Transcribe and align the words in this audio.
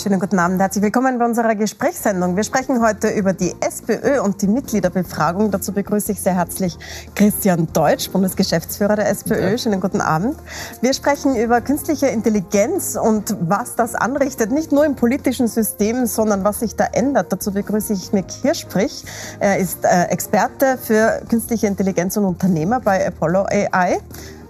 Schönen 0.00 0.20
guten 0.20 0.38
Abend, 0.38 0.60
herzlich 0.60 0.84
willkommen 0.84 1.18
bei 1.18 1.24
unserer 1.24 1.56
Gesprächssendung. 1.56 2.36
Wir 2.36 2.44
sprechen 2.44 2.80
heute 2.80 3.08
über 3.08 3.32
die 3.32 3.52
SPÖ 3.58 4.20
und 4.20 4.40
die 4.40 4.46
Mitgliederbefragung. 4.46 5.50
Dazu 5.50 5.72
begrüße 5.72 6.12
ich 6.12 6.20
sehr 6.20 6.36
herzlich 6.36 6.78
Christian 7.16 7.66
Deutsch, 7.72 8.08
Bundesgeschäftsführer 8.10 8.94
der 8.94 9.08
SPÖ. 9.08 9.58
Schönen 9.58 9.80
guten 9.80 10.00
Abend. 10.00 10.36
Wir 10.82 10.94
sprechen 10.94 11.34
über 11.34 11.60
künstliche 11.62 12.06
Intelligenz 12.06 12.94
und 12.94 13.36
was 13.40 13.74
das 13.74 13.96
anrichtet, 13.96 14.52
nicht 14.52 14.70
nur 14.70 14.86
im 14.86 14.94
politischen 14.94 15.48
System, 15.48 16.06
sondern 16.06 16.44
was 16.44 16.60
sich 16.60 16.76
da 16.76 16.84
ändert. 16.84 17.32
Dazu 17.32 17.50
begrüße 17.50 17.92
ich 17.92 18.12
Mick 18.12 18.30
Hirschprich. 18.30 19.04
Er 19.40 19.58
ist 19.58 19.84
äh, 19.84 20.04
Experte 20.10 20.78
für 20.80 21.22
künstliche 21.28 21.66
Intelligenz 21.66 22.16
und 22.16 22.24
Unternehmer 22.24 22.78
bei 22.78 23.04
Apollo 23.04 23.46
AI 23.50 23.98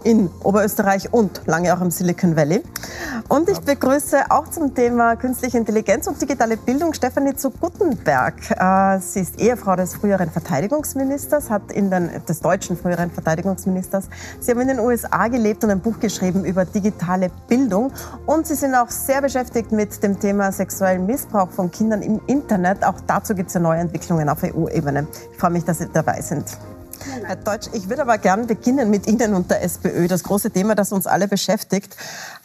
in 0.04 0.30
Oberösterreich 0.42 1.12
und 1.12 1.42
lange 1.46 1.74
auch 1.76 1.80
im 1.80 1.90
Silicon 1.90 2.36
Valley. 2.36 2.62
Und 3.28 3.48
ich 3.48 3.60
begrüße 3.60 4.30
auch 4.30 4.48
zum 4.48 4.74
Thema 4.74 5.16
künstliche 5.16 5.58
Intelligenz 5.58 6.06
und 6.06 6.20
digitale 6.20 6.56
Bildung 6.56 6.94
Stefanie 6.94 7.34
zu 7.34 7.50
Guttenberg. 7.50 8.34
Äh, 8.50 9.00
sie 9.00 9.20
ist 9.20 9.38
Ehefrau 9.38 9.76
des 9.76 9.96
früheren 9.96 10.30
Verteidigungsministers, 10.30 11.50
hat 11.50 11.72
in 11.72 11.90
den, 11.90 12.10
des 12.26 12.40
deutschen 12.40 12.76
früheren 12.76 13.10
Verteidigungsministers. 13.10 14.08
Sie 14.40 14.50
haben 14.50 14.60
in 14.60 14.68
den 14.68 14.80
USA 14.80 15.28
gelebt 15.28 15.64
und 15.64 15.70
ein 15.70 15.80
Buch 15.80 15.98
geschrieben 16.00 16.44
über 16.44 16.64
digitale 16.64 17.30
Bildung. 17.48 17.92
Und 18.26 18.46
Sie 18.46 18.54
sind 18.54 18.74
auch 18.74 18.90
sehr 18.90 19.20
beschäftigt 19.20 19.72
mit 19.72 20.02
dem 20.02 20.18
Thema 20.18 20.52
sexuellen 20.52 21.06
Missbrauch 21.06 21.50
von 21.50 21.70
Kindern 21.70 22.02
im 22.02 22.20
Internet. 22.26 22.84
Auch 22.84 23.00
dazu 23.06 23.34
gibt 23.34 23.48
es 23.48 23.54
ja 23.54 23.60
neue 23.60 23.80
Entwicklungen 23.80 24.28
auf 24.28 24.42
EU-Ebene. 24.42 25.06
Ich 25.32 25.38
freue 25.38 25.50
mich, 25.50 25.64
dass 25.64 25.78
Sie 25.78 25.88
dabei 25.92 26.20
sind. 26.22 26.46
Herr 27.24 27.36
Deutsch, 27.36 27.68
ich 27.72 27.88
würde 27.88 28.02
aber 28.02 28.18
gerne 28.18 28.44
beginnen 28.44 28.90
mit 28.90 29.06
Ihnen 29.06 29.34
und 29.34 29.50
der 29.50 29.62
SPÖ, 29.62 30.08
das 30.08 30.22
große 30.22 30.50
Thema, 30.50 30.74
das 30.74 30.92
uns 30.92 31.06
alle 31.06 31.28
beschäftigt. 31.28 31.96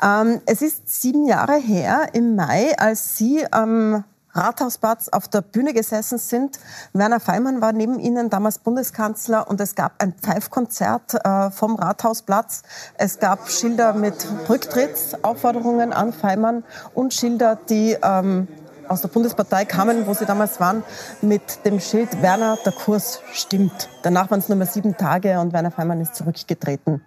Ähm, 0.02 0.42
es 0.46 0.62
ist 0.62 1.02
sieben 1.02 1.26
Jahre 1.26 1.56
her, 1.56 2.08
im 2.14 2.36
Mai, 2.36 2.78
als 2.78 3.18
Sie 3.18 3.45
am 3.52 4.04
Rathausplatz 4.34 5.10
auf 5.10 5.28
der 5.28 5.42
Bühne 5.42 5.73
gesessen 5.73 6.18
sind. 6.18 6.60
Werner 6.94 7.20
Feimann 7.20 7.62
war 7.62 7.72
neben 7.72 8.00
Ihnen 8.00 8.30
damals 8.30 8.58
Bundeskanzler 8.58 9.48
und 9.48 9.62
es 9.62 9.76
gab 9.76 10.02
ein 10.02 10.14
Pfeifkonzert 10.14 11.14
äh, 11.23 11.52
vom 11.52 11.76
Rathausplatz. 11.76 12.64
Es 12.98 13.20
gab 13.20 13.50
Schilder 13.50 13.94
mit 13.94 14.28
Rücktrittsaufforderungen 14.50 15.94
an 15.94 16.14
Feimann 16.14 16.64
und 16.94 17.14
Schilder, 17.14 17.58
die 17.70 17.95
ähm, 18.02 18.48
aus 18.88 19.02
der 19.02 19.09
Bundespartei 19.09 19.66
kamen, 19.66 20.08
wo 20.08 20.14
sie 20.14 20.26
damals 20.26 20.59
waren, 20.59 20.84
mit 21.22 21.66
dem 21.66 21.80
Schild 21.80 22.22
Werner, 22.22 22.58
der 22.66 22.72
Kurs 22.72 23.22
stimmt. 23.31 23.89
Danach 24.03 24.30
waren 24.31 24.39
es 24.39 24.50
nur 24.50 24.58
mehr 24.58 24.67
sieben 24.67 24.98
Tage 24.98 25.39
und 25.39 25.53
Werner 25.53 25.72
Feimann 25.72 26.02
ist 26.02 26.16
zurückgetreten. 26.16 27.02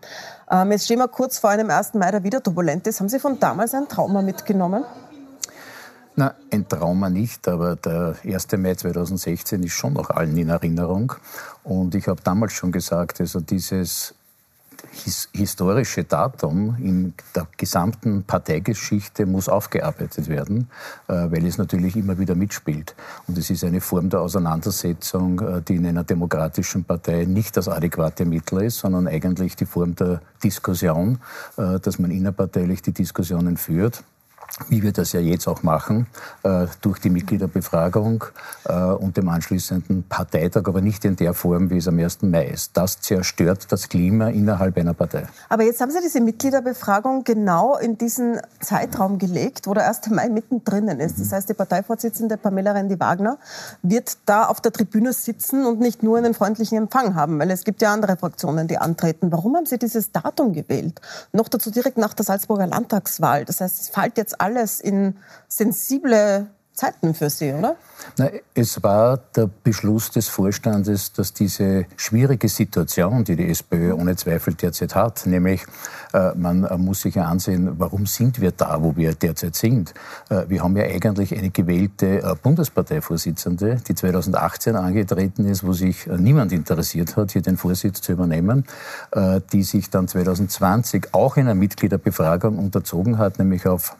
Ähm, 0.50 0.72
jetzt 0.72 0.84
stehen 0.84 0.98
wir 0.98 1.08
kurz 1.08 1.38
vor 1.38 1.50
einem 1.50 1.70
1. 1.70 1.94
Mai, 1.94 2.10
der 2.10 2.22
wieder 2.22 2.42
turbulent 2.42 2.86
ist. 2.86 3.00
Haben 3.00 3.08
Sie 3.08 3.18
von 3.18 3.38
damals 3.38 3.74
ein 3.74 3.88
Trauma 3.88 4.22
mitgenommen? 4.22 4.84
Na, 6.14 6.34
ein 6.50 6.66
Trauma 6.66 7.10
nicht, 7.10 7.46
aber 7.46 7.76
der 7.76 8.16
1. 8.24 8.52
Mai 8.56 8.74
2016 8.74 9.62
ist 9.62 9.72
schon 9.72 9.92
noch 9.92 10.10
allen 10.10 10.36
in 10.36 10.48
Erinnerung. 10.48 11.12
Und 11.62 11.94
ich 11.94 12.08
habe 12.08 12.22
damals 12.22 12.54
schon 12.54 12.72
gesagt, 12.72 13.20
also 13.20 13.40
dieses 13.40 14.14
his 15.04 15.28
historische 15.32 16.04
Datum 16.04 16.76
in 16.80 17.14
der 17.34 17.46
gesamten 17.56 18.24
Parteigeschichte 18.24 19.26
muss 19.26 19.48
aufgearbeitet 19.48 20.28
werden, 20.28 20.68
äh, 21.08 21.12
weil 21.12 21.46
es 21.46 21.58
natürlich 21.58 21.96
immer 21.96 22.18
wieder 22.18 22.34
mitspielt. 22.34 22.94
Und 23.26 23.38
es 23.38 23.50
ist 23.50 23.64
eine 23.64 23.80
Form 23.80 24.10
der 24.10 24.20
Auseinandersetzung, 24.20 25.40
äh, 25.40 25.62
die 25.62 25.76
in 25.76 25.86
einer 25.86 26.04
demokratischen 26.04 26.84
Partei 26.84 27.24
nicht 27.24 27.56
das 27.56 27.68
adäquate 27.68 28.24
Mittel 28.24 28.62
ist, 28.62 28.78
sondern 28.78 29.08
eigentlich 29.08 29.56
die 29.56 29.66
Form 29.66 29.94
der 29.94 30.20
Diskussion, 30.42 31.18
äh, 31.56 31.78
dass 31.80 31.98
man 31.98 32.10
innerparteilich 32.10 32.82
die 32.82 32.92
Diskussionen 32.92 33.56
führt 33.56 34.02
wie 34.68 34.82
wir 34.82 34.92
das 34.92 35.12
ja 35.12 35.20
jetzt 35.20 35.46
auch 35.46 35.62
machen, 35.62 36.06
äh, 36.42 36.66
durch 36.80 36.98
die 36.98 37.10
Mitgliederbefragung 37.10 38.24
äh, 38.64 38.74
und 38.74 39.16
dem 39.16 39.28
anschließenden 39.28 40.04
Parteitag, 40.08 40.62
aber 40.66 40.80
nicht 40.80 41.04
in 41.04 41.16
der 41.16 41.34
Form, 41.34 41.70
wie 41.70 41.78
es 41.78 41.88
am 41.88 41.98
1. 41.98 42.22
Mai 42.22 42.46
ist. 42.46 42.76
Das 42.76 43.00
zerstört 43.00 43.66
das 43.70 43.88
Klima 43.88 44.28
innerhalb 44.28 44.76
einer 44.78 44.94
Partei. 44.94 45.26
Aber 45.48 45.64
jetzt 45.64 45.80
haben 45.80 45.90
Sie 45.90 46.00
diese 46.02 46.20
Mitgliederbefragung 46.20 47.24
genau 47.24 47.76
in 47.76 47.98
diesen 47.98 48.40
Zeitraum 48.60 49.18
gelegt, 49.18 49.66
wo 49.66 49.74
der 49.74 49.88
1. 49.88 50.10
Mai 50.10 50.28
mittendrin 50.28 50.88
ist. 50.88 51.20
Das 51.20 51.32
heißt, 51.32 51.48
die 51.48 51.54
Parteivorsitzende 51.54 52.36
Pamela 52.36 52.72
Rendi-Wagner 52.72 53.38
wird 53.82 54.16
da 54.26 54.46
auf 54.46 54.60
der 54.60 54.72
Tribüne 54.72 55.12
sitzen 55.12 55.66
und 55.66 55.80
nicht 55.80 56.02
nur 56.02 56.18
einen 56.18 56.34
freundlichen 56.34 56.78
Empfang 56.78 57.14
haben, 57.14 57.38
weil 57.38 57.50
es 57.50 57.64
gibt 57.64 57.82
ja 57.82 57.92
andere 57.92 58.16
Fraktionen, 58.16 58.68
die 58.68 58.78
antreten. 58.78 59.30
Warum 59.32 59.56
haben 59.56 59.66
Sie 59.66 59.78
dieses 59.78 60.12
Datum 60.12 60.52
gewählt? 60.52 61.00
Noch 61.32 61.48
dazu 61.48 61.70
direkt 61.70 61.98
nach 61.98 62.14
der 62.14 62.24
Salzburger 62.24 62.66
Landtagswahl. 62.66 63.44
Das 63.44 63.60
heißt, 63.60 63.82
es 63.82 63.88
fällt 63.88 64.16
jetzt 64.16 64.35
alles 64.38 64.80
in 64.80 65.16
sensible 65.48 66.48
Zeiten 66.76 67.14
für 67.14 67.30
Sie, 67.30 67.52
oder? 67.54 67.76
Na, 68.18 68.28
es 68.54 68.82
war 68.82 69.16
der 69.34 69.48
Beschluss 69.64 70.10
des 70.10 70.28
Vorstandes, 70.28 71.12
dass 71.14 71.32
diese 71.32 71.86
schwierige 71.96 72.50
Situation, 72.50 73.24
die 73.24 73.34
die 73.34 73.48
SPÖ 73.48 73.94
ohne 73.94 74.14
Zweifel 74.16 74.52
derzeit 74.52 74.94
hat, 74.94 75.26
nämlich 75.26 75.64
äh, 76.12 76.34
man 76.34 76.68
muss 76.76 77.00
sich 77.00 77.14
ja 77.14 77.24
ansehen, 77.24 77.78
warum 77.78 78.04
sind 78.04 78.42
wir 78.42 78.50
da, 78.50 78.82
wo 78.82 78.94
wir 78.94 79.14
derzeit 79.14 79.56
sind. 79.56 79.94
Äh, 80.28 80.44
wir 80.48 80.62
haben 80.62 80.76
ja 80.76 80.84
eigentlich 80.84 81.36
eine 81.36 81.48
gewählte 81.48 82.22
äh, 82.22 82.34
Bundesparteivorsitzende, 82.42 83.76
die 83.88 83.94
2018 83.94 84.76
angetreten 84.76 85.46
ist, 85.46 85.64
wo 85.66 85.72
sich 85.72 86.06
äh, 86.06 86.18
niemand 86.18 86.52
interessiert 86.52 87.16
hat, 87.16 87.32
hier 87.32 87.42
den 87.42 87.56
Vorsitz 87.56 88.02
zu 88.02 88.12
übernehmen, 88.12 88.66
äh, 89.12 89.40
die 89.50 89.62
sich 89.62 89.88
dann 89.88 90.08
2020 90.08 91.08
auch 91.12 91.38
in 91.38 91.44
einer 91.44 91.54
Mitgliederbefragung 91.54 92.58
unterzogen 92.58 93.16
hat, 93.16 93.38
nämlich 93.38 93.66
auf 93.66 93.96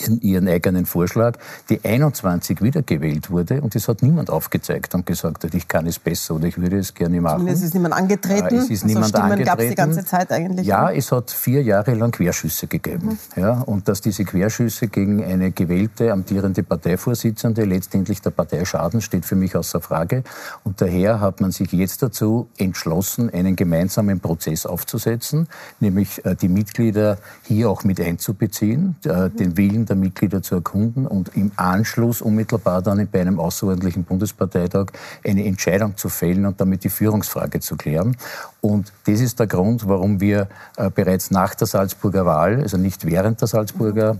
ihren, 0.00 0.20
ihren, 0.20 0.48
eigenen 0.48 0.86
Vorschlag, 0.86 1.38
die 1.68 1.84
21 1.84 2.62
wiedergewählt 2.62 3.30
wurde 3.30 3.60
und 3.60 3.74
es 3.76 3.88
hat 3.88 4.02
niemand 4.02 4.30
aufgezeigt 4.30 4.94
und 4.94 5.06
gesagt 5.06 5.44
hat, 5.44 5.54
ich 5.54 5.68
kann 5.68 5.86
es 5.86 5.98
besser 5.98 6.34
oder 6.34 6.46
ich 6.46 6.58
würde 6.58 6.78
es 6.78 6.94
gerne 6.94 7.20
machen. 7.20 7.46
Es 7.48 7.62
ist 7.62 7.74
niemand 7.74 7.94
angetreten. 7.94 8.54
Äh, 8.54 8.58
es 8.58 8.70
ist 8.70 8.82
also 8.82 8.86
niemand 8.86 9.08
Stimmen 9.08 9.44
gab 9.44 9.60
es 9.60 9.68
die 9.68 9.74
ganze 9.74 10.04
Zeit 10.04 10.30
eigentlich. 10.32 10.66
Ja, 10.66 10.90
es 10.90 11.12
hat 11.12 11.30
vier 11.30 11.62
Jahre 11.62 11.94
lang 11.94 12.10
Querschüsse 12.10 12.66
gegeben. 12.66 13.18
Mhm. 13.36 13.42
Ja, 13.42 13.60
und 13.60 13.88
dass 13.88 14.00
diese 14.00 14.24
Querschüsse 14.24 14.88
gegen 14.88 15.22
eine 15.22 15.52
gewählte, 15.52 16.12
amtierende 16.12 16.62
Parteivorsitzende 16.62 17.64
letztendlich 17.64 18.20
der 18.20 18.30
Partei 18.30 18.64
schaden, 18.64 19.00
steht 19.00 19.24
für 19.24 19.36
mich 19.36 19.56
außer 19.56 19.80
Frage. 19.80 20.24
Und 20.64 20.80
daher 20.80 21.20
hat 21.20 21.40
man 21.40 21.52
sich 21.52 21.72
jetzt 21.72 22.02
dazu 22.02 22.48
entschlossen, 22.58 23.30
einen 23.30 23.56
gemeinsamen 23.56 24.20
Prozess 24.20 24.66
aufzusetzen, 24.66 25.48
nämlich 25.80 26.24
äh, 26.24 26.34
die 26.34 26.48
Mitglieder 26.48 27.18
hier 27.44 27.70
auch 27.70 27.84
mit 27.84 28.00
einzubeziehen, 28.00 28.96
äh, 29.04 29.28
mhm. 29.28 29.36
den 29.36 29.56
Willen 29.56 29.65
Willen 29.66 29.86
der 29.86 29.96
Mitglieder 29.96 30.42
zu 30.42 30.56
erkunden 30.56 31.06
und 31.06 31.36
im 31.36 31.50
Anschluss 31.56 32.22
unmittelbar 32.22 32.82
dann 32.82 33.06
bei 33.10 33.20
einem 33.20 33.40
außerordentlichen 33.40 34.04
Bundesparteitag 34.04 34.86
eine 35.24 35.44
Entscheidung 35.44 35.96
zu 35.96 36.08
fällen 36.08 36.46
und 36.46 36.60
damit 36.60 36.84
die 36.84 36.88
Führungsfrage 36.88 37.60
zu 37.60 37.76
klären. 37.76 38.16
Und 38.60 38.92
das 39.06 39.20
ist 39.20 39.38
der 39.40 39.46
Grund, 39.46 39.88
warum 39.88 40.20
wir 40.20 40.48
äh, 40.76 40.90
bereits 40.90 41.30
nach 41.30 41.54
der 41.54 41.66
Salzburger 41.66 42.26
Wahl, 42.26 42.60
also 42.60 42.76
nicht 42.76 43.04
während 43.06 43.40
der 43.40 43.48
Salzburger 43.48 44.18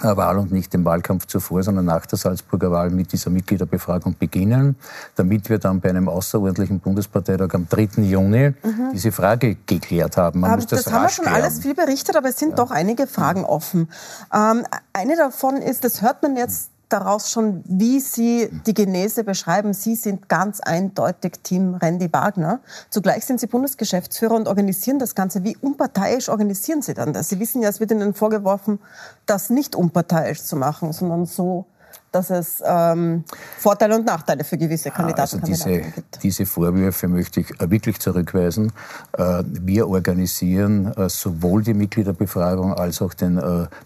Wahl 0.00 0.38
und 0.38 0.50
nicht 0.50 0.72
dem 0.72 0.84
Wahlkampf 0.84 1.26
zuvor, 1.26 1.62
sondern 1.62 1.84
nach 1.84 2.06
der 2.06 2.18
Salzburger 2.18 2.70
Wahl 2.70 2.90
mit 2.90 3.12
dieser 3.12 3.30
Mitgliederbefragung 3.30 4.16
beginnen, 4.18 4.76
damit 5.16 5.48
wir 5.50 5.58
dann 5.58 5.80
bei 5.80 5.90
einem 5.90 6.08
außerordentlichen 6.08 6.80
Bundesparteitag 6.80 7.54
am 7.54 7.68
3. 7.68 8.02
Juni 8.02 8.54
mhm. 8.62 8.90
diese 8.92 9.12
Frage 9.12 9.56
geklärt 9.66 10.16
haben. 10.16 10.40
Man 10.40 10.56
muss 10.56 10.66
das, 10.66 10.84
das 10.84 10.92
haben 10.92 11.02
wir 11.02 11.08
schon 11.10 11.26
klären. 11.26 11.42
alles 11.42 11.60
viel 11.60 11.74
berichtet, 11.74 12.16
aber 12.16 12.30
es 12.30 12.38
sind 12.38 12.50
ja. 12.50 12.56
doch 12.56 12.70
einige 12.70 13.06
Fragen 13.06 13.44
offen. 13.44 13.88
Ähm, 14.32 14.64
eine 14.92 15.16
davon 15.16 15.56
ist, 15.56 15.84
das 15.84 16.02
hört 16.02 16.22
man 16.22 16.36
jetzt 16.36 16.71
daraus 16.92 17.30
schon, 17.30 17.62
wie 17.66 18.00
Sie 18.00 18.48
die 18.66 18.74
Genese 18.74 19.24
beschreiben. 19.24 19.72
Sie 19.72 19.94
sind 19.94 20.28
ganz 20.28 20.60
eindeutig 20.60 21.40
Team 21.42 21.74
Randy 21.74 22.12
Wagner. 22.12 22.60
Zugleich 22.90 23.24
sind 23.24 23.40
Sie 23.40 23.46
Bundesgeschäftsführer 23.46 24.34
und 24.34 24.48
organisieren 24.48 24.98
das 24.98 25.14
Ganze. 25.14 25.44
Wie 25.44 25.56
unparteiisch 25.56 26.28
organisieren 26.28 26.82
Sie 26.82 26.94
dann 26.94 27.12
das? 27.12 27.28
Sie 27.28 27.40
wissen 27.40 27.62
ja, 27.62 27.68
es 27.68 27.80
wird 27.80 27.90
Ihnen 27.90 28.14
vorgeworfen, 28.14 28.78
das 29.26 29.50
nicht 29.50 29.74
unparteiisch 29.74 30.42
zu 30.42 30.56
machen, 30.56 30.92
sondern 30.92 31.26
so, 31.26 31.66
dass 32.12 32.30
es 32.30 32.62
ähm, 32.64 33.24
Vorteile 33.58 33.96
und 33.96 34.06
Nachteile 34.06 34.44
für 34.44 34.58
gewisse 34.58 34.90
Kandidaten, 34.90 35.20
also 35.20 35.38
diese, 35.38 35.80
gibt. 35.80 36.22
Diese 36.22 36.46
Vorwürfe 36.46 37.08
möchte 37.08 37.40
ich 37.40 37.60
äh, 37.60 37.70
wirklich 37.70 37.98
zurückweisen. 37.98 38.72
Äh, 39.16 39.42
wir 39.46 39.88
organisieren 39.88 40.92
äh, 40.92 41.08
sowohl 41.08 41.62
die 41.62 41.74
Mitgliederbefragung 41.74 42.74
als 42.74 43.02
auch 43.02 43.14
den 43.14 43.40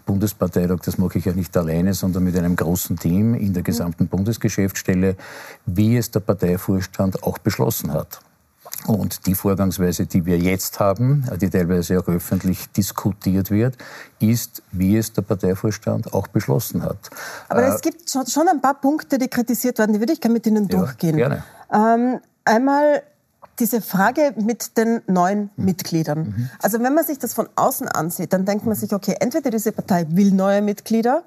Bundesparteitag. 0.05 0.79
Das 0.83 0.97
mache 0.97 1.17
ich 1.17 1.25
ja 1.25 1.33
nicht 1.33 1.55
alleine, 1.55 1.93
sondern 1.93 2.23
mit 2.23 2.37
einem 2.37 2.55
großen 2.55 2.97
Team 2.97 3.33
in 3.33 3.53
der 3.53 3.63
gesamten 3.63 4.03
mhm. 4.03 4.09
Bundesgeschäftsstelle, 4.09 5.15
wie 5.65 5.97
es 5.97 6.11
der 6.11 6.19
Parteivorstand 6.19 7.23
auch 7.23 7.37
beschlossen 7.37 7.93
hat. 7.93 8.19
Und 8.85 9.25
die 9.25 9.35
Vorgangsweise, 9.35 10.05
die 10.05 10.25
wir 10.25 10.37
jetzt 10.37 10.79
haben, 10.79 11.25
die 11.41 11.49
teilweise 11.49 11.99
auch 11.99 12.07
öffentlich 12.07 12.69
diskutiert 12.71 13.51
wird, 13.51 13.75
ist, 14.19 14.61
wie 14.71 14.97
es 14.97 15.11
der 15.11 15.23
Parteivorstand 15.23 16.13
auch 16.13 16.27
beschlossen 16.27 16.83
hat. 16.83 16.97
Aber 17.49 17.63
äh, 17.63 17.69
es 17.73 17.81
gibt 17.81 18.09
schon 18.09 18.47
ein 18.47 18.61
paar 18.61 18.75
Punkte, 18.75 19.17
die 19.17 19.27
kritisiert 19.27 19.79
werden, 19.79 19.93
die 19.93 19.99
würde 19.99 20.13
ich 20.13 20.21
gerne 20.21 20.33
mit 20.33 20.45
Ihnen 20.45 20.67
ja, 20.69 20.77
durchgehen. 20.77 21.17
Gerne. 21.17 21.43
Ähm, 21.73 22.19
einmal 22.45 23.03
diese 23.59 23.81
Frage 23.81 24.33
mit 24.37 24.77
den 24.77 25.01
neuen 25.07 25.49
mhm. 25.55 25.65
Mitgliedern. 25.65 26.19
Mhm. 26.19 26.49
Also 26.61 26.79
wenn 26.81 26.93
man 26.93 27.05
sich 27.05 27.19
das 27.19 27.33
von 27.33 27.49
außen 27.55 27.87
ansieht, 27.87 28.33
dann 28.33 28.45
denkt 28.45 28.65
man 28.65 28.75
sich, 28.75 28.93
okay, 28.93 29.15
entweder 29.19 29.49
diese 29.49 29.71
Partei 29.71 30.05
will 30.09 30.31
neue 30.31 30.61
Mitglieder, 30.61 31.23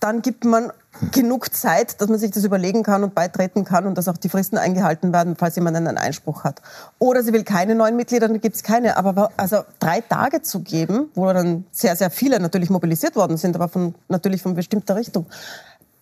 dann 0.00 0.22
gibt 0.22 0.44
man 0.44 0.72
genug 1.10 1.52
Zeit, 1.54 2.00
dass 2.00 2.08
man 2.08 2.18
sich 2.18 2.30
das 2.30 2.44
überlegen 2.44 2.82
kann 2.82 3.04
und 3.04 3.14
beitreten 3.14 3.64
kann 3.64 3.86
und 3.86 3.98
dass 3.98 4.08
auch 4.08 4.16
die 4.16 4.28
Fristen 4.28 4.58
eingehalten 4.58 5.12
werden, 5.12 5.36
falls 5.36 5.56
jemand 5.56 5.76
einen 5.76 5.98
Einspruch 5.98 6.44
hat. 6.44 6.62
Oder 6.98 7.22
sie 7.22 7.32
will 7.32 7.44
keine 7.44 7.74
neuen 7.74 7.96
Mitglieder, 7.96 8.28
dann 8.28 8.40
gibt 8.40 8.56
es 8.56 8.62
keine. 8.62 8.96
Aber 8.96 9.30
also 9.36 9.64
drei 9.80 10.00
Tage 10.00 10.42
zu 10.42 10.60
geben, 10.60 11.10
wo 11.14 11.30
dann 11.32 11.64
sehr, 11.72 11.96
sehr 11.96 12.10
viele 12.10 12.40
natürlich 12.40 12.70
mobilisiert 12.70 13.16
worden 13.16 13.36
sind, 13.36 13.56
aber 13.56 13.68
von, 13.68 13.94
natürlich 14.08 14.42
von 14.42 14.54
bestimmter 14.54 14.96
Richtung. 14.96 15.26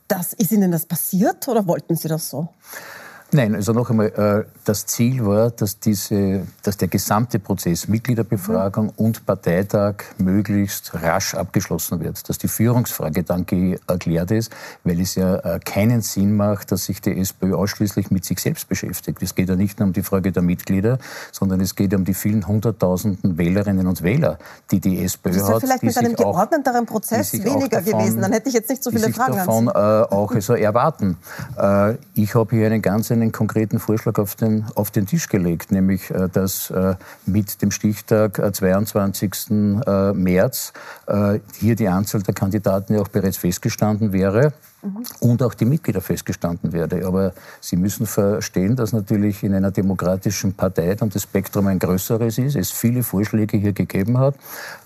Das, 0.09 0.33
ist 0.35 0.53
Ihnen 0.53 0.71
das 0.71 0.85
passiert 0.85 1.49
oder 1.49 1.67
wollten 1.67 1.97
Sie 1.97 2.09
das 2.09 2.29
so? 2.29 2.49
Nein, 3.35 3.55
also 3.55 3.73
noch 3.73 3.89
einmal, 3.89 4.09
äh, 4.09 4.45
das 4.67 4.85
Ziel 4.85 5.25
war, 5.25 5.51
dass, 5.51 5.81
diese, 5.81 6.47
dass 6.63 6.77
der 6.77 6.89
gesamte 6.89 7.39
Prozess 7.39 7.89
Mitgliederbefragung 7.89 8.87
mhm. 8.87 8.93
und 8.97 9.25
Parteitag 9.25 10.05
möglichst 10.19 10.93
rasch 10.93 11.35
abgeschlossen 11.35 12.01
wird, 12.01 12.29
dass 12.29 12.37
die 12.37 12.49
Führungsfrage 12.49 13.23
dann 13.23 13.47
erklärt 13.87 14.33
ist, 14.33 14.53
weil 14.85 15.01
es 15.01 15.15
ja 15.15 15.37
äh, 15.37 15.61
keinen 15.61 16.03
Sinn 16.03 16.37
macht, 16.37 16.73
dass 16.73 16.85
sich 16.85 17.01
die 17.01 17.19
SPÖ 17.19 17.55
ausschließlich 17.55 18.11
mit 18.11 18.27
sich 18.27 18.39
selbst 18.39 18.69
beschäftigt. 18.69 19.23
Es 19.23 19.35
geht 19.35 19.49
ja 19.49 19.57
nicht 19.57 19.79
nur 19.79 19.87
um 19.87 19.93
die 19.95 20.03
Frage 20.03 20.31
der 20.31 20.43
Mitglieder, 20.43 20.99
sondern 21.33 21.63
es 21.63 21.75
geht 21.75 21.95
um 21.95 22.05
die 22.05 22.15
vielen 22.15 22.47
hunderttausenden 22.47 23.39
Wählerinnen 23.39 23.87
und 23.87 24.03
Wähler, 24.03 24.39
die 24.71 24.79
die 24.79 25.03
SPÖ 25.03 25.31
das 25.33 25.49
hat. 25.49 25.61
vielleicht 25.63 25.83
mit 25.83 25.97
einem 25.97 26.17
geordneteren 26.17 26.85
Prozess 26.85 27.33
weniger 27.33 27.81
davon, 27.81 27.99
gewesen, 27.99 28.21
dann 28.21 28.33
hätte 28.33 28.51
ich 28.51 28.55
jetzt 28.55 28.69
nicht 28.69 28.85
so 28.85 28.91
viele 28.91 29.11
Fragen 29.11 29.37
davon 29.37 29.69
äh, 29.69 29.71
auch 29.71 30.33
also 30.33 30.53
erwarten. 30.53 31.17
Ich 32.15 32.35
habe 32.35 32.57
hier 32.57 32.67
einen 32.67 32.83
ganz 32.83 33.11
einen 33.22 33.22
konkreten 33.31 33.79
Vorschlag 33.79 34.19
auf 34.19 34.35
den, 34.35 34.65
auf 34.75 34.91
den 34.91 35.07
Tisch 35.07 35.29
gelegt, 35.29 35.71
nämlich 35.71 36.11
äh, 36.11 36.29
dass 36.29 36.71
äh, 36.71 36.97
mit 37.27 37.63
dem 37.63 37.71
Stichtag 37.71 38.41
22. 38.55 39.51
Äh, 39.51 40.13
März 40.13 40.73
hier 41.59 41.77
die 41.77 41.89
Anzahl 41.89 42.23
der 42.23 42.35
Kandidaten 42.35 42.95
ja 42.95 43.01
auch 43.01 43.09
bereits 43.09 43.37
festgestanden 43.37 44.13
wäre 44.13 44.53
mhm. 44.83 45.05
und 45.21 45.43
auch 45.43 45.55
die 45.55 45.65
Mitglieder 45.65 46.01
festgestanden 46.01 46.73
werde. 46.73 47.07
Aber 47.07 47.33
Sie 47.61 47.77
müssen 47.77 48.07
verstehen, 48.07 48.77
dass 48.77 48.93
natürlich 48.93 49.43
in 49.43 49.55
einer 49.55 49.71
demokratischen 49.71 50.55
Partei 50.55 50.95
dann 50.95 51.11
das 51.11 51.23
Spektrum 51.23 51.67
ein 51.69 51.79
größeres 51.79 52.39
ist, 52.39 52.57
es 52.57 52.71
viele 52.71 53.03
Vorschläge 53.03 53.57
hier 53.57 53.73
gegeben 53.73 54.19
hat, 54.19 54.35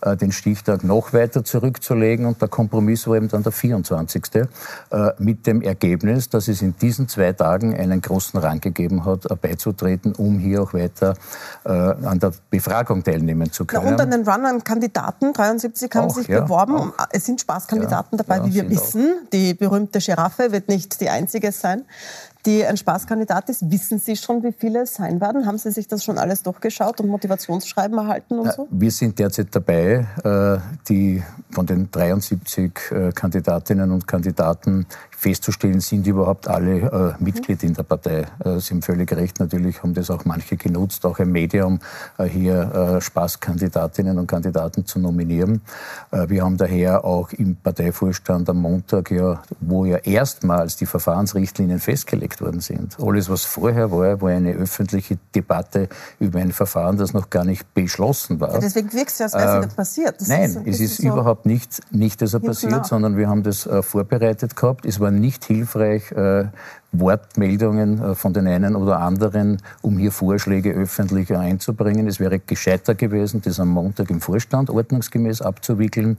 äh, 0.03 0.17
den 0.17 0.33
Stichtag 0.33 0.85
noch 0.85 1.13
weiter 1.13 1.45
zurückzulegen 1.45 2.27
und 2.27 2.41
der 2.41 2.49
Kompromiss 2.49 3.07
war 3.07 3.17
eben 3.17 3.29
dann 3.29 3.43
der 3.43 3.53
24. 3.53 4.25
Äh, 4.35 5.11
mit 5.19 5.47
dem 5.47 5.63
Ergebnis, 5.63 6.29
dass 6.29 6.49
es 6.49 6.63
in 6.63 6.77
diesen 6.77 7.09
zwei 7.09 7.33
Tagen 7.33 7.75
einen 7.75 8.01
großen 8.01 8.39
Rang 8.39 8.61
gegeben 8.61 9.05
hat, 9.05 9.31
äh, 9.31 9.35
beizutreten, 9.35 10.15
um 10.15 10.39
hier 10.39 10.63
auch 10.63 10.75
weiter 10.75 11.15
an 11.65 12.19
der 12.21 12.33
Befragung 12.51 13.03
teilnehmen 13.03 13.51
zu 13.51 13.65
können. 13.65 13.85
Ja, 13.85 13.93
und 13.93 14.01
an 14.01 14.11
den 14.11 14.29
Run 14.29 14.47
an 14.47 14.63
Kandidaten, 14.63 15.33
73 15.33 15.93
haben 15.95 16.05
auch, 16.11 16.15
sich 16.15 16.29
ja, 16.29 16.41
beworben. 16.41 16.77
Auch. 16.77 16.93
Es 17.11 17.25
sind 17.25 17.41
Spaßkandidaten 17.41 18.19
ja, 18.19 18.25
dabei, 18.25 18.47
wie 18.47 18.55
wir 18.55 18.71
wissen. 18.71 19.27
Die 19.33 19.55
berühmten 19.55 19.86
berühmte 19.87 19.99
Giraffe 19.99 20.53
wird 20.53 20.69
nicht 20.69 21.01
die 21.01 21.09
einzige 21.09 21.53
sein, 21.53 21.85
die 22.45 22.65
ein 22.65 22.77
Spaßkandidat 22.77 23.49
ist. 23.49 23.71
Wissen 23.71 23.99
Sie 23.99 24.17
schon, 24.17 24.43
wie 24.43 24.53
viele 24.53 24.83
es 24.83 24.95
sein 24.95 25.21
werden? 25.21 25.47
Haben 25.47 25.59
Sie 25.59 25.71
sich 25.71 25.89
das 25.89 26.05
schon 26.05 26.19
alles 26.19 26.43
durchgeschaut 26.43 27.01
und 27.01 27.09
Motivationsschreiben 27.09 27.99
erhalten 27.99 28.39
und 28.39 28.53
so? 28.53 28.69
Wir 28.71 28.91
sind 28.91 29.19
derzeit 29.19 29.49
dabei, 29.51 30.07
äh, 30.23 30.59
die 30.89 31.23
von 31.51 31.67
den 31.67 31.91
73 31.91 32.73
äh, 32.91 33.11
Kandidatinnen 33.13 33.91
und 33.91 34.07
Kandidaten 34.07 34.87
festzustellen, 35.17 35.81
sind 35.81 36.07
überhaupt 36.07 36.47
alle 36.47 37.17
äh, 37.19 37.23
Mitglied 37.23 37.63
in 37.63 37.73
der 37.73 37.85
Partei. 37.85 38.27
Äh, 38.45 38.61
Sie 38.61 38.75
haben 38.75 38.83
völlig 38.83 39.11
recht, 39.13 39.41
natürlich 39.41 39.83
haben 39.83 39.95
das 39.95 40.11
auch 40.11 40.27
manche 40.27 40.57
genutzt, 40.57 41.07
auch 41.07 41.19
ein 41.19 41.33
Medium, 41.33 41.81
äh, 42.19 42.25
hier 42.25 42.97
äh, 42.97 43.01
Spaßkandidatinnen 43.01 44.19
und 44.19 44.27
Kandidaten 44.27 44.85
zu 44.85 44.99
nominieren. 44.99 45.63
Äh, 46.11 46.29
wir 46.29 46.45
haben 46.45 46.59
daher 46.59 47.05
auch 47.05 47.33
im 47.33 47.57
Parteivorstand 47.57 48.51
am 48.51 48.59
Montag, 48.59 49.11
ja, 49.11 49.43
wo 49.61 49.87
ja 49.87 49.97
erstmals 49.97 50.77
die 50.77 50.87
Verfahrensrichtlinien 50.87 51.81
festgelegt 51.81 52.43
worden 52.43 52.61
sind. 52.61 52.99
Alles, 53.01 53.31
was 53.31 53.45
vorher 53.45 53.91
war, 53.91 54.21
war 54.21 54.31
eine 54.31 54.53
öffentliche 54.53 55.19
Debatte 55.35 55.89
über 56.21 56.41
ein 56.41 56.53
Verfahren, 56.53 56.99
das 56.99 57.15
noch 57.15 57.31
gar 57.31 57.47
nicht 57.47 57.73
beschlossen 57.73 58.39
war. 58.39 58.53
Ja, 58.53 58.59
deswegen 58.59 58.89
es 58.89 59.19
ja, 59.19 59.25
als 59.25 59.35
wäre 59.35 59.59
es 59.61 59.65
nicht 59.67 59.77
passiert. 59.77 60.21
Das 60.21 60.29
nein, 60.29 60.51
ist 60.51 60.67
es 60.67 60.81
ist 60.81 60.97
so 60.99 61.09
überhaupt 61.09 61.47
nicht, 61.47 61.81
nicht 61.91 62.21
so 62.21 62.39
passiert, 62.39 62.85
sondern 62.85 63.17
wir 63.17 63.29
haben 63.29 63.43
das 63.43 63.69
vorbereitet 63.81 64.57
gehabt. 64.57 64.85
Es 64.85 65.01
war 65.01 65.06
nicht 65.11 65.45
hilfreich, 65.45 66.13
äh, 66.13 66.47
Wortmeldungen 66.93 68.03
äh, 68.03 68.15
von 68.15 68.33
den 68.33 68.47
einen 68.47 68.77
oder 68.77 69.01
anderen, 69.01 69.59
um 69.83 69.99
hier 69.99 70.13
Vorschläge 70.13 70.73
öffentlich 70.73 71.35
einzubringen. 71.35 72.07
Es 72.07 72.21
wäre 72.21 72.39
gescheiter 72.39 72.95
gewesen, 72.95 73.43
das 73.43 73.61
am 73.61 73.69
Montag 73.69 74.11
im 74.11 74.21
Vorstand 74.21 74.71
ordnungsgemäß 74.71 75.43
abzuwickeln. 75.43 76.17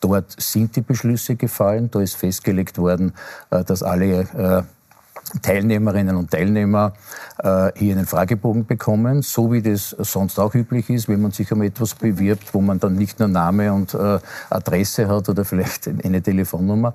Dort 0.00 0.40
sind 0.40 0.76
die 0.76 0.82
Beschlüsse 0.82 1.36
gefallen. 1.36 1.90
Da 1.90 2.00
ist 2.00 2.16
festgelegt 2.16 2.78
worden, 2.78 3.12
äh, 3.50 3.64
dass 3.64 3.82
alle 3.82 4.20
äh, 4.20 4.62
Teilnehmerinnen 5.42 6.16
und 6.16 6.30
Teilnehmer 6.30 6.92
äh, 7.38 7.70
hier 7.76 7.94
einen 7.94 8.06
Fragebogen 8.06 8.66
bekommen, 8.66 9.22
so 9.22 9.52
wie 9.52 9.62
das 9.62 9.90
sonst 9.90 10.38
auch 10.38 10.54
üblich 10.54 10.90
ist, 10.90 11.08
wenn 11.08 11.22
man 11.22 11.30
sich 11.30 11.50
um 11.52 11.62
etwas 11.62 11.94
bewirbt, 11.94 12.52
wo 12.52 12.60
man 12.60 12.80
dann 12.80 12.94
nicht 12.94 13.18
nur 13.18 13.28
Name 13.28 13.72
und 13.72 13.94
äh, 13.94 14.18
Adresse 14.50 15.08
hat 15.08 15.28
oder 15.28 15.44
vielleicht 15.44 15.88
eine 16.04 16.22
Telefonnummer, 16.22 16.94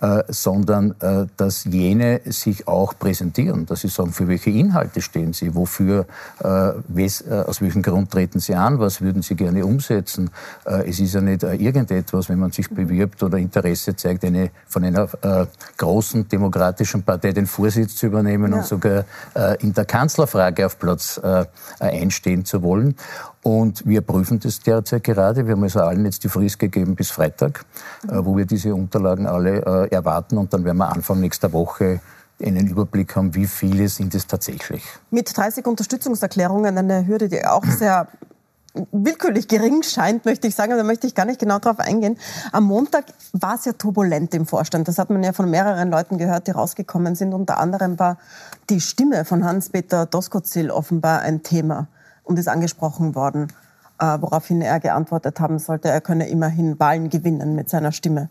äh, 0.00 0.24
sondern 0.28 0.94
äh, 1.00 1.26
dass 1.36 1.64
jene 1.64 2.20
sich 2.24 2.66
auch 2.66 2.98
präsentieren, 2.98 3.66
dass 3.66 3.80
sie 3.80 3.88
sagen, 3.88 4.12
für 4.12 4.28
welche 4.28 4.50
Inhalte 4.50 5.00
stehen 5.00 5.32
sie, 5.32 5.54
wofür, 5.54 6.06
äh, 6.40 6.72
wes, 6.88 7.20
äh, 7.22 7.44
aus 7.46 7.60
welchem 7.60 7.82
Grund 7.82 8.10
treten 8.10 8.40
sie 8.40 8.54
an, 8.54 8.78
was 8.80 9.00
würden 9.00 9.22
sie 9.22 9.36
gerne 9.36 9.64
umsetzen. 9.64 10.30
es 10.64 11.00
ist 11.00 11.14
ja 11.14 11.20
nicht 11.20 11.42
irgendetwas, 11.42 12.28
wenn 12.28 12.38
man 12.38 12.50
sich 12.50 12.68
bewirbt 12.70 13.22
oder 13.22 13.38
Interesse 13.38 13.94
zeigt, 13.96 14.24
eine, 14.24 14.50
von 14.66 14.84
einer 14.84 15.08
großen 15.76 16.28
demokratischen 16.28 17.02
Partei 17.02 17.32
den 17.32 17.46
Vorsitz 17.46 17.67
Vorsitz 17.68 17.96
zu 17.96 18.06
übernehmen 18.06 18.52
ja. 18.52 18.58
und 18.58 18.66
sogar 18.66 19.04
äh, 19.34 19.62
in 19.62 19.74
der 19.74 19.84
Kanzlerfrage 19.84 20.64
auf 20.64 20.78
Platz 20.78 21.20
äh, 21.22 21.44
einstehen 21.78 22.44
zu 22.44 22.62
wollen. 22.62 22.96
Und 23.42 23.86
wir 23.86 24.00
prüfen 24.00 24.40
das 24.40 24.60
derzeit 24.60 25.04
gerade. 25.04 25.46
Wir 25.46 25.52
haben 25.52 25.62
also 25.62 25.80
allen 25.80 26.04
jetzt 26.04 26.24
die 26.24 26.28
Frist 26.28 26.58
gegeben 26.58 26.96
bis 26.96 27.10
Freitag, 27.10 27.64
mhm. 28.04 28.10
äh, 28.10 28.24
wo 28.24 28.36
wir 28.36 28.46
diese 28.46 28.74
Unterlagen 28.74 29.26
alle 29.26 29.88
äh, 29.90 29.94
erwarten. 29.94 30.38
Und 30.38 30.52
dann 30.54 30.64
werden 30.64 30.78
wir 30.78 30.88
Anfang 30.88 31.20
nächster 31.20 31.52
Woche 31.52 32.00
einen 32.42 32.68
Überblick 32.68 33.16
haben, 33.16 33.34
wie 33.34 33.46
viele 33.46 33.88
sind 33.88 34.14
es 34.14 34.26
tatsächlich. 34.26 34.82
Mit 35.10 35.36
30 35.36 35.66
Unterstützungserklärungen 35.66 36.78
eine 36.78 37.06
Hürde, 37.06 37.28
die 37.28 37.44
auch 37.44 37.64
sehr 37.64 38.06
willkürlich 38.92 39.48
gering 39.48 39.82
scheint, 39.82 40.24
möchte 40.24 40.46
ich 40.46 40.54
sagen, 40.54 40.76
da 40.76 40.82
möchte 40.82 41.06
ich 41.06 41.14
gar 41.14 41.24
nicht 41.24 41.40
genau 41.40 41.58
darauf 41.58 41.80
eingehen. 41.80 42.18
Am 42.52 42.64
Montag 42.64 43.06
war 43.32 43.54
es 43.54 43.64
ja 43.64 43.72
turbulent 43.72 44.34
im 44.34 44.46
Vorstand. 44.46 44.88
Das 44.88 44.98
hat 44.98 45.10
man 45.10 45.22
ja 45.22 45.32
von 45.32 45.50
mehreren 45.50 45.90
Leuten 45.90 46.18
gehört, 46.18 46.46
die 46.46 46.52
rausgekommen 46.52 47.14
sind. 47.14 47.34
Unter 47.34 47.58
anderem 47.58 47.98
war 47.98 48.18
die 48.70 48.80
Stimme 48.80 49.24
von 49.24 49.44
Hans-Peter 49.44 50.06
Doskozil 50.06 50.70
offenbar 50.70 51.20
ein 51.20 51.42
Thema 51.42 51.88
und 52.24 52.38
ist 52.38 52.48
angesprochen 52.48 53.14
worden, 53.14 53.48
äh, 53.98 54.18
woraufhin 54.20 54.60
er 54.60 54.80
geantwortet 54.80 55.40
haben 55.40 55.58
sollte, 55.58 55.88
er 55.88 56.00
könne 56.00 56.28
immerhin 56.28 56.78
Wahlen 56.78 57.08
gewinnen 57.08 57.54
mit 57.54 57.70
seiner 57.70 57.92
Stimme. 57.92 58.28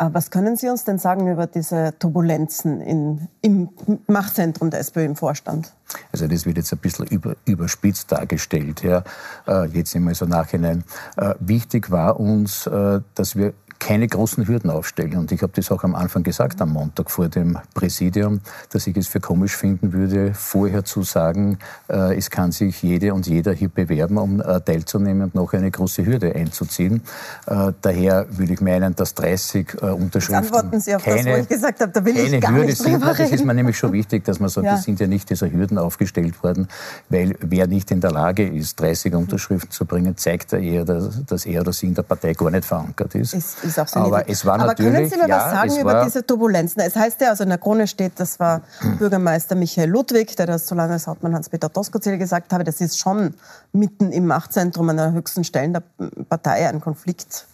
Äh, 0.00 0.08
was 0.12 0.30
können 0.30 0.56
Sie 0.56 0.68
uns 0.68 0.84
denn 0.84 0.98
sagen 0.98 1.30
über 1.30 1.46
diese 1.46 1.94
Turbulenzen 1.98 2.80
in, 2.80 3.28
im 3.42 3.68
Machtzentrum 4.06 4.70
der 4.70 4.80
SPÖ 4.80 5.04
im 5.04 5.16
Vorstand? 5.16 5.72
Also 6.12 6.26
das 6.26 6.46
wird 6.46 6.56
jetzt 6.56 6.72
ein 6.72 6.78
bisschen 6.78 7.06
über, 7.06 7.36
überspitzt 7.44 8.10
dargestellt, 8.10 8.82
ja, 8.82 9.04
äh, 9.46 9.66
jetzt 9.66 9.94
immer 9.94 10.14
so 10.14 10.24
nachhinein. 10.24 10.84
Äh, 11.16 11.34
wichtig 11.40 11.90
war 11.90 12.18
uns, 12.18 12.68
dass 13.14 13.36
wir 13.36 13.52
keine 13.80 14.06
großen 14.06 14.46
Hürden 14.46 14.70
aufstellen. 14.70 15.16
Und 15.16 15.32
ich 15.32 15.42
habe 15.42 15.52
das 15.56 15.72
auch 15.72 15.82
am 15.82 15.94
Anfang 15.94 16.22
gesagt, 16.22 16.60
am 16.60 16.72
Montag 16.72 17.10
vor 17.10 17.28
dem 17.28 17.58
Präsidium, 17.74 18.40
dass 18.70 18.86
ich 18.86 18.96
es 18.96 19.08
für 19.08 19.18
komisch 19.20 19.56
finden 19.56 19.92
würde, 19.92 20.32
vorher 20.34 20.84
zu 20.84 21.02
sagen, 21.02 21.58
äh, 21.88 22.16
es 22.16 22.30
kann 22.30 22.52
sich 22.52 22.82
jede 22.82 23.12
und 23.14 23.26
jeder 23.26 23.52
hier 23.52 23.70
bewerben, 23.70 24.18
um 24.18 24.40
äh, 24.40 24.60
teilzunehmen 24.60 25.22
und 25.24 25.34
noch 25.34 25.52
eine 25.54 25.70
große 25.70 26.04
Hürde 26.04 26.34
einzuziehen. 26.34 27.02
Äh, 27.46 27.72
daher 27.80 28.26
würde 28.30 28.52
ich 28.52 28.60
meinen, 28.60 28.94
dass 28.94 29.14
30 29.14 29.74
äh, 29.80 29.86
Unterschriften 29.86 30.44
Jetzt 30.44 30.54
antworten 30.54 30.80
Sie 30.80 30.94
auf 30.94 31.02
keine, 31.02 31.24
das, 31.24 31.38
wo 31.38 31.42
ich 31.42 31.48
gesagt 31.48 31.80
habe, 31.80 31.90
da 31.92 32.04
will 32.04 32.16
ich 32.16 32.40
gar 32.40 32.52
Hürde 32.52 32.66
nicht 32.66 32.78
sind. 32.78 33.02
Das 33.02 33.18
ist 33.18 33.44
mir 33.44 33.54
nämlich 33.54 33.78
schon 33.78 33.92
wichtig, 33.92 34.24
dass 34.24 34.38
man 34.38 34.50
sagt, 34.50 34.66
ja. 34.66 34.74
es 34.74 34.82
sind 34.82 35.00
ja 35.00 35.06
nicht 35.06 35.30
diese 35.30 35.50
Hürden 35.50 35.78
aufgestellt 35.78 36.42
worden, 36.42 36.68
weil 37.08 37.34
wer 37.40 37.66
nicht 37.66 37.90
in 37.90 38.00
der 38.00 38.12
Lage 38.12 38.46
ist, 38.46 38.78
30 38.78 39.14
Unterschriften 39.14 39.70
zu 39.70 39.86
bringen, 39.86 40.16
zeigt 40.18 40.52
er 40.52 40.60
eher, 40.60 40.84
dass, 40.84 41.24
dass 41.24 41.46
er 41.46 41.62
oder 41.62 41.72
sie 41.72 41.86
in 41.86 41.94
der 41.94 42.02
Partei 42.02 42.34
gar 42.34 42.50
nicht 42.50 42.66
verankert 42.66 43.14
ist. 43.14 43.32
ist 43.34 43.69
ist 43.70 43.78
auch 43.78 43.88
so 43.88 44.00
Aber 44.00 44.28
es 44.28 44.44
war 44.44 44.54
Aber 44.54 44.66
natürlich, 44.66 44.92
können 44.92 45.10
Sie 45.10 45.16
mir 45.16 45.28
ja, 45.28 45.36
was 45.36 45.50
sagen 45.52 45.80
über 45.80 46.04
diese 46.04 46.24
Turbulenzen? 46.24 46.82
Es 46.82 46.96
heißt 46.96 47.20
ja, 47.20 47.30
also 47.30 47.44
in 47.44 47.48
der 47.50 47.58
Krone 47.58 47.86
steht, 47.86 48.12
das 48.16 48.38
war 48.38 48.62
hm. 48.80 48.98
Bürgermeister 48.98 49.54
Michael 49.54 49.90
Ludwig, 49.90 50.36
der 50.36 50.46
das 50.46 50.66
so 50.66 50.74
lange 50.74 50.94
als 50.94 51.06
Hauptmann 51.06 51.34
Hans-Peter 51.34 51.68
Doskozil 51.68 52.18
gesagt 52.18 52.52
habe, 52.52 52.64
das 52.64 52.80
ist 52.80 52.98
schon 52.98 53.34
mitten 53.72 54.12
im 54.12 54.26
Machtzentrum 54.26 54.88
einer 54.88 55.12
höchsten 55.12 55.44
Stellen 55.44 55.72
der 55.72 55.82
Partei 56.28 56.68
ein 56.68 56.80
Konflikt 56.80 57.46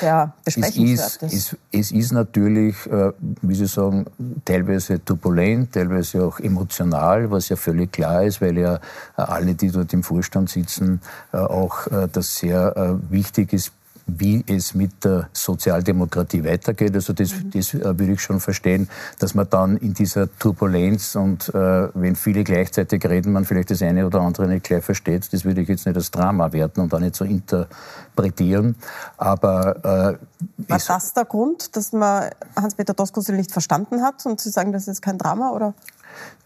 der 0.00 0.32
besprechenswert 0.44 1.22
ist. 1.22 1.22
Es 1.22 1.32
ist, 1.32 1.56
es 1.72 1.92
ist 1.92 2.12
natürlich, 2.12 2.74
äh, 2.86 3.12
wie 3.42 3.54
Sie 3.54 3.66
sagen, 3.66 4.06
teilweise 4.44 5.02
turbulent, 5.04 5.72
teilweise 5.72 6.24
auch 6.24 6.38
emotional, 6.40 7.30
was 7.30 7.48
ja 7.48 7.56
völlig 7.56 7.92
klar 7.92 8.24
ist, 8.24 8.40
weil 8.40 8.58
ja 8.58 8.80
alle, 9.16 9.54
die 9.54 9.70
dort 9.70 9.92
im 9.92 10.02
Vorstand 10.02 10.50
sitzen, 10.50 11.00
äh, 11.32 11.38
auch 11.38 11.86
äh, 11.86 12.08
das 12.10 12.36
sehr 12.36 12.98
wichtig 13.08 13.52
ist, 13.52 13.72
wie 14.06 14.44
es 14.46 14.74
mit 14.74 15.04
der 15.04 15.28
Sozialdemokratie 15.32 16.44
weitergeht. 16.44 16.94
Also 16.94 17.12
das, 17.12 17.32
mhm. 17.32 17.50
das 17.50 17.74
äh, 17.74 17.98
würde 17.98 18.12
ich 18.12 18.20
schon 18.20 18.40
verstehen, 18.40 18.88
dass 19.18 19.34
man 19.34 19.48
dann 19.50 19.76
in 19.76 19.94
dieser 19.94 20.28
Turbulenz 20.38 21.16
und 21.16 21.48
äh, 21.48 21.88
wenn 21.94 22.14
viele 22.14 22.44
gleichzeitig 22.44 23.04
reden, 23.04 23.32
man 23.32 23.44
vielleicht 23.44 23.70
das 23.70 23.82
eine 23.82 24.06
oder 24.06 24.20
andere 24.20 24.46
nicht 24.46 24.64
gleich 24.64 24.84
versteht, 24.84 25.32
das 25.32 25.44
würde 25.44 25.62
ich 25.62 25.68
jetzt 25.68 25.86
nicht 25.86 25.96
als 25.96 26.10
Drama 26.10 26.52
werten 26.52 26.80
und 26.80 26.94
auch 26.94 27.00
nicht 27.00 27.16
so 27.16 27.24
interpretieren. 27.24 28.76
Aber 29.16 30.18
äh, 30.18 30.68
war 30.68 30.78
das 30.86 31.12
der 31.12 31.24
Grund, 31.24 31.76
dass 31.76 31.92
man 31.92 32.30
Hans-Peter 32.54 32.94
Doskozil 32.94 33.36
nicht 33.36 33.50
verstanden 33.50 34.02
hat 34.02 34.24
und 34.26 34.40
Sie 34.40 34.50
sagen, 34.50 34.72
das 34.72 34.86
ist 34.86 35.02
kein 35.02 35.18
Drama 35.18 35.50
oder? 35.50 35.74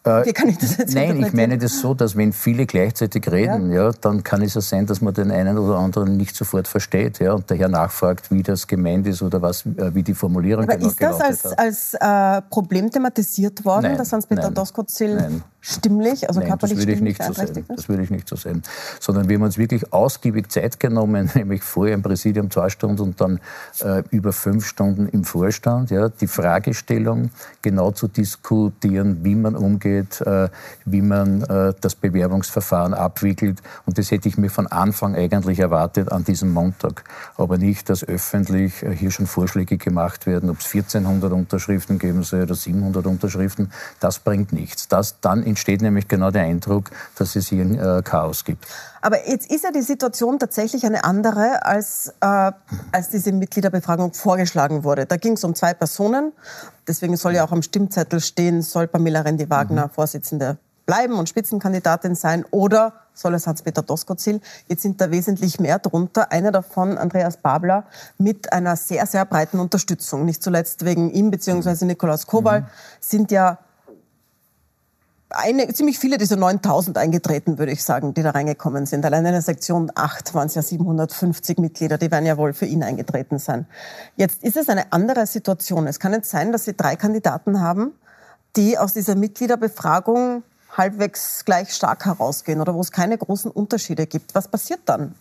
Äh, 0.02 0.24
Wie 0.24 0.32
kann 0.32 0.48
ich 0.48 0.56
das 0.56 0.78
jetzt 0.78 0.94
Nein, 0.94 1.22
ich 1.22 1.34
meine 1.34 1.58
das 1.58 1.80
so, 1.80 1.92
dass 1.92 2.16
wenn 2.16 2.32
viele 2.32 2.64
gleichzeitig 2.64 3.30
reden, 3.30 3.70
ja. 3.70 3.84
ja. 3.84 3.92
dann 4.00 4.22
kann 4.22 4.40
es 4.40 4.54
ja 4.54 4.62
sein, 4.62 4.86
dass 4.86 5.02
man 5.02 5.12
den 5.12 5.30
einen 5.30 5.58
oder 5.58 5.76
anderen 5.76 6.16
nicht 6.16 6.34
sofort 6.34 6.68
versteht 6.68 7.18
ja, 7.18 7.34
und 7.34 7.50
daher 7.50 7.68
nachfragt, 7.68 8.30
wie 8.30 8.42
das 8.42 8.66
gemeint 8.66 9.06
ist 9.06 9.20
oder 9.20 9.42
was, 9.42 9.66
äh, 9.66 9.94
wie 9.94 10.02
die 10.02 10.14
Formulierung 10.14 10.64
Aber 10.64 10.76
genau 10.76 10.88
ist 10.88 11.02
das 11.02 11.20
als, 11.20 11.44
als 11.46 11.94
äh, 11.94 12.42
Problem 12.48 12.90
thematisiert 12.90 13.62
worden, 13.64 13.88
nein, 13.88 13.98
dass 13.98 14.10
Hans-Peter 14.10 14.50
Doskozil 14.50 15.42
stimmlich, 15.61 16.29
also 16.29 16.40
nein, 16.40 16.49
körperlich 16.49 16.79
das 16.79 16.87
würde 16.87 16.93
ich 16.93 17.00
nicht 17.00 17.23
so 17.23 17.33
sehen. 17.33 17.64
Das 17.69 17.88
würde 17.88 18.02
ich 18.02 18.11
nicht 18.11 18.29
so 18.29 18.37
sehen. 18.37 18.62
Sondern 18.99 19.29
wir 19.29 19.37
haben 19.37 19.43
uns 19.43 19.59
wirklich 19.59 19.93
ausgiebig 19.93 20.50
Zeit 20.50 20.81
genommen, 20.81 21.31
nämlich 21.35 21.62
vorher 21.62 21.95
im 21.95 22.02
Präsidium 22.02 22.50
zwei 22.50 22.69
Stunden 22.69 23.02
und 23.02 23.21
dann 23.21 23.40
äh, 23.81 24.02
über 24.11 24.33
fünf 24.33 24.67
Stunden 24.67 25.09
im 25.09 25.25
Vorstand, 25.25 25.90
ja, 25.90 26.09
die 26.09 26.26
Fragestellung 26.26 27.31
genau 27.62 27.90
zu 27.90 28.09
diskutieren, 28.09 29.23
wie 29.23 29.35
man 29.35 29.55
umgeht, 29.55 30.21
äh, 30.23 30.49
wie 30.85 31.02
man 31.02 31.43
äh, 31.43 31.75
das 31.81 31.95
Bewerbungsverfahren 31.95 32.95
abwickelt. 32.95 33.61
Und 33.85 33.99
das 33.99 34.11
hätte 34.11 34.29
ich 34.29 34.38
mir 34.38 34.50
von 34.50 34.67
Anfang 34.67 35.14
eigentlich 35.14 35.59
erwartet 35.59 36.11
an 36.11 36.25
diesem 36.25 36.52
Montag. 36.52 37.05
Aber 37.37 37.59
nicht, 37.59 37.90
dass 37.90 38.02
öffentlich 38.02 38.83
äh, 38.83 38.95
hier 38.95 39.11
schon 39.11 39.26
Vorschläge 39.26 39.76
gemacht 39.76 40.26
werden, 40.26 40.49
ob 40.49 40.61
es 40.61 40.67
1400 40.67 41.33
Unterschriften 41.33 41.99
geben 41.99 42.23
soll 42.23 42.43
oder 42.43 42.55
700 42.55 43.07
Unterschriften. 43.07 43.71
Das 44.00 44.19
bringt 44.19 44.52
nichts. 44.52 44.88
Das 44.88 45.21
dann 45.21 45.50
entsteht 45.50 45.83
nämlich 45.83 46.09
genau 46.09 46.30
der 46.30 46.42
Eindruck, 46.42 46.90
dass 47.16 47.37
es 47.37 47.49
hier 47.49 47.62
ein 47.62 47.78
äh, 47.78 48.02
Chaos 48.02 48.45
gibt. 48.45 48.66
Aber 49.02 49.28
jetzt 49.28 49.50
ist 49.50 49.64
ja 49.64 49.71
die 49.71 49.83
Situation 49.83 50.38
tatsächlich 50.38 50.85
eine 50.85 51.04
andere, 51.04 51.64
als, 51.64 52.12
äh, 52.21 52.52
als 52.92 53.11
diese 53.11 53.33
Mitgliederbefragung 53.33 54.12
vorgeschlagen 54.12 54.85
wurde. 54.85 55.07
Da 55.07 55.16
ging 55.16 55.35
es 55.35 55.45
um 55.45 55.54
zwei 55.54 55.75
Personen. 55.75 56.33
Deswegen 56.87 57.16
soll 57.16 57.35
ja 57.35 57.45
auch 57.45 57.52
am 57.52 57.62
Stimmzettel 57.62 58.21
stehen, 58.21 58.62
soll 58.62 58.88
Pamela 58.88 59.21
Rendi-Wagner 59.21 59.87
mhm. 59.87 59.90
Vorsitzende 59.90 60.59
bleiben 60.90 61.14
und 61.14 61.28
Spitzenkandidatin 61.28 62.16
sein 62.16 62.45
oder 62.50 62.95
soll 63.14 63.35
es 63.35 63.47
Hans-Peter 63.47 63.83
Doskozil. 63.83 64.40
Jetzt 64.66 64.83
sind 64.83 65.00
da 65.00 65.11
wesentlich 65.11 65.61
mehr 65.61 65.78
drunter. 65.78 66.33
Einer 66.33 66.50
davon, 66.50 66.99
Andreas 66.99 67.37
Babler, 67.37 67.85
mit 68.19 68.52
einer 68.52 68.75
sehr, 68.75 69.07
sehr 69.07 69.25
breiten 69.25 69.61
Unterstützung. 69.61 70.25
Nicht 70.25 70.42
zuletzt 70.42 70.85
wegen 70.85 71.11
ihm 71.11 71.30
bzw. 71.30 71.85
Nikolaus 71.85 72.26
Kowal 72.26 72.62
mhm. 72.62 72.66
sind 72.99 73.30
ja 73.30 73.59
eine, 75.30 75.72
ziemlich 75.72 75.99
viele 75.99 76.18
dieser 76.18 76.37
9000 76.37 76.99
eingetreten, 76.99 77.58
würde 77.58 77.72
ich 77.72 77.84
sagen, 77.84 78.14
die 78.14 78.22
da 78.22 78.30
reingekommen 78.30 78.87
sind. 78.87 79.04
Allein 79.04 79.25
in 79.25 79.32
der 79.32 79.42
Sektion 79.42 79.90
8 79.94 80.34
waren 80.34 80.46
es 80.46 80.54
ja 80.54 80.62
750 80.62 81.58
Mitglieder, 81.58 81.99
die 81.99 82.10
werden 82.10 82.26
ja 82.26 82.37
wohl 82.37 82.52
für 82.52 82.66
ihn 82.66 82.82
eingetreten 82.82 83.38
sein. 83.38 83.66
Jetzt 84.16 84.42
ist 84.42 84.56
es 84.56 84.68
eine 84.68 84.92
andere 84.92 85.26
Situation. 85.26 85.87
Es 85.87 86.00
kann 86.00 86.12
jetzt 86.12 86.30
sein, 86.30 86.52
dass 86.52 86.64
Sie 86.64 86.75
drei 86.75 86.96
Kandidaten 86.96 87.60
haben, 87.60 87.92
die 88.56 88.78
aus 88.78 88.92
dieser 88.92 89.14
Mitgliederbefragung 89.14 90.42
halbwegs 90.76 91.44
gleich 91.44 91.72
stark 91.72 92.04
herausgehen 92.06 92.60
oder 92.60 92.75
wo 92.75 92.80
es 92.80 92.92
keine 92.92 93.18
großen 93.18 93.50
Unterschiede 93.50 94.06
gibt. 94.06 94.34
Was 94.34 94.49
passiert 94.49 94.80
dann? 94.87 95.14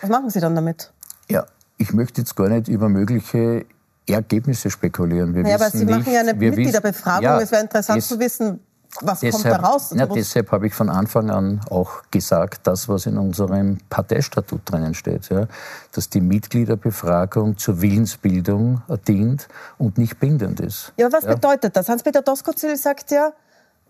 Was 0.00 0.10
machen 0.10 0.30
Sie 0.30 0.40
dann 0.40 0.54
damit? 0.54 0.92
Ja, 1.28 1.46
ich 1.78 1.92
möchte 1.92 2.20
jetzt 2.20 2.36
gar 2.36 2.48
nicht 2.48 2.68
über 2.68 2.88
mögliche 2.88 3.64
Ergebnisse 4.06 4.70
spekulieren. 4.70 5.34
Wir 5.34 5.46
ja, 5.46 5.54
aber 5.54 5.70
Sie 5.70 5.84
nicht, 5.84 5.98
machen 5.98 6.12
ja 6.12 6.20
eine 6.20 6.34
Mitgliederbefragung. 6.34 7.22
Ja, 7.22 7.40
es 7.40 7.52
wäre 7.52 7.62
interessant 7.62 7.98
es, 7.98 8.08
zu 8.08 8.18
wissen, 8.18 8.60
was 9.00 9.20
deshalb, 9.20 9.54
kommt 9.54 9.64
da 9.64 9.68
raus? 9.68 9.92
Ja, 9.94 10.06
deshalb 10.06 10.52
habe 10.52 10.66
ich 10.66 10.74
von 10.74 10.90
Anfang 10.90 11.30
an 11.30 11.60
auch 11.70 12.02
gesagt, 12.10 12.66
das, 12.66 12.88
was 12.88 13.06
in 13.06 13.16
unserem 13.16 13.78
Parteistatut 13.88 14.60
drinnen 14.64 14.94
steht, 14.94 15.30
ja, 15.30 15.46
dass 15.92 16.10
die 16.10 16.20
Mitgliederbefragung 16.20 17.56
zur 17.56 17.80
Willensbildung 17.80 18.82
dient 19.08 19.48
und 19.78 19.96
nicht 19.98 20.20
bindend 20.20 20.60
ist. 20.60 20.92
Ja, 20.96 21.06
aber 21.06 21.18
was 21.18 21.24
ja. 21.24 21.34
bedeutet 21.34 21.76
das? 21.76 21.88
Hans-Peter 21.88 22.22
Doskozil 22.22 22.76
sagt 22.76 23.10
ja, 23.10 23.32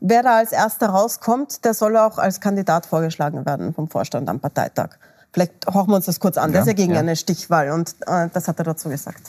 wer 0.00 0.23
da 0.23 0.38
als 0.38 0.52
Erster 0.52 0.88
rauskommt, 0.88 1.64
der 1.64 1.75
soll 1.75 1.97
auch 1.97 2.19
als 2.19 2.40
Kandidat 2.40 2.87
vorgeschlagen 2.87 3.45
werden 3.45 3.75
vom 3.75 3.88
Vorstand 3.88 4.28
am 4.28 4.38
Parteitag. 4.38 4.90
Vielleicht 5.33 5.66
horchen 5.66 5.90
wir 5.90 5.97
uns 5.97 6.07
das 6.07 6.21
kurz 6.21 6.37
an. 6.37 6.50
Ja, 6.50 6.52
der 6.52 6.61
ist 6.62 6.66
ja 6.69 6.75
gegen 6.75 6.97
eine 6.97 7.16
Stichwahl 7.16 7.71
und 7.71 7.97
äh, 8.07 8.28
das 8.33 8.49
hat 8.49 8.59
er 8.59 8.64
dazu 8.64 8.88
gesagt. 8.88 9.23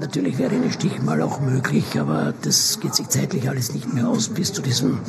Natürlich 0.00 0.38
wäre 0.38 0.54
eine 0.54 0.72
Stichwahl 0.72 1.22
auch 1.22 1.40
möglich, 1.40 1.98
aber 1.98 2.34
das 2.42 2.80
geht 2.80 2.94
sich 2.94 3.08
zeitlich 3.08 3.48
alles 3.48 3.72
nicht 3.72 3.92
mehr 3.92 4.08
aus 4.08 4.28
bis 4.28 4.52
zu 4.52 4.62
diesem 4.62 5.00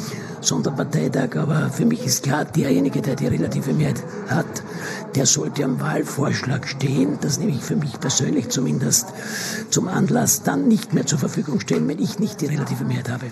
Sonderparteitag. 0.41 1.36
Aber 1.38 1.70
für 1.70 1.86
mich 1.86 2.05
ist 2.05 2.24
klar, 2.24 2.46
derjenige, 2.46 3.01
der 3.01 3.15
die 3.15 3.27
relative 3.27 3.74
Mehrheit 3.74 4.03
hat, 4.29 4.46
der 5.15 5.25
sollte 5.25 5.63
am 5.63 5.79
Wahlvorschlag 5.79 6.67
stehen. 6.67 7.17
Das 7.22 7.39
nehme 7.39 7.51
ich 7.51 7.62
für 7.62 7.75
mich 7.75 8.00
persönlich 8.00 8.50
zumindest 8.50 9.08
zum 9.70 9.88
Anlass, 9.88 10.44
dann 10.44 10.67
nicht 10.67 10.94
mehr 10.94 11.05
zur 11.05 11.20
Verfügung 11.20 11.60
stellen, 11.60 11.88
wenn 11.88 12.00
ich 12.00 12.20
nicht 12.20 12.41
die 12.41 12.48
relative 12.48 12.86
Mehrheit 12.86 13.10
habe. 13.10 13.25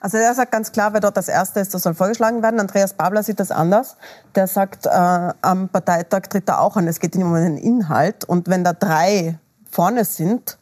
Also 0.00 0.16
er 0.16 0.32
sagt 0.34 0.52
ganz 0.52 0.70
klar, 0.70 0.92
wer 0.92 1.00
dort 1.00 1.16
das 1.16 1.28
Erste 1.28 1.58
ist, 1.58 1.74
das 1.74 1.82
soll 1.82 1.94
vorgeschlagen 1.94 2.42
werden. 2.42 2.60
Andreas 2.60 2.94
Babler 2.94 3.24
sieht 3.24 3.40
das 3.40 3.50
anders. 3.50 3.96
Der 4.36 4.46
sagt, 4.46 4.86
äh, 4.86 4.90
am 4.90 5.68
Parteitag 5.68 6.28
tritt 6.28 6.48
er 6.48 6.60
auch 6.60 6.76
an. 6.76 6.86
Es 6.86 7.00
geht 7.00 7.16
ihm 7.16 7.22
um 7.22 7.34
den 7.34 7.58
Inhalt. 7.58 8.24
Und 8.24 8.48
wenn 8.48 8.62
da 8.62 8.72
drei 8.72 9.38
vorne 9.70 10.04
sind, 10.04 10.58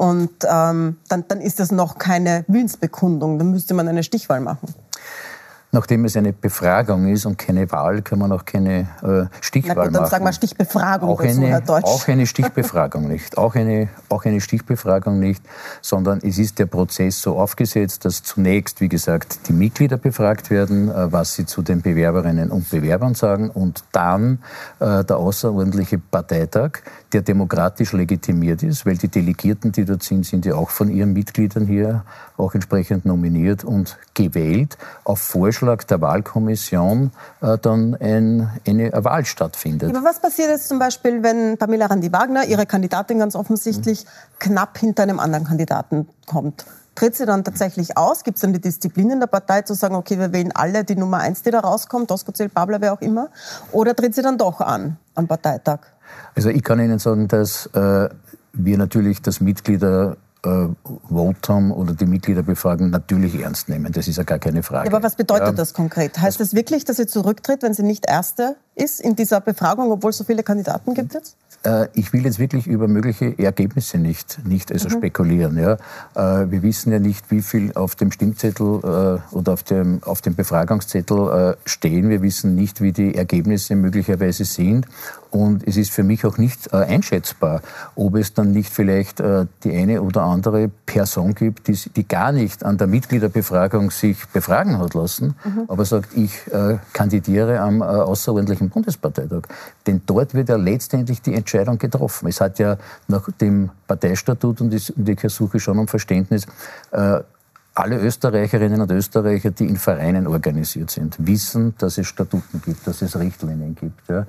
und 0.00 0.30
ähm, 0.50 0.96
dann, 1.10 1.24
dann 1.28 1.42
ist 1.42 1.60
das 1.60 1.70
noch 1.70 1.98
keine 1.98 2.46
Willensbekundung. 2.48 3.38
Dann 3.38 3.50
müsste 3.50 3.74
man 3.74 3.86
eine 3.86 4.02
Stichwahl 4.02 4.40
machen. 4.40 4.74
Nachdem 5.72 6.04
es 6.04 6.16
eine 6.16 6.32
Befragung 6.32 7.06
ist 7.06 7.26
und 7.26 7.38
keine 7.38 7.70
Wahl, 7.70 8.02
kann 8.02 8.18
man 8.18 8.32
auch 8.32 8.44
keine 8.44 8.88
äh, 9.02 9.26
Stichwahl 9.40 9.76
Na 9.76 9.84
gut, 9.84 9.94
dann 9.94 10.02
machen. 10.02 10.10
sagen 10.10 10.24
wir 10.24 10.32
Stichbefragung 10.32 11.08
auch 11.08 11.20
eine, 11.20 11.46
Herr 11.46 11.60
Deutsch. 11.60 11.84
Auch 11.84 12.08
eine 12.08 12.26
Stichbefragung 12.26 13.06
nicht. 13.06 13.38
Auch 13.38 13.54
eine, 13.54 13.88
auch 14.08 14.24
eine 14.24 14.40
Stichbefragung 14.40 15.20
nicht, 15.20 15.42
sondern 15.80 16.18
es 16.24 16.38
ist 16.38 16.58
der 16.58 16.66
Prozess 16.66 17.22
so 17.22 17.38
aufgesetzt, 17.38 18.04
dass 18.04 18.24
zunächst, 18.24 18.80
wie 18.80 18.88
gesagt, 18.88 19.48
die 19.48 19.52
Mitglieder 19.52 19.96
befragt 19.96 20.50
werden, 20.50 20.88
äh, 20.88 21.12
was 21.12 21.34
sie 21.34 21.46
zu 21.46 21.62
den 21.62 21.82
Bewerberinnen 21.82 22.50
und 22.50 22.68
Bewerbern 22.68 23.14
sagen 23.14 23.50
und 23.50 23.84
dann 23.92 24.40
äh, 24.80 25.04
der 25.04 25.18
außerordentliche 25.18 25.98
Parteitag, 25.98 26.80
der 27.12 27.22
demokratisch 27.22 27.92
legitimiert 27.92 28.64
ist, 28.64 28.86
weil 28.86 28.96
die 28.96 29.08
Delegierten, 29.08 29.70
die 29.70 29.84
dort 29.84 30.02
sind, 30.02 30.26
sind 30.26 30.44
ja 30.46 30.56
auch 30.56 30.70
von 30.70 30.90
ihren 30.90 31.12
Mitgliedern 31.12 31.66
hier 31.66 32.04
auch 32.40 32.54
entsprechend 32.54 33.04
nominiert 33.04 33.64
und 33.64 33.98
gewählt 34.14 34.78
auf 35.04 35.20
Vorschlag 35.20 35.84
der 35.84 36.00
Wahlkommission 36.00 37.12
äh, 37.40 37.58
dann 37.58 37.94
ein, 38.00 38.50
eine 38.66 38.92
Wahl 39.04 39.24
stattfindet. 39.24 39.94
Aber 39.94 40.04
was 40.04 40.20
passiert 40.20 40.48
jetzt 40.48 40.68
zum 40.68 40.78
Beispiel, 40.78 41.22
wenn 41.22 41.56
Pamela 41.58 41.86
Randi-Wagner, 41.86 42.46
ihre 42.46 42.66
Kandidatin 42.66 43.18
ganz 43.18 43.36
offensichtlich, 43.36 44.04
mhm. 44.04 44.38
knapp 44.38 44.78
hinter 44.78 45.04
einem 45.04 45.20
anderen 45.20 45.44
Kandidaten 45.44 46.08
kommt? 46.26 46.64
Tritt 46.94 47.16
sie 47.16 47.24
dann 47.24 47.44
tatsächlich 47.44 47.96
aus? 47.96 48.24
Gibt 48.24 48.36
es 48.36 48.42
dann 48.42 48.52
die 48.52 48.60
Disziplin 48.60 49.10
in 49.10 49.20
der 49.20 49.26
Partei 49.26 49.62
zu 49.62 49.74
sagen, 49.74 49.94
okay, 49.94 50.18
wir 50.18 50.32
wählen 50.32 50.52
alle 50.52 50.84
die 50.84 50.96
Nummer 50.96 51.18
eins, 51.18 51.42
die 51.42 51.50
da 51.50 51.60
rauskommt, 51.60 52.10
Doskozil, 52.10 52.48
Babler, 52.48 52.80
wer 52.80 52.92
auch 52.92 53.00
immer? 53.00 53.28
Oder 53.72 53.94
tritt 53.94 54.14
sie 54.14 54.22
dann 54.22 54.36
doch 54.36 54.60
an 54.60 54.98
am 55.14 55.26
Parteitag? 55.26 55.80
Also 56.34 56.50
ich 56.50 56.62
kann 56.62 56.80
Ihnen 56.80 56.98
sagen, 56.98 57.28
dass 57.28 57.66
äh, 57.66 58.08
wir 58.52 58.78
natürlich 58.78 59.22
das 59.22 59.40
Mitglieder 59.40 60.16
äh, 60.44 60.68
Votum 61.08 61.72
oder 61.72 61.94
die 61.94 62.06
Mitgliederbefragung 62.06 62.90
natürlich 62.90 63.40
ernst 63.40 63.68
nehmen. 63.68 63.92
Das 63.92 64.08
ist 64.08 64.16
ja 64.16 64.24
gar 64.24 64.38
keine 64.38 64.62
Frage. 64.62 64.88
Ja, 64.88 64.94
aber 64.94 65.02
was 65.02 65.16
bedeutet 65.16 65.48
ja, 65.48 65.52
das 65.52 65.74
konkret? 65.74 66.18
Heißt 66.18 66.40
das 66.40 66.54
wirklich, 66.54 66.84
dass 66.84 66.96
sie 66.96 67.06
zurücktritt, 67.06 67.62
wenn 67.62 67.74
sie 67.74 67.82
nicht 67.82 68.06
Erste 68.08 68.56
ist 68.80 69.00
in 69.00 69.14
dieser 69.14 69.40
Befragung, 69.40 69.90
obwohl 69.90 70.10
es 70.10 70.18
so 70.18 70.24
viele 70.24 70.42
Kandidaten 70.42 70.94
gibt 70.94 71.14
jetzt? 71.14 71.36
Äh, 71.62 71.88
ich 71.92 72.12
will 72.12 72.24
jetzt 72.24 72.38
wirklich 72.38 72.66
über 72.66 72.88
mögliche 72.88 73.38
Ergebnisse 73.38 73.98
nicht, 73.98 74.40
nicht 74.46 74.72
also 74.72 74.88
mhm. 74.88 74.92
spekulieren. 74.92 75.58
Ja. 75.58 75.74
Äh, 76.14 76.50
wir 76.50 76.62
wissen 76.62 76.90
ja 76.90 76.98
nicht, 76.98 77.30
wie 77.30 77.42
viel 77.42 77.72
auf 77.74 77.94
dem 77.96 78.10
Stimmzettel 78.12 78.80
äh, 78.82 79.34
oder 79.34 79.52
auf 79.52 79.62
dem, 79.62 80.02
auf 80.04 80.22
dem 80.22 80.34
Befragungszettel 80.34 81.56
stehen. 81.64 82.08
Wir 82.08 82.22
wissen 82.22 82.54
nicht, 82.54 82.80
wie 82.80 82.92
die 82.92 83.14
Ergebnisse 83.14 83.74
möglicherweise 83.76 84.44
sind. 84.44 84.86
Und 85.30 85.66
es 85.66 85.76
ist 85.76 85.90
für 85.90 86.02
mich 86.02 86.24
auch 86.24 86.38
nicht 86.38 86.74
einschätzbar, 86.74 87.62
ob 87.94 88.16
es 88.16 88.34
dann 88.34 88.50
nicht 88.50 88.72
vielleicht 88.72 89.20
die 89.20 89.76
eine 89.76 90.02
oder 90.02 90.22
andere 90.22 90.68
Person 90.86 91.34
gibt, 91.34 91.68
die, 91.68 91.78
die 91.94 92.08
gar 92.08 92.32
nicht 92.32 92.64
an 92.64 92.78
der 92.78 92.88
Mitgliederbefragung 92.88 93.92
sich 93.92 94.26
befragen 94.28 94.78
hat 94.78 94.94
lassen, 94.94 95.36
mhm. 95.44 95.64
aber 95.68 95.84
sagt, 95.84 96.16
ich 96.16 96.32
kandidiere 96.92 97.60
am 97.60 97.80
außerordentlichen 97.80 98.69
Bundesparteitag. 98.70 99.42
Denn 99.86 100.02
dort 100.06 100.34
wird 100.34 100.48
ja 100.48 100.56
letztendlich 100.56 101.20
die 101.22 101.34
Entscheidung 101.34 101.78
getroffen. 101.78 102.28
Es 102.28 102.40
hat 102.40 102.58
ja 102.58 102.76
nach 103.08 103.28
dem 103.40 103.70
Parteistatut, 103.86 104.60
und 104.60 104.72
ich 104.72 104.92
suche 105.28 105.60
schon 105.60 105.78
um 105.78 105.88
Verständnis, 105.88 106.46
äh, 106.92 107.20
alle 107.74 107.98
Österreicherinnen 107.98 108.80
und 108.80 108.90
Österreicher, 108.90 109.52
die 109.52 109.66
in 109.66 109.76
Vereinen 109.76 110.26
organisiert 110.26 110.90
sind, 110.90 111.16
wissen, 111.18 111.74
dass 111.78 111.98
es 111.98 112.06
Statuten 112.06 112.60
gibt, 112.64 112.86
dass 112.86 113.00
es 113.00 113.18
Richtlinien 113.18 113.74
gibt, 113.74 114.08
ja, 114.08 114.26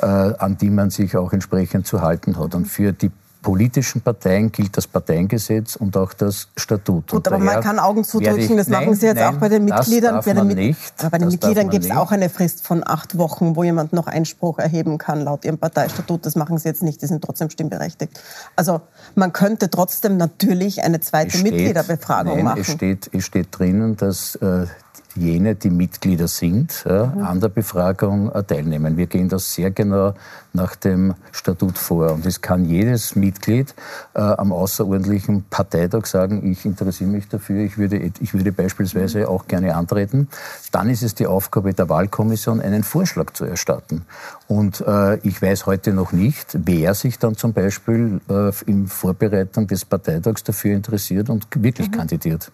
äh, 0.00 0.34
an 0.38 0.56
die 0.56 0.70
man 0.70 0.90
sich 0.90 1.16
auch 1.16 1.32
entsprechend 1.32 1.86
zu 1.86 2.02
halten 2.02 2.38
hat. 2.38 2.54
Und 2.54 2.66
für 2.66 2.92
die 2.92 3.10
politischen 3.44 4.00
Parteien 4.00 4.50
gilt 4.50 4.74
das 4.74 4.86
Parteiengesetz 4.86 5.76
und 5.76 5.96
auch 5.98 6.14
das 6.14 6.48
Statut. 6.56 7.10
Gut, 7.10 7.28
aber 7.28 7.38
man 7.38 7.60
kann 7.60 7.78
Augen 7.78 8.02
zudrücken, 8.02 8.56
das 8.56 8.68
machen 8.68 8.94
Sie 8.94 9.06
jetzt 9.06 9.18
nein, 9.18 9.34
auch 9.34 9.38
bei 9.38 9.50
den 9.50 9.66
Mitgliedern. 9.66 10.14
Das 10.16 10.24
darf 10.24 10.34
man 10.34 10.48
nicht. 10.48 10.80
Aber 10.98 11.10
bei 11.10 11.18
den 11.18 11.28
Mitgliedern 11.28 11.68
gibt 11.68 11.84
es 11.84 11.90
auch 11.90 12.10
eine 12.10 12.30
Frist 12.30 12.66
von 12.66 12.82
acht 12.84 13.18
Wochen, 13.18 13.54
wo 13.54 13.62
jemand 13.62 13.92
noch 13.92 14.06
Einspruch 14.06 14.58
erheben 14.58 14.96
kann 14.96 15.20
laut 15.20 15.44
Ihrem 15.44 15.58
Parteistatut. 15.58 16.24
Das 16.24 16.36
machen 16.36 16.56
Sie 16.56 16.66
jetzt 16.66 16.82
nicht, 16.82 17.02
die 17.02 17.06
sind 17.06 17.22
trotzdem 17.22 17.50
stimmberechtigt. 17.50 18.18
Also 18.56 18.80
man 19.14 19.34
könnte 19.34 19.68
trotzdem 19.68 20.16
natürlich 20.16 20.82
eine 20.82 21.00
zweite 21.00 21.32
steht, 21.32 21.42
Mitgliederbefragung 21.44 22.36
nein, 22.36 22.44
machen. 22.44 22.60
Es 22.62 22.72
steht, 22.72 23.10
es 23.12 23.24
steht 23.26 23.48
drinnen, 23.50 23.98
dass 23.98 24.36
äh, 24.36 24.66
jene, 25.14 25.54
die 25.54 25.70
Mitglieder 25.70 26.28
sind, 26.28 26.84
mhm. 26.86 27.22
an 27.22 27.40
der 27.40 27.48
Befragung 27.48 28.30
äh, 28.32 28.42
teilnehmen. 28.42 28.96
Wir 28.96 29.06
gehen 29.06 29.28
das 29.28 29.52
sehr 29.52 29.70
genau 29.70 30.14
nach 30.52 30.76
dem 30.76 31.14
Statut 31.32 31.78
vor. 31.78 32.12
Und 32.12 32.26
es 32.26 32.40
kann 32.40 32.64
jedes 32.64 33.16
Mitglied 33.16 33.74
äh, 34.14 34.20
am 34.20 34.52
außerordentlichen 34.52 35.44
Parteitag 35.50 36.06
sagen, 36.06 36.50
ich 36.50 36.64
interessiere 36.64 37.10
mich 37.10 37.28
dafür, 37.28 37.64
ich 37.64 37.76
würde, 37.76 37.96
ich 37.98 38.34
würde 38.34 38.52
beispielsweise 38.52 39.20
mhm. 39.20 39.26
auch 39.26 39.46
gerne 39.46 39.74
antreten. 39.74 40.28
Dann 40.72 40.88
ist 40.90 41.02
es 41.02 41.14
die 41.14 41.26
Aufgabe 41.26 41.74
der 41.74 41.88
Wahlkommission, 41.88 42.60
einen 42.60 42.84
Vorschlag 42.84 43.32
zu 43.32 43.44
erstatten. 43.44 44.04
Und 44.46 44.80
äh, 44.86 45.16
ich 45.18 45.40
weiß 45.40 45.66
heute 45.66 45.92
noch 45.92 46.12
nicht, 46.12 46.56
wer 46.64 46.94
sich 46.94 47.18
dann 47.18 47.36
zum 47.36 47.52
Beispiel 47.52 48.20
äh, 48.28 48.52
in 48.66 48.86
Vorbereitung 48.86 49.66
des 49.66 49.84
Parteitags 49.84 50.44
dafür 50.44 50.74
interessiert 50.74 51.30
und 51.30 51.46
wirklich 51.56 51.88
mhm. 51.90 51.96
kandidiert. 51.96 52.52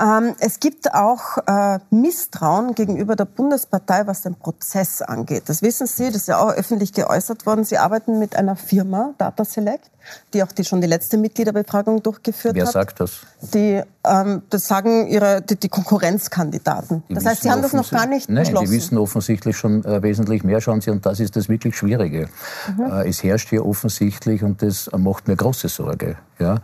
Ähm, 0.00 0.36
es 0.38 0.60
gibt 0.60 0.94
auch 0.94 1.38
äh, 1.46 1.80
Misstrauen 1.90 2.74
gegenüber 2.74 3.16
der 3.16 3.24
Bundespartei, 3.24 4.06
was 4.06 4.22
den 4.22 4.36
Prozess 4.36 5.02
angeht. 5.02 5.44
Das 5.46 5.62
wissen 5.62 5.88
Sie, 5.88 6.06
das 6.06 6.16
ist 6.16 6.28
ja 6.28 6.38
auch 6.38 6.52
öffentlich 6.52 6.92
geäußert 6.92 7.46
worden. 7.46 7.64
Sie 7.64 7.78
arbeiten 7.78 8.18
mit 8.18 8.36
einer 8.36 8.54
Firma, 8.54 9.14
Data 9.18 9.44
Select, 9.44 9.90
die 10.34 10.42
auch 10.42 10.52
die, 10.52 10.64
schon 10.64 10.80
die 10.80 10.86
letzte 10.86 11.16
Mitgliederbefragung 11.16 12.02
durchgeführt 12.02 12.54
Wer 12.54 12.66
hat. 12.66 12.74
Wer 12.74 12.80
sagt 12.80 13.00
das? 13.00 13.20
Die, 13.54 13.82
ähm, 14.04 14.42
das 14.50 14.68
sagen 14.68 15.06
ihre, 15.08 15.42
die, 15.42 15.56
die 15.56 15.68
Konkurrenzkandidaten. 15.68 17.02
Die 17.08 17.14
das 17.14 17.24
heißt, 17.24 17.42
Sie 17.42 17.50
haben 17.50 17.62
das 17.62 17.72
noch 17.72 17.90
gar 17.90 18.06
nicht 18.06 18.28
Nein, 18.28 18.44
beschlossen. 18.44 18.66
die 18.66 18.72
wissen 18.72 18.98
offensichtlich 18.98 19.56
schon 19.56 19.84
äh, 19.84 20.02
wesentlich 20.02 20.44
mehr, 20.44 20.60
schauen 20.60 20.80
Sie, 20.80 20.90
und 20.90 21.04
das 21.06 21.20
ist 21.20 21.36
das 21.36 21.48
wirklich 21.48 21.76
Schwierige. 21.76 22.28
Mhm. 22.76 22.90
Äh, 22.90 23.08
es 23.08 23.22
herrscht 23.22 23.48
hier 23.50 23.64
offensichtlich, 23.64 24.42
und 24.42 24.62
das 24.62 24.90
macht 24.96 25.28
mir 25.28 25.36
große 25.36 25.68
Sorge, 25.68 26.16
ja, 26.38 26.60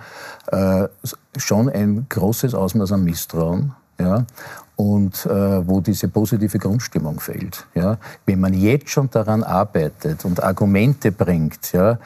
äh, 0.51 0.89
schon 1.37 1.69
ein 1.69 2.07
großes 2.09 2.55
Ausmaß 2.55 2.93
an 2.93 3.05
Misstrauen. 3.05 3.75
Ja, 3.97 4.27
und 4.77 5.25
äh, 5.27 5.69
wo 5.69 5.81
diese 5.81 6.09
positive 6.09 6.59
Grundstimmung 6.59 7.21
fehlt. 7.21 7.65
Ja. 7.75 7.99
Wenn 8.27 8.41
man 8.41 8.55
jetzt 8.55 8.91
schon 8.91 9.09
daran 9.11 9.43
arbeitet 9.43 10.25
und 10.25 10.43
Argumente 10.43 11.13
bringt, 11.13 11.73
ja, 11.73 11.99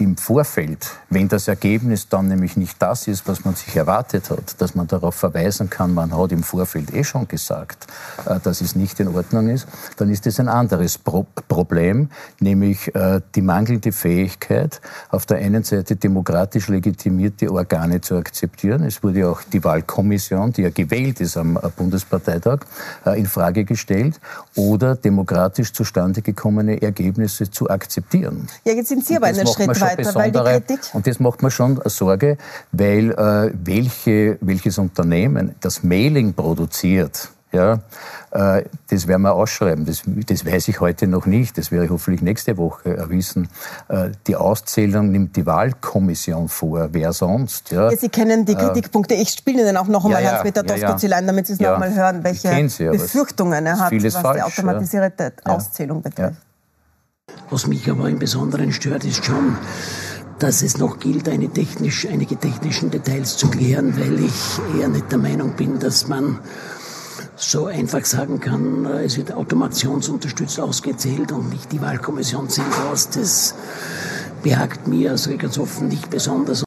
im 0.00 0.16
Vorfeld, 0.16 0.90
wenn 1.10 1.28
das 1.28 1.46
Ergebnis 1.48 2.08
dann 2.08 2.28
nämlich 2.28 2.56
nicht 2.56 2.80
das 2.80 3.06
ist, 3.06 3.28
was 3.28 3.44
man 3.44 3.54
sich 3.54 3.76
erwartet 3.76 4.30
hat, 4.30 4.60
dass 4.60 4.74
man 4.74 4.86
darauf 4.86 5.14
verweisen 5.14 5.68
kann, 5.68 5.92
man 5.92 6.16
hat 6.16 6.32
im 6.32 6.42
Vorfeld 6.42 6.94
eh 6.94 7.04
schon 7.04 7.28
gesagt, 7.28 7.86
äh, 8.26 8.40
dass 8.40 8.60
es 8.60 8.74
nicht 8.74 8.98
in 9.00 9.08
Ordnung 9.08 9.48
ist, 9.48 9.66
dann 9.96 10.10
ist 10.10 10.26
es 10.26 10.40
ein 10.40 10.48
anderes 10.48 10.98
Pro 10.98 11.26
Problem, 11.48 12.08
nämlich 12.40 12.94
äh, 12.94 13.20
die 13.34 13.42
mangelnde 13.42 13.92
Fähigkeit, 13.92 14.80
auf 15.10 15.26
der 15.26 15.38
einen 15.38 15.62
Seite 15.64 15.96
demokratisch 15.96 16.68
legitimierte 16.68 17.52
Organe 17.52 18.00
zu 18.00 18.16
akzeptieren. 18.16 18.84
Es 18.84 19.02
wurde 19.02 19.28
auch 19.28 19.42
die 19.42 19.62
Wahlkommission, 19.62 20.52
die 20.52 20.62
ja 20.62 20.70
gewählt 20.70 21.20
ist 21.20 21.36
am 21.36 21.58
Bundesparteitag, 21.76 22.60
äh, 23.04 23.18
in 23.18 23.26
Frage 23.26 23.64
gestellt 23.64 24.20
oder 24.54 24.96
demokratisch 24.96 25.72
zustande 25.72 26.22
gekommene 26.22 26.80
Ergebnisse 26.80 27.50
zu 27.50 27.68
akzeptieren. 27.68 28.48
Ja, 28.64 28.72
jetzt 28.72 28.88
sind 28.88 29.06
Sie 29.06 29.16
aber 29.16 29.26
einen 29.26 29.46
Schritt 29.46 29.68
weiter 29.68 29.89
weiter, 29.98 30.12
besondere, 30.42 30.62
und 30.92 31.06
das 31.06 31.20
macht 31.20 31.42
mir 31.42 31.50
schon 31.50 31.80
Sorge, 31.86 32.36
weil 32.72 33.10
äh, 33.12 33.52
welche, 33.64 34.38
welches 34.40 34.78
Unternehmen 34.78 35.54
das 35.60 35.82
Mailing 35.82 36.34
produziert, 36.34 37.30
ja, 37.52 37.80
äh, 38.30 38.64
das 38.88 39.08
werden 39.08 39.22
wir 39.22 39.34
ausschreiben. 39.34 39.84
Das, 39.84 40.02
das 40.06 40.46
weiß 40.46 40.68
ich 40.68 40.80
heute 40.80 41.08
noch 41.08 41.26
nicht. 41.26 41.58
Das 41.58 41.72
werde 41.72 41.86
ich 41.86 41.90
hoffentlich 41.90 42.22
nächste 42.22 42.56
Woche 42.56 43.06
wissen. 43.08 43.48
Äh, 43.88 44.10
die 44.28 44.36
Auszählung 44.36 45.10
nimmt 45.10 45.34
die 45.34 45.46
Wahlkommission 45.46 46.48
vor. 46.48 46.90
Wer 46.92 47.12
sonst? 47.12 47.72
Ja. 47.72 47.90
ja 47.90 47.96
Sie 47.96 48.08
kennen 48.08 48.44
die 48.44 48.52
äh, 48.52 48.56
Kritikpunkte. 48.56 49.14
Ich 49.14 49.30
spiele 49.30 49.62
Ihnen 49.62 49.76
auch 49.76 49.88
noch 49.88 50.04
einmal 50.04 50.22
ja, 50.22 50.32
Hans-Peter 50.32 50.64
ja, 50.64 50.76
Doskozil 50.76 51.10
damit 51.10 51.48
Sie 51.48 51.54
es 51.54 51.58
ja, 51.58 51.70
noch 51.70 51.82
einmal 51.82 51.94
hören, 51.94 52.22
welche 52.22 52.68
sie, 52.68 52.84
Befürchtungen 52.84 53.66
er 53.66 53.80
hat, 53.80 53.92
was 53.92 54.14
falsch, 54.14 54.36
die 54.36 54.42
automatisierte 54.42 55.32
Auszählung 55.44 56.02
betrifft. 56.02 56.36
Was 57.50 57.66
mich 57.66 57.90
aber 57.90 58.08
im 58.08 58.18
Besonderen 58.18 58.72
stört, 58.72 59.04
ist 59.04 59.24
schon, 59.24 59.56
dass 60.38 60.62
es 60.62 60.78
noch 60.78 60.98
gilt, 60.98 61.28
eine 61.28 61.48
technisch, 61.48 62.06
einige 62.06 62.36
technischen 62.36 62.90
Details 62.90 63.36
zu 63.36 63.48
klären, 63.48 63.98
weil 63.98 64.20
ich 64.20 64.78
eher 64.80 64.88
nicht 64.88 65.10
der 65.10 65.18
Meinung 65.18 65.52
bin, 65.56 65.78
dass 65.78 66.08
man 66.08 66.38
so 67.36 67.66
einfach 67.66 68.04
sagen 68.04 68.38
kann, 68.40 68.84
äh, 68.84 69.04
es 69.04 69.16
wird 69.16 69.32
automationsunterstützt 69.32 70.60
ausgezählt 70.60 71.32
und 71.32 71.50
nicht 71.50 71.72
die 71.72 71.80
Wahlkommission 71.80 72.48
zählt 72.48 72.66
aus. 72.90 73.10
Das 73.10 73.54
behagt 74.42 74.86
mir, 74.86 75.12
also 75.12 75.36
ganz 75.36 75.58
offen, 75.58 75.88
nicht 75.88 76.10
besonders. 76.10 76.64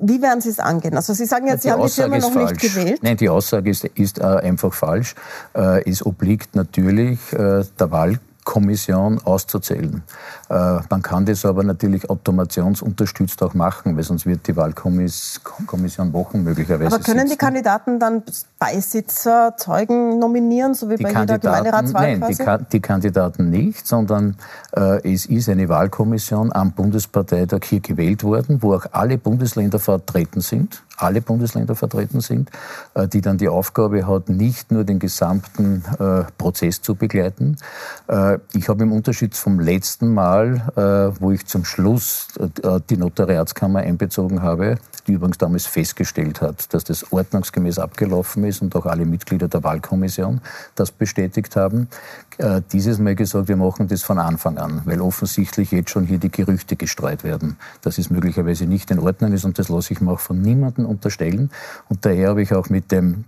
Wie 0.00 0.22
werden 0.22 0.40
Sie 0.40 0.50
es 0.50 0.58
angehen? 0.58 0.96
Also 0.96 1.12
Sie 1.12 1.24
sagen 1.24 1.48
jetzt, 1.48 1.62
Sie 1.62 1.72
haben 1.72 1.82
die 1.82 1.88
Firma 1.88 2.18
noch 2.18 2.32
falsch. 2.32 2.62
nicht 2.62 2.74
gewählt. 2.74 3.00
Nein, 3.02 3.16
die 3.16 3.28
Aussage 3.28 3.70
ist, 3.70 3.84
ist 3.84 4.18
äh, 4.18 4.22
einfach 4.22 4.72
falsch. 4.72 5.14
Äh, 5.54 5.90
es 5.90 6.04
obliegt 6.04 6.54
natürlich 6.54 7.18
äh, 7.32 7.64
der 7.78 7.90
Wahl 7.90 8.20
Kommission 8.48 9.20
auszuzählen. 9.24 10.02
Äh, 10.48 10.78
man 10.88 11.02
kann 11.02 11.26
das 11.26 11.44
aber 11.44 11.62
natürlich 11.64 12.08
automationsunterstützt 12.08 13.42
auch 13.42 13.52
machen, 13.52 13.94
weil 13.94 14.04
sonst 14.04 14.24
wird 14.24 14.48
die 14.48 14.56
Wahlkommission 14.56 16.14
Wochen 16.14 16.44
möglicherweise 16.44 16.94
Aber 16.94 17.04
können 17.04 17.20
sitzen. 17.20 17.32
die 17.32 17.36
Kandidaten 17.36 18.00
dann 18.00 18.22
Beisitzer, 18.58 19.52
Zeugen 19.58 20.18
nominieren, 20.18 20.72
so 20.72 20.88
wie 20.88 20.96
die 20.96 21.02
bei 21.02 21.10
jeder 21.10 21.38
Gemeinderatswahl 21.38 22.16
Nein, 22.18 22.24
die, 22.30 22.64
die, 22.72 22.80
Kandidaten 22.80 23.50
nicht, 23.50 23.86
sondern 23.86 24.38
äh, 24.74 25.12
es 25.12 25.26
ist 25.26 25.50
eine 25.50 25.68
Wahlkommission 25.68 26.50
am 26.50 26.72
Bundesparteitag 26.72 27.60
hier 27.64 27.80
gewählt 27.80 28.24
worden, 28.24 28.62
wo 28.62 28.74
auch 28.74 28.86
alle 28.92 29.18
Bundesländer 29.18 29.78
vertreten 29.78 30.40
sind 30.40 30.82
alle 30.98 31.20
Bundesländer 31.20 31.74
vertreten 31.74 32.20
sind, 32.20 32.50
äh, 32.94 33.08
die 33.08 33.20
dann 33.20 33.38
die 33.38 33.48
Aufgabe 33.48 34.06
hat, 34.06 34.28
nicht 34.28 34.72
nur 34.72 34.84
den 34.84 34.98
gesamten 34.98 35.84
äh, 35.98 36.24
Prozess 36.36 36.82
zu 36.82 36.94
begleiten. 36.94 37.56
Äh, 38.08 38.38
ich 38.52 38.68
habe 38.68 38.82
im 38.82 38.92
Unterschied 38.92 39.34
vom 39.36 39.60
letzten 39.60 40.12
Mal, 40.12 40.38
wo 41.20 41.30
ich 41.30 41.46
zum 41.46 41.64
Schluss 41.64 42.28
die 42.88 42.96
Notariatskammer 42.96 43.80
einbezogen 43.80 44.42
habe, 44.42 44.78
die 45.06 45.12
übrigens 45.12 45.38
damals 45.38 45.66
festgestellt 45.66 46.40
hat, 46.40 46.72
dass 46.74 46.84
das 46.84 47.12
ordnungsgemäß 47.12 47.78
abgelaufen 47.78 48.44
ist 48.44 48.62
und 48.62 48.74
auch 48.76 48.86
alle 48.86 49.04
Mitglieder 49.04 49.48
der 49.48 49.62
Wahlkommission 49.62 50.40
das 50.74 50.90
bestätigt 50.90 51.56
haben, 51.56 51.88
dieses 52.72 52.98
Mal 52.98 53.14
gesagt, 53.14 53.48
wir 53.48 53.56
machen 53.56 53.88
das 53.88 54.02
von 54.02 54.18
Anfang 54.18 54.58
an, 54.58 54.82
weil 54.84 55.00
offensichtlich 55.00 55.70
jetzt 55.70 55.90
schon 55.90 56.06
hier 56.06 56.18
die 56.18 56.30
Gerüchte 56.30 56.76
gestreut 56.76 57.24
werden, 57.24 57.56
dass 57.82 57.98
es 57.98 58.10
möglicherweise 58.10 58.66
nicht 58.66 58.90
in 58.90 58.98
Ordnung 58.98 59.32
ist 59.32 59.44
und 59.44 59.58
das 59.58 59.68
lasse 59.68 59.92
ich 59.92 60.00
mir 60.00 60.12
auch 60.12 60.20
von 60.20 60.40
niemandem 60.40 60.87
unterstellen. 60.88 61.50
Und 61.88 62.04
daher 62.04 62.30
habe 62.30 62.42
ich 62.42 62.52
auch 62.54 62.68
mit 62.70 62.90
dem 62.90 63.24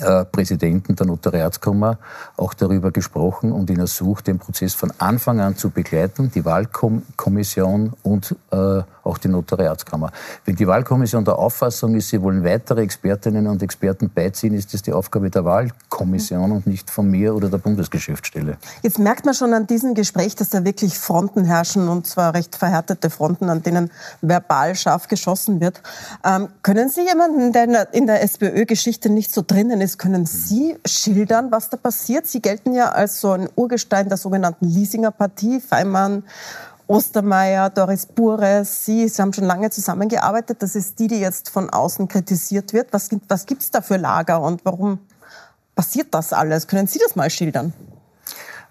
äh, 0.00 0.24
Präsidenten 0.24 0.96
der 0.96 1.06
Notariatskammer 1.06 1.98
auch 2.36 2.54
darüber 2.54 2.90
gesprochen 2.90 3.52
und 3.52 3.70
ihn 3.70 3.78
ersucht, 3.78 4.26
den 4.26 4.38
Prozess 4.38 4.74
von 4.74 4.92
Anfang 4.98 5.40
an 5.40 5.56
zu 5.56 5.70
begleiten, 5.70 6.32
die 6.34 6.44
Wahlkommission 6.44 7.92
und 8.02 8.34
äh, 8.50 8.82
auch 9.04 9.18
die 9.18 9.28
Notariatskammer. 9.28 10.10
Wenn 10.44 10.56
die 10.56 10.66
Wahlkommission 10.66 11.24
der 11.24 11.38
Auffassung 11.38 11.94
ist, 11.94 12.08
sie 12.08 12.20
wollen 12.22 12.44
weitere 12.44 12.82
Expertinnen 12.82 13.46
und 13.46 13.62
Experten 13.62 14.10
beiziehen, 14.10 14.54
ist 14.54 14.74
das 14.74 14.82
die 14.82 14.92
Aufgabe 14.92 15.30
der 15.30 15.44
Wahlkommission 15.44 16.52
und 16.52 16.66
nicht 16.66 16.90
von 16.90 17.10
mir 17.10 17.34
oder 17.34 17.48
der 17.48 17.58
Bundesgeschäftsstelle. 17.58 18.56
Jetzt 18.82 18.98
merkt 18.98 19.24
man 19.24 19.34
schon 19.34 19.52
an 19.54 19.66
diesem 19.66 19.94
Gespräch, 19.94 20.34
dass 20.34 20.50
da 20.50 20.64
wirklich 20.64 20.98
Fronten 20.98 21.44
herrschen 21.44 21.88
und 21.88 22.06
zwar 22.06 22.34
recht 22.34 22.56
verhärtete 22.56 23.10
Fronten, 23.10 23.48
an 23.48 23.62
denen 23.62 23.90
verbal 24.20 24.74
scharf 24.74 25.08
geschossen 25.08 25.60
wird. 25.60 25.82
Ähm, 26.24 26.48
können 26.62 26.88
Sie 26.88 27.02
jemanden, 27.02 27.52
der 27.52 27.92
in 27.92 28.06
der 28.06 28.22
SPÖ-Geschichte 28.22 29.10
nicht 29.10 29.32
so 29.32 29.42
drinnen 29.46 29.80
ist, 29.80 29.98
können 29.98 30.26
Sie 30.26 30.76
schildern, 30.86 31.50
was 31.50 31.70
da 31.70 31.76
passiert? 31.76 32.26
Sie 32.26 32.40
gelten 32.40 32.72
ja 32.74 32.90
als 32.90 33.20
so 33.20 33.32
ein 33.32 33.48
Urgestein 33.54 34.08
der 34.08 34.18
sogenannten 34.18 34.66
Leasinger 34.66 35.10
Partie, 35.10 35.60
Feimann 35.60 36.24
Ostermeier, 36.86 37.70
Doris 37.70 38.06
Bures, 38.06 38.84
Sie, 38.84 39.08
Sie 39.08 39.22
haben 39.22 39.32
schon 39.32 39.44
lange 39.44 39.70
zusammengearbeitet. 39.70 40.62
Das 40.62 40.74
ist 40.76 40.98
die, 40.98 41.06
die 41.06 41.18
jetzt 41.18 41.48
von 41.48 41.70
außen 41.70 42.08
kritisiert 42.08 42.72
wird. 42.72 42.92
Was, 42.92 43.08
was 43.28 43.46
gibt 43.46 43.62
es 43.62 43.70
da 43.70 43.80
für 43.80 43.96
Lager 43.96 44.40
und 44.42 44.64
warum 44.64 44.98
passiert 45.74 46.08
das 46.12 46.32
alles? 46.32 46.66
Können 46.66 46.86
Sie 46.86 46.98
das 46.98 47.16
mal 47.16 47.30
schildern? 47.30 47.72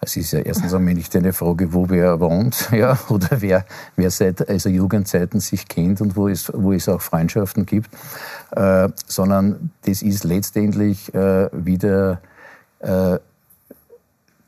Es 0.05 0.17
ist 0.17 0.33
ja 0.33 0.39
erstens 0.39 0.73
einmal 0.73 0.93
nicht 0.93 1.15
eine 1.15 1.31
Frage, 1.31 1.73
wo 1.73 1.89
wer 1.89 2.19
wohnt, 2.19 2.69
ja, 2.71 2.99
oder 3.09 3.41
wer, 3.41 3.65
wer 3.95 4.11
seit 4.11 4.47
also 4.49 4.69
Jugendzeiten 4.69 5.39
sich 5.39 5.67
kennt 5.67 6.01
und 6.01 6.15
wo 6.15 6.27
es, 6.27 6.51
wo 6.53 6.73
es 6.73 6.89
auch 6.89 7.01
Freundschaften 7.01 7.65
gibt, 7.65 7.89
äh, 8.51 8.89
sondern 9.07 9.71
das 9.85 10.01
ist 10.01 10.25
letztendlich 10.25 11.13
äh, 11.13 11.49
wieder 11.53 12.21
äh, 12.79 13.17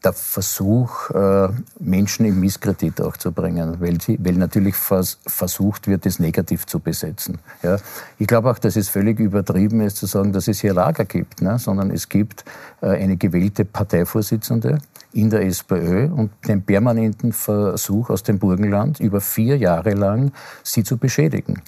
der 0.06 0.14
Versuch, 0.14 1.10
äh, 1.10 1.50
Menschen 1.80 2.26
in 2.26 2.40
Misskredit 2.40 3.02
auch 3.02 3.18
zu 3.18 3.32
bringen, 3.32 3.78
weil, 3.80 4.00
sie, 4.00 4.18
weil 4.24 4.34
natürlich 4.34 4.76
vers 4.76 5.20
versucht 5.26 5.88
wird, 5.88 6.06
das 6.06 6.20
negativ 6.20 6.66
zu 6.66 6.80
besetzen. 6.80 7.40
Ja. 7.64 7.78
Ich 8.20 8.28
glaube 8.28 8.52
auch, 8.52 8.60
dass 8.60 8.76
es 8.76 8.90
völlig 8.90 9.20
übertrieben 9.20 9.82
ist 9.82 9.98
zu 9.98 10.06
sagen, 10.06 10.32
dass 10.32 10.48
es 10.48 10.62
hier 10.62 10.74
Lager 10.74 11.06
gibt, 11.06 11.42
ne? 11.42 11.58
sondern 11.60 11.92
es 11.92 12.08
gibt 12.08 12.46
äh, 12.82 12.88
eine 12.88 13.18
gewählte 13.18 13.66
Parteivorsitzende 13.66 14.78
in 15.14 15.30
der 15.30 15.46
SPÖ 15.46 16.08
und 16.08 16.32
den 16.48 16.62
permanenten 16.62 17.32
Versuch 17.32 18.10
aus 18.10 18.24
dem 18.24 18.38
Burgenland 18.38 19.00
über 19.00 19.22
vier 19.22 19.58
Jahre 19.58 19.94
lang 19.94 20.32
sie 20.64 20.84
zu 20.84 20.98
beschädigen. 20.98 21.62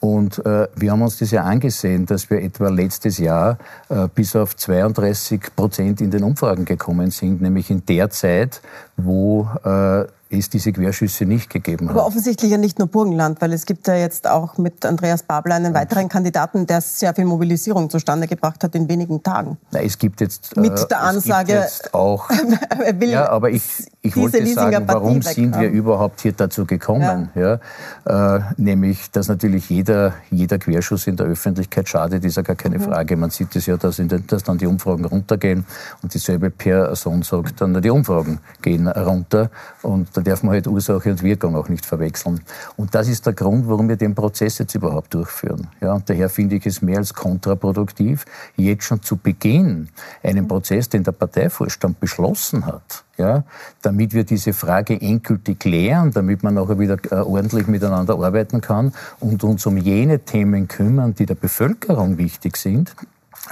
Und 0.00 0.44
äh, 0.46 0.66
wir 0.74 0.92
haben 0.92 1.02
uns 1.02 1.18
das 1.18 1.30
ja 1.30 1.44
angesehen, 1.44 2.06
dass 2.06 2.30
wir 2.30 2.40
etwa 2.40 2.70
letztes 2.70 3.18
Jahr 3.18 3.58
äh, 3.90 4.08
bis 4.14 4.34
auf 4.34 4.56
32 4.56 5.54
Prozent 5.54 6.00
in 6.00 6.10
den 6.10 6.24
Umfragen 6.24 6.64
gekommen 6.64 7.10
sind, 7.10 7.42
nämlich 7.42 7.70
in 7.70 7.84
der 7.84 8.08
Zeit, 8.08 8.62
wo 8.96 9.46
äh, 9.62 10.06
es 10.30 10.48
diese 10.48 10.72
Querschüsse 10.72 11.26
nicht 11.26 11.50
gegeben 11.50 11.88
hat. 11.88 11.96
Aber 11.96 12.06
offensichtlich 12.06 12.50
ja 12.50 12.58
nicht 12.58 12.78
nur 12.78 12.88
Burgenland, 12.88 13.40
weil 13.40 13.52
es 13.52 13.66
gibt 13.66 13.86
ja 13.88 13.94
jetzt 13.94 14.28
auch 14.28 14.58
mit 14.58 14.86
Andreas 14.86 15.22
Babler 15.22 15.56
einen 15.56 15.74
weiteren 15.74 16.08
Kandidaten, 16.08 16.66
der 16.66 16.80
sehr 16.80 17.14
viel 17.14 17.24
Mobilisierung 17.24 17.90
zustande 17.90 18.26
gebracht 18.26 18.62
hat 18.64 18.74
in 18.74 18.88
wenigen 18.88 19.22
Tagen. 19.22 19.58
Na, 19.72 19.80
es 19.80 19.98
gibt 19.98 20.20
jetzt 20.20 20.56
mit 20.56 20.72
äh, 20.72 20.86
der 20.88 21.00
Ansage 21.02 21.66
auch. 21.92 22.30
ja, 23.00 23.28
aber 23.28 23.50
ich, 23.50 23.62
ich 24.02 24.16
wollte 24.16 24.46
sagen, 24.46 24.84
warum 24.86 25.22
sind 25.22 25.58
wir 25.58 25.68
überhaupt 25.68 26.20
hier 26.20 26.32
dazu 26.32 26.64
gekommen? 26.64 27.30
Ja. 27.34 27.58
ja 28.06 28.36
äh, 28.36 28.40
nämlich, 28.56 29.10
dass 29.10 29.28
natürlich 29.28 29.68
jeder 29.68 30.14
jeder 30.30 30.58
Querschuss 30.58 31.06
in 31.06 31.16
der 31.16 31.26
Öffentlichkeit 31.26 31.88
schadet, 31.88 32.24
ist 32.24 32.36
ja 32.36 32.42
gar 32.42 32.56
keine 32.56 32.78
mhm. 32.78 32.82
Frage. 32.82 33.16
Man 33.16 33.30
sieht 33.30 33.54
es 33.56 33.66
ja, 33.66 33.76
dass, 33.76 33.96
den, 33.96 34.26
dass 34.26 34.42
dann 34.42 34.58
die 34.58 34.66
Umfragen 34.66 35.04
runtergehen 35.04 35.64
und 36.02 36.14
dieselbe 36.14 36.50
Person 36.50 37.22
sagt 37.22 37.60
dann, 37.60 37.80
die 37.80 37.90
Umfragen 37.90 38.40
gehen 38.62 38.88
runter 38.88 39.50
und 39.82 40.08
da 40.22 40.30
darf 40.30 40.42
man 40.42 40.52
halt 40.52 40.66
Ursache 40.66 41.10
und 41.10 41.22
Wirkung 41.22 41.56
auch 41.56 41.68
nicht 41.68 41.86
verwechseln. 41.86 42.40
Und 42.76 42.94
das 42.94 43.08
ist 43.08 43.26
der 43.26 43.32
Grund, 43.32 43.68
warum 43.68 43.88
wir 43.88 43.96
den 43.96 44.14
Prozess 44.14 44.58
jetzt 44.58 44.74
überhaupt 44.74 45.14
durchführen. 45.14 45.68
Ja, 45.80 45.94
und 45.94 46.08
daher 46.08 46.28
finde 46.28 46.56
ich 46.56 46.66
es 46.66 46.82
mehr 46.82 46.98
als 46.98 47.14
kontraproduktiv, 47.14 48.24
jetzt 48.56 48.84
schon 48.84 49.02
zu 49.02 49.16
Beginn 49.16 49.88
einen 50.22 50.46
Prozess, 50.46 50.88
den 50.88 51.04
der 51.04 51.12
Parteivorstand 51.12 52.00
beschlossen 52.00 52.66
hat, 52.66 53.04
ja, 53.16 53.44
damit 53.82 54.14
wir 54.14 54.24
diese 54.24 54.52
Frage 54.52 55.00
endgültig 55.00 55.58
klären, 55.58 56.10
damit 56.10 56.42
man 56.42 56.58
auch 56.58 56.78
wieder 56.78 56.96
äh, 57.10 57.16
ordentlich 57.16 57.66
miteinander 57.66 58.14
arbeiten 58.14 58.60
kann 58.60 58.92
und 59.20 59.42
uns 59.44 59.66
um 59.66 59.76
jene 59.76 60.20
Themen 60.20 60.68
kümmern, 60.68 61.14
die 61.14 61.26
der 61.26 61.34
Bevölkerung 61.34 62.18
wichtig 62.18 62.56
sind, 62.56 62.94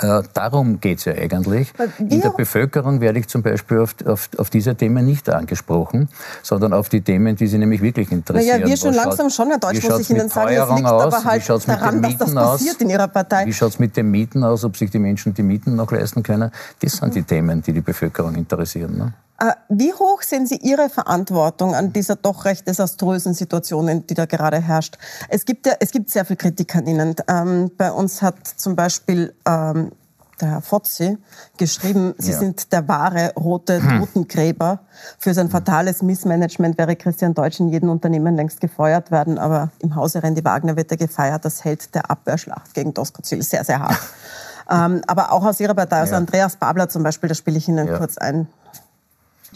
äh, 0.01 0.22
darum 0.35 0.81
geht 0.81 0.98
es 0.98 1.07
ja 1.07 1.14
eigentlich. 1.14 1.72
In 1.98 2.20
der 2.20 2.31
Bevölkerung 2.31 3.01
werde 3.01 3.18
ich 3.18 3.29
zum 3.29 3.42
Beispiel 3.42 3.79
auf, 3.81 3.94
auf, 4.05 4.29
auf, 4.37 4.51
diese 4.51 4.74
Themen 4.77 5.05
nicht 5.05 5.29
angesprochen, 5.29 6.09
sondern 6.42 6.72
auf 6.72 6.88
die 6.88 7.01
Themen, 7.01 7.35
die 7.35 7.46
sie 7.46 7.59
nämlich 7.59 7.83
wirklich 7.83 8.12
interessieren. 8.12 8.61
Naja, 8.61 8.68
wir 8.68 8.77
schon 8.77 8.94
langsam 8.94 9.31
schon, 9.31 9.48
Herr 9.48 9.59
Deutsch, 9.59 9.83
muss 9.83 10.01
ich 10.01 10.11
Ihnen 10.11 10.29
sagen. 10.29 10.55
Es 10.55 10.68
liegt 10.77 10.87
aus? 10.87 11.14
aber 11.14 11.24
halt 11.24 11.48
daran, 11.68 12.03
dass 12.03 12.16
das 12.16 12.35
passiert 12.35 12.77
aus? 12.77 12.81
in 12.81 12.90
Ihrer 12.90 13.09
Partei. 13.09 13.46
Wie 13.46 13.53
schaut 13.53 13.70
es 13.70 13.79
mit 13.79 13.96
den 13.96 14.11
Mieten 14.11 14.44
aus, 14.44 14.64
ob 14.64 14.77
sich 14.77 14.90
die 14.90 14.98
Menschen 14.98 15.35
die 15.35 15.42
Mieten 15.42 15.74
noch 15.74 15.90
leisten 15.90 16.22
können? 16.22 16.51
Das 16.81 16.92
sind 16.92 17.14
die 17.14 17.22
Themen, 17.22 17.62
die 17.62 17.72
die 17.72 17.81
Bevölkerung 17.81 18.35
interessieren. 18.35 18.96
Ne? 18.96 19.14
Äh, 19.38 19.53
wie 19.68 19.92
hoch 19.92 20.22
sehen 20.22 20.46
Sie 20.46 20.57
Ihre 20.57 20.90
Verantwortung 20.90 21.74
an 21.74 21.92
dieser 21.92 22.16
doch 22.16 22.44
recht 22.44 22.66
desaströsen 22.66 23.35
Situation, 23.35 24.05
die 24.07 24.14
da 24.14 24.27
gerade 24.27 24.61
herrscht? 24.61 24.98
Es 25.29 25.44
gibt 25.44 25.66
ja, 25.66 25.74
es 25.79 25.92
gibt 25.92 26.11
sehr 26.11 26.24
viel 26.24 26.37
Kritik 26.37 26.74
an 26.74 26.87
Ihnen. 26.87 27.14
Ähm, 27.29 27.70
bei 27.77 27.92
uns 27.92 28.20
hat 28.20 28.37
zum 28.57 28.74
Beispiel 28.74 29.33
ähm, 29.46 29.92
der 30.40 30.51
Herr 30.51 30.61
Fotzi 30.61 31.18
geschrieben, 31.57 32.14
Sie 32.18 32.33
ja. 32.33 32.38
sind 32.38 32.72
der 32.72 32.87
wahre 32.88 33.33
rote 33.35 33.83
hm. 33.83 34.01
Totengräber. 34.01 34.81
Für 35.18 35.35
sein 35.35 35.51
fatales 35.51 36.03
Missmanagement 36.03 36.79
wäre 36.79 36.96
Christian 36.96 37.35
Deutsch 37.35 37.61
in 37.61 37.68
jedem 37.68 37.90
Unternehmen 37.90 38.37
längst 38.37 38.61
gefeuert 38.61 39.11
werden, 39.11 39.38
aber 39.38 39.70
im 39.81 39.94
Hause 39.94 40.22
Randy 40.22 40.44
Wagner 40.44 40.77
wird 40.77 40.90
er 40.90 40.96
gefeiert. 40.96 41.44
Das 41.44 41.64
hält 41.64 41.94
der 41.94 42.11
Abwehrschlacht 42.11 42.74
gegen 42.74 42.94
Doskozil 42.94 43.42
sehr, 43.42 43.64
sehr 43.64 43.81
hart. 43.81 43.98
ähm, 44.70 45.03
aber 45.07 45.33
auch 45.33 45.44
aus 45.44 45.61
Ihrer 45.61 45.74
Partei, 45.74 46.03
aus 46.03 46.11
ja. 46.11 46.16
Andreas 46.16 46.57
Babler 46.57 46.88
zum 46.88 47.03
Beispiel, 47.03 47.29
da 47.29 47.35
spiele 47.35 47.59
ich 47.59 47.68
Ihnen 47.68 47.87
ja. 47.87 47.98
kurz 47.98 48.18
ein. 48.18 48.48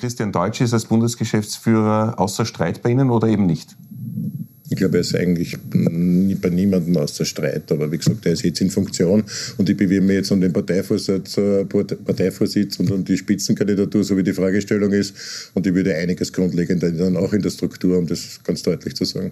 Christian 0.02 0.32
Deutsch 0.32 0.60
ist 0.60 0.72
als 0.72 0.86
Bundesgeschäftsführer 0.86 2.18
außer 2.18 2.44
Streit 2.44 2.82
bei 2.82 2.90
Ihnen 2.90 3.08
oder 3.08 3.28
eben 3.28 3.46
nicht? 3.46 3.76
Ich 4.68 4.76
glaube, 4.76 4.96
er 4.96 5.02
ist 5.02 5.14
eigentlich 5.14 5.56
bei 5.70 6.48
niemandem 6.50 6.96
außer 6.96 7.24
Streit. 7.24 7.70
Aber 7.70 7.92
wie 7.92 7.98
gesagt, 7.98 8.26
er 8.26 8.32
ist 8.32 8.42
jetzt 8.42 8.60
in 8.60 8.68
Funktion 8.68 9.22
und 9.58 9.70
ich 9.70 9.76
bewirbe 9.76 10.04
mich 10.04 10.16
jetzt 10.16 10.32
um 10.32 10.40
den 10.40 10.52
Parteivorsitz, 10.52 11.36
äh, 11.36 11.64
Parteivorsitz 11.64 12.80
und 12.80 12.90
um 12.90 13.04
die 13.04 13.16
Spitzenkandidatur, 13.16 14.02
so 14.02 14.16
wie 14.16 14.24
die 14.24 14.32
Fragestellung 14.32 14.90
ist. 14.90 15.14
Und 15.54 15.68
ich 15.68 15.74
würde 15.74 15.94
einiges 15.94 16.32
grundlegend 16.32 16.82
dann 16.82 17.16
auch 17.16 17.32
in 17.32 17.42
der 17.42 17.50
Struktur, 17.50 17.96
um 17.96 18.08
das 18.08 18.40
ganz 18.42 18.60
deutlich 18.64 18.96
zu 18.96 19.04
sagen. 19.04 19.30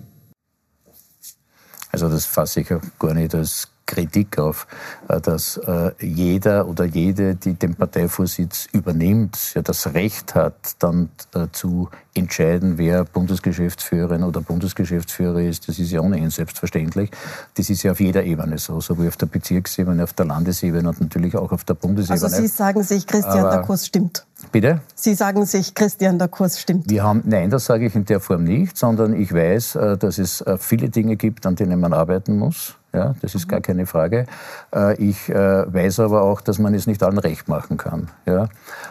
Also 1.91 2.09
das 2.09 2.27
fasse 2.27 2.61
ich 2.61 2.73
auch 2.73 2.83
gar 3.01 3.15
nicht 3.15 3.35
als 3.35 3.67
Kritik 3.87 4.39
auf, 4.39 4.67
äh, 5.09 5.21
dass 5.21 5.57
äh, 5.57 5.93
jeder 6.01 6.67
oder 6.69 6.85
jede, 6.85 7.35
die 7.35 7.55
den 7.55 7.75
Parteivorsitz 7.75 8.69
übernimmt, 8.73 9.55
ja 9.55 9.63
das 9.63 9.93
Recht 9.95 10.35
hat, 10.35 10.77
dann 10.79 11.11
zu 11.53 11.89
entscheiden, 12.15 12.77
wer 12.77 13.05
Bundesgeschäftsführerin 13.05 14.25
oder 14.25 14.41
Bundesgeschäftsführer 14.41 15.41
ist. 15.41 15.69
Das 15.69 15.79
ist 15.79 15.91
ja 15.93 16.01
ohnehin 16.01 16.31
selbstverständlich. 16.31 17.11
Das 17.55 17.71
ist 17.71 17.83
ja 17.83 17.93
auf 17.93 18.01
jeder 18.01 18.25
Ebene 18.25 18.59
so, 18.59 18.81
sowohl 18.81 19.09
auf 19.09 19.17
der 19.17 19.27
Bezirksebene, 19.27 20.03
auf 20.03 20.13
der 20.13 20.27
Landesebene 20.27 20.89
und 20.89 21.01
natürlich 21.01 21.37
auch 21.37 21.53
auf 21.53 21.65
der 21.65 21.75
Bundesebene. 21.75 22.23
Also 22.23 22.37
Sie 22.37 22.49
sagen 22.49 22.83
sich, 22.83 23.07
Christian, 23.07 23.39
Aber 23.39 23.51
der 23.51 23.63
Kurs 23.63 23.87
stimmt. 23.87 24.27
Bitte? 24.53 24.81
Sie 24.95 25.15
sagen 25.15 25.45
sich, 25.45 25.75
Christian, 25.75 26.19
der 26.19 26.29
Kurs 26.29 26.59
stimmt. 26.59 26.89
Wir 26.89 27.05
haben, 27.05 27.23
nein, 27.27 27.51
das 27.51 27.67
sage 27.67 27.87
ich 27.87 27.95
in 27.95 28.07
der 28.07 28.21
Form 28.21 28.45
nicht, 28.45 28.77
sondern 28.77 29.15
ich 29.15 29.33
weiß, 29.33 29.79
dass 29.99 30.19
es 30.19 30.43
viele 30.59 30.89
Dinge 30.89 31.17
gibt, 31.17 31.47
an 31.47 31.57
denen 31.57 31.79
man 31.79 31.93
arbeiten 31.93 32.39
muss. 32.39 32.75
Ja, 32.93 33.15
das 33.23 33.37
ist 33.37 33.49
gar 33.49 33.61
keine 33.61 33.87
Frage. 33.87 34.27
Äh, 34.75 35.01
ich 35.01 35.29
äh, 35.29 35.35
weiß 35.73 36.01
aber 36.01 36.23
auch, 36.23 36.41
dass 36.41 36.59
man 36.59 36.75
es 36.75 36.89
nicht 36.89 37.03
allen 37.05 37.19
recht 37.19 37.47
machen 37.47 37.77
kann. 37.77 38.09
Ja. 38.27 38.49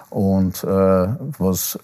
Und 0.10 0.63
äh, 0.63 0.67
was 0.67 1.77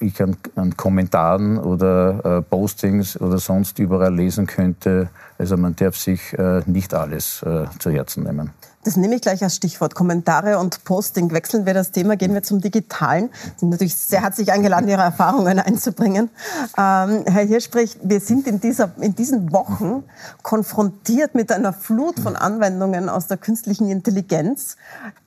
ich 0.00 0.22
an, 0.22 0.36
an 0.56 0.73
Kommentaren 0.76 1.58
oder 1.58 2.42
Postings 2.42 3.20
oder 3.20 3.38
sonst 3.38 3.78
überall 3.78 4.14
lesen 4.14 4.46
könnte, 4.46 5.08
also 5.38 5.56
man 5.56 5.76
darf 5.76 5.96
sich 5.96 6.36
nicht 6.66 6.94
alles 6.94 7.44
zu 7.78 7.90
Herzen 7.90 8.24
nehmen. 8.24 8.52
Das 8.84 8.98
nehme 8.98 9.14
ich 9.14 9.22
gleich 9.22 9.42
als 9.42 9.56
Stichwort. 9.56 9.94
Kommentare 9.94 10.58
und 10.58 10.84
Posting. 10.84 11.30
Wechseln 11.32 11.64
wir 11.64 11.72
das 11.72 11.90
Thema, 11.90 12.16
gehen 12.16 12.34
wir 12.34 12.42
zum 12.42 12.60
Digitalen. 12.60 13.30
Sie 13.54 13.60
sind 13.60 13.70
natürlich 13.70 13.96
sehr 13.96 14.20
herzlich 14.20 14.52
eingeladen, 14.52 14.88
Ihre 14.88 15.00
Erfahrungen 15.00 15.58
einzubringen. 15.58 16.28
Ähm, 16.76 17.24
Herr 17.26 17.46
Hirschsprich, 17.46 17.98
wir 18.02 18.20
sind 18.20 18.46
in, 18.46 18.60
dieser, 18.60 18.92
in 19.00 19.14
diesen 19.14 19.52
Wochen 19.52 20.04
konfrontiert 20.42 21.34
mit 21.34 21.50
einer 21.50 21.72
Flut 21.72 22.20
von 22.20 22.36
Anwendungen 22.36 23.08
aus 23.08 23.26
der 23.26 23.38
künstlichen 23.38 23.90
Intelligenz, 23.90 24.76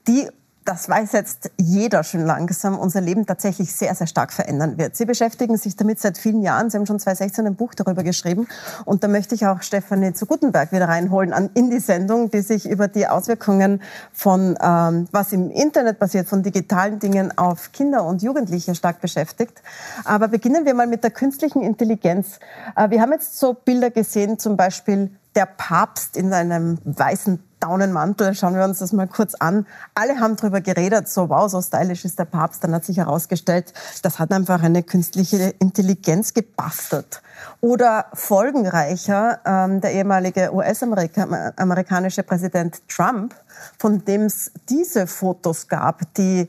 die 0.06 0.28
das 0.68 0.86
weiß 0.86 1.12
jetzt 1.12 1.50
jeder 1.56 2.04
schon 2.04 2.26
langsam, 2.26 2.78
unser 2.78 3.00
Leben 3.00 3.24
tatsächlich 3.24 3.74
sehr, 3.74 3.94
sehr 3.94 4.06
stark 4.06 4.34
verändern 4.34 4.76
wird. 4.76 4.96
Sie 4.96 5.06
beschäftigen 5.06 5.56
sich 5.56 5.76
damit 5.76 5.98
seit 5.98 6.18
vielen 6.18 6.42
Jahren. 6.42 6.68
Sie 6.68 6.76
haben 6.76 6.84
schon 6.84 7.00
2016 7.00 7.46
ein 7.46 7.54
Buch 7.54 7.72
darüber 7.72 8.02
geschrieben. 8.02 8.46
Und 8.84 9.02
da 9.02 9.08
möchte 9.08 9.34
ich 9.34 9.46
auch 9.46 9.62
Stefanie 9.62 10.12
zu 10.12 10.26
Gutenberg 10.26 10.70
wieder 10.70 10.86
reinholen 10.86 11.32
an, 11.32 11.48
in 11.54 11.70
die 11.70 11.80
Sendung, 11.80 12.30
die 12.30 12.42
sich 12.42 12.68
über 12.68 12.86
die 12.86 13.06
Auswirkungen 13.06 13.80
von, 14.12 14.58
ähm, 14.60 15.08
was 15.10 15.32
im 15.32 15.50
Internet 15.50 15.98
passiert, 15.98 16.28
von 16.28 16.42
digitalen 16.42 16.98
Dingen 16.98 17.36
auf 17.38 17.72
Kinder 17.72 18.04
und 18.04 18.22
Jugendliche 18.22 18.74
stark 18.74 19.00
beschäftigt. 19.00 19.62
Aber 20.04 20.28
beginnen 20.28 20.66
wir 20.66 20.74
mal 20.74 20.86
mit 20.86 21.02
der 21.02 21.12
künstlichen 21.12 21.62
Intelligenz. 21.62 22.40
Äh, 22.76 22.90
wir 22.90 23.00
haben 23.00 23.12
jetzt 23.12 23.38
so 23.38 23.54
Bilder 23.54 23.88
gesehen, 23.88 24.38
zum 24.38 24.58
Beispiel 24.58 25.10
der 25.34 25.46
Papst 25.46 26.16
in 26.16 26.32
einem 26.34 26.78
weißen 26.84 27.47
Daunenmantel. 27.60 28.34
Schauen 28.34 28.54
wir 28.54 28.64
uns 28.64 28.78
das 28.78 28.92
mal 28.92 29.08
kurz 29.08 29.34
an. 29.34 29.66
Alle 29.94 30.20
haben 30.20 30.36
darüber 30.36 30.60
geredet, 30.60 31.08
so 31.08 31.28
wow, 31.28 31.50
so 31.50 31.60
stylisch 31.60 32.04
ist 32.04 32.18
der 32.18 32.24
Papst. 32.24 32.62
Dann 32.64 32.74
hat 32.74 32.84
sich 32.84 32.98
herausgestellt, 32.98 33.72
das 34.02 34.18
hat 34.18 34.32
einfach 34.32 34.62
eine 34.62 34.82
künstliche 34.82 35.54
Intelligenz 35.58 36.34
gebastelt. 36.34 37.22
Oder 37.60 38.06
folgenreicher, 38.14 39.40
ähm, 39.44 39.80
der 39.80 39.92
ehemalige 39.92 40.52
US-amerikanische 40.54 42.22
Präsident 42.22 42.88
Trump, 42.88 43.34
von 43.78 44.04
dem 44.04 44.22
es 44.22 44.52
diese 44.68 45.06
Fotos 45.06 45.68
gab, 45.68 46.14
die 46.14 46.48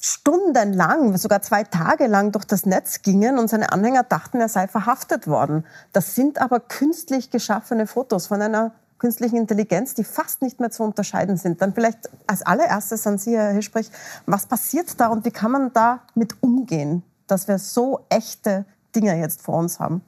stundenlang, 0.00 1.16
sogar 1.18 1.42
zwei 1.42 1.64
Tage 1.64 2.06
lang 2.06 2.32
durch 2.32 2.46
das 2.46 2.64
Netz 2.64 3.02
gingen 3.02 3.38
und 3.38 3.48
seine 3.48 3.72
Anhänger 3.72 4.02
dachten, 4.02 4.40
er 4.40 4.48
sei 4.48 4.66
verhaftet 4.66 5.26
worden. 5.26 5.66
Das 5.92 6.14
sind 6.14 6.40
aber 6.40 6.60
künstlich 6.60 7.30
geschaffene 7.30 7.86
Fotos 7.86 8.28
von 8.28 8.40
einer 8.40 8.72
künstlichen 9.00 9.36
Intelligenz, 9.36 9.94
die 9.94 10.04
fast 10.04 10.42
nicht 10.42 10.60
mehr 10.60 10.70
zu 10.70 10.84
unterscheiden 10.84 11.36
sind. 11.36 11.60
Dann 11.60 11.74
vielleicht 11.74 12.08
als 12.28 12.42
allererstes 12.42 13.06
an 13.06 13.18
Sie, 13.18 13.36
Herr 13.36 13.50
Hilsprich, 13.50 13.90
was 14.26 14.46
passiert 14.46 15.00
da 15.00 15.08
und 15.08 15.24
wie 15.24 15.32
kann 15.32 15.50
man 15.50 15.72
da 15.72 16.00
mit 16.14 16.42
umgehen, 16.42 17.02
dass 17.26 17.48
wir 17.48 17.58
so 17.58 18.04
echte 18.08 18.66
Dinge 18.94 19.18
jetzt 19.18 19.42
vor 19.42 19.58
uns 19.58 19.80
haben? 19.80 20.02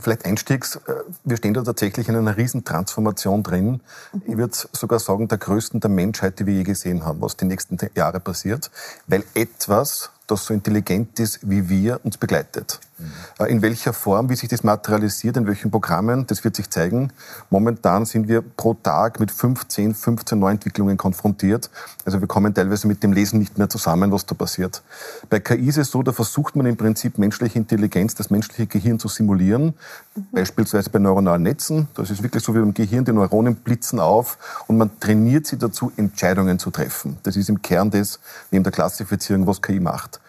Vielleicht 0.00 0.24
einstiegs, 0.24 0.76
äh, 0.76 0.94
wir 1.24 1.36
stehen 1.36 1.54
da 1.54 1.62
tatsächlich 1.62 2.08
in 2.08 2.16
einer 2.16 2.36
riesen 2.36 2.64
Transformation 2.64 3.42
drin. 3.42 3.80
Ich 4.26 4.36
würde 4.36 4.54
sogar 4.72 4.98
sagen, 4.98 5.28
der 5.28 5.38
größten 5.38 5.80
der 5.80 5.90
Menschheit, 5.90 6.38
die 6.38 6.46
wir 6.46 6.54
je 6.54 6.62
gesehen 6.62 7.04
haben, 7.04 7.20
was 7.20 7.36
die 7.36 7.46
nächsten 7.46 7.76
Jahre 7.94 8.20
passiert, 8.20 8.70
weil 9.06 9.24
etwas, 9.34 10.10
das 10.26 10.44
so 10.44 10.54
intelligent 10.54 11.18
ist 11.18 11.40
wie 11.42 11.68
wir, 11.68 12.00
uns 12.04 12.18
begleitet. 12.18 12.80
Mhm. 12.98 13.46
In 13.46 13.62
welcher 13.62 13.92
Form, 13.92 14.28
wie 14.28 14.36
sich 14.36 14.48
das 14.48 14.62
materialisiert, 14.62 15.36
in 15.36 15.46
welchen 15.46 15.70
Programmen, 15.70 16.26
das 16.26 16.44
wird 16.44 16.56
sich 16.56 16.70
zeigen. 16.70 17.12
Momentan 17.50 18.04
sind 18.04 18.28
wir 18.28 18.42
pro 18.42 18.74
Tag 18.74 19.20
mit 19.20 19.30
15, 19.30 19.94
15 19.94 20.38
Neuentwicklungen 20.38 20.96
konfrontiert. 20.96 21.70
Also 22.04 22.20
wir 22.20 22.28
kommen 22.28 22.54
teilweise 22.54 22.86
mit 22.86 23.02
dem 23.02 23.12
Lesen 23.12 23.38
nicht 23.38 23.58
mehr 23.58 23.68
zusammen, 23.68 24.12
was 24.12 24.26
da 24.26 24.34
passiert. 24.34 24.82
Bei 25.30 25.40
KI 25.40 25.68
ist 25.68 25.78
es 25.78 25.90
so, 25.90 26.02
da 26.02 26.12
versucht 26.12 26.56
man 26.56 26.66
im 26.66 26.76
Prinzip 26.76 27.18
menschliche 27.18 27.58
Intelligenz, 27.58 28.14
das 28.14 28.30
menschliche 28.30 28.66
Gehirn 28.66 28.98
zu 28.98 29.08
simulieren. 29.08 29.74
Mhm. 30.14 30.26
Beispielsweise 30.32 30.90
bei 30.90 30.98
neuronalen 30.98 31.42
Netzen. 31.42 31.88
Das 31.94 32.10
ist 32.10 32.22
wirklich 32.22 32.44
so 32.44 32.54
wie 32.54 32.60
beim 32.60 32.74
Gehirn, 32.74 33.04
die 33.04 33.12
Neuronen 33.12 33.56
blitzen 33.56 33.98
auf 33.98 34.38
und 34.66 34.78
man 34.78 34.90
trainiert 35.00 35.46
sie 35.46 35.58
dazu, 35.58 35.92
Entscheidungen 35.96 36.58
zu 36.58 36.70
treffen. 36.70 37.18
Das 37.22 37.36
ist 37.36 37.48
im 37.48 37.62
Kern 37.62 37.90
des, 37.90 38.20
neben 38.50 38.64
der 38.64 38.72
Klassifizierung, 38.72 39.46
was 39.46 39.62
KI 39.62 39.80
macht. 39.80 40.20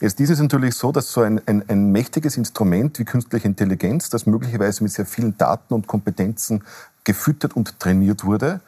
Jetzt 0.00 0.20
ist 0.20 0.28
es 0.28 0.40
natürlich 0.40 0.74
so, 0.74 0.92
dass 0.92 1.10
so 1.10 1.22
ein, 1.22 1.40
ein, 1.46 1.64
ein 1.68 1.90
mächtiges 1.90 2.36
Instrument 2.36 2.98
wie 2.98 3.04
künstliche 3.04 3.48
Intelligenz, 3.48 4.10
das 4.10 4.26
möglicherweise 4.26 4.82
mit 4.82 4.92
sehr 4.92 5.06
vielen 5.06 5.38
Daten 5.38 5.72
und 5.72 5.86
Kompetenzen 5.86 6.64
gefüttert 7.04 7.56
und 7.56 7.80
trainiert 7.80 8.24
wurde, 8.24 8.60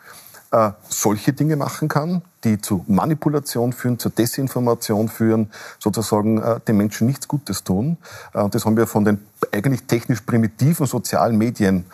äh, 0.52 0.70
solche 0.88 1.34
Dinge 1.34 1.56
machen 1.56 1.88
kann, 1.88 2.22
die 2.44 2.58
zu 2.58 2.82
Manipulation 2.88 3.74
führen, 3.74 3.98
zur 3.98 4.10
Desinformation 4.10 5.10
führen, 5.10 5.50
sozusagen 5.78 6.40
äh, 6.40 6.60
den 6.60 6.78
Menschen 6.78 7.06
nichts 7.06 7.28
Gutes 7.28 7.62
tun. 7.62 7.98
Äh, 8.32 8.48
das 8.48 8.64
haben 8.64 8.78
wir 8.78 8.86
von 8.86 9.04
den 9.04 9.18
eigentlich 9.52 9.82
technisch 9.82 10.22
primitiven 10.22 10.86
sozialen 10.86 11.36
Medien 11.36 11.84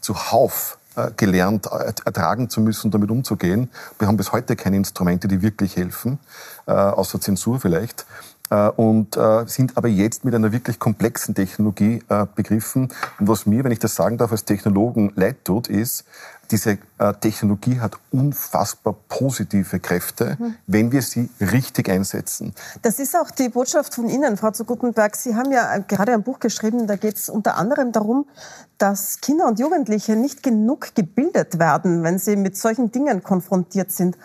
zuhauf 0.00 0.78
äh, 0.96 1.10
gelernt, 1.16 1.66
äh, 1.66 1.92
ertragen 2.04 2.48
zu 2.48 2.62
müssen, 2.62 2.90
damit 2.90 3.10
umzugehen. 3.10 3.68
Wir 3.98 4.08
haben 4.08 4.16
bis 4.16 4.32
heute 4.32 4.56
keine 4.56 4.76
Instrumente, 4.76 5.28
die 5.28 5.42
wirklich 5.42 5.76
helfen, 5.76 6.18
äh, 6.66 6.72
außer 6.72 7.20
Zensur 7.20 7.60
vielleicht. 7.60 8.06
Äh, 8.50 8.68
und 8.70 9.16
äh, 9.16 9.44
sind 9.46 9.76
aber 9.76 9.88
jetzt 9.88 10.24
mit 10.24 10.34
einer 10.34 10.52
wirklich 10.52 10.78
komplexen 10.78 11.34
Technologie 11.34 12.02
äh, 12.08 12.26
begriffen. 12.34 12.88
Und 13.18 13.28
was 13.28 13.46
mir, 13.46 13.64
wenn 13.64 13.72
ich 13.72 13.78
das 13.78 13.94
sagen 13.94 14.18
darf, 14.18 14.32
als 14.32 14.44
Technologen 14.44 15.12
leid 15.14 15.44
tut, 15.44 15.68
ist, 15.68 16.04
diese 16.50 16.78
Technologie 17.20 17.80
hat 17.80 17.96
unfassbar 18.10 18.94
positive 19.08 19.80
Kräfte, 19.80 20.36
mhm. 20.38 20.54
wenn 20.66 20.92
wir 20.92 21.02
sie 21.02 21.30
richtig 21.40 21.88
einsetzen. 21.88 22.54
Das 22.82 22.98
ist 22.98 23.16
auch 23.16 23.30
die 23.30 23.48
Botschaft 23.48 23.94
von 23.94 24.08
Ihnen, 24.08 24.36
Frau 24.36 24.50
zu 24.50 24.64
Gutenberg. 24.64 25.16
Sie 25.16 25.34
haben 25.34 25.50
ja 25.50 25.78
gerade 25.78 26.12
ein 26.12 26.22
Buch 26.22 26.38
geschrieben, 26.40 26.86
da 26.86 26.96
geht 26.96 27.16
es 27.16 27.28
unter 27.28 27.56
anderem 27.56 27.92
darum, 27.92 28.26
dass 28.80 29.20
Kinder 29.20 29.46
und 29.46 29.58
Jugendliche 29.58 30.16
nicht 30.16 30.42
genug 30.42 30.94
gebildet 30.94 31.58
werden, 31.58 32.02
wenn 32.02 32.18
sie 32.18 32.36
mit 32.36 32.56
solchen 32.56 32.90
Dingen 32.90 33.22
konfrontiert 33.22 33.92
sind. 33.92 34.16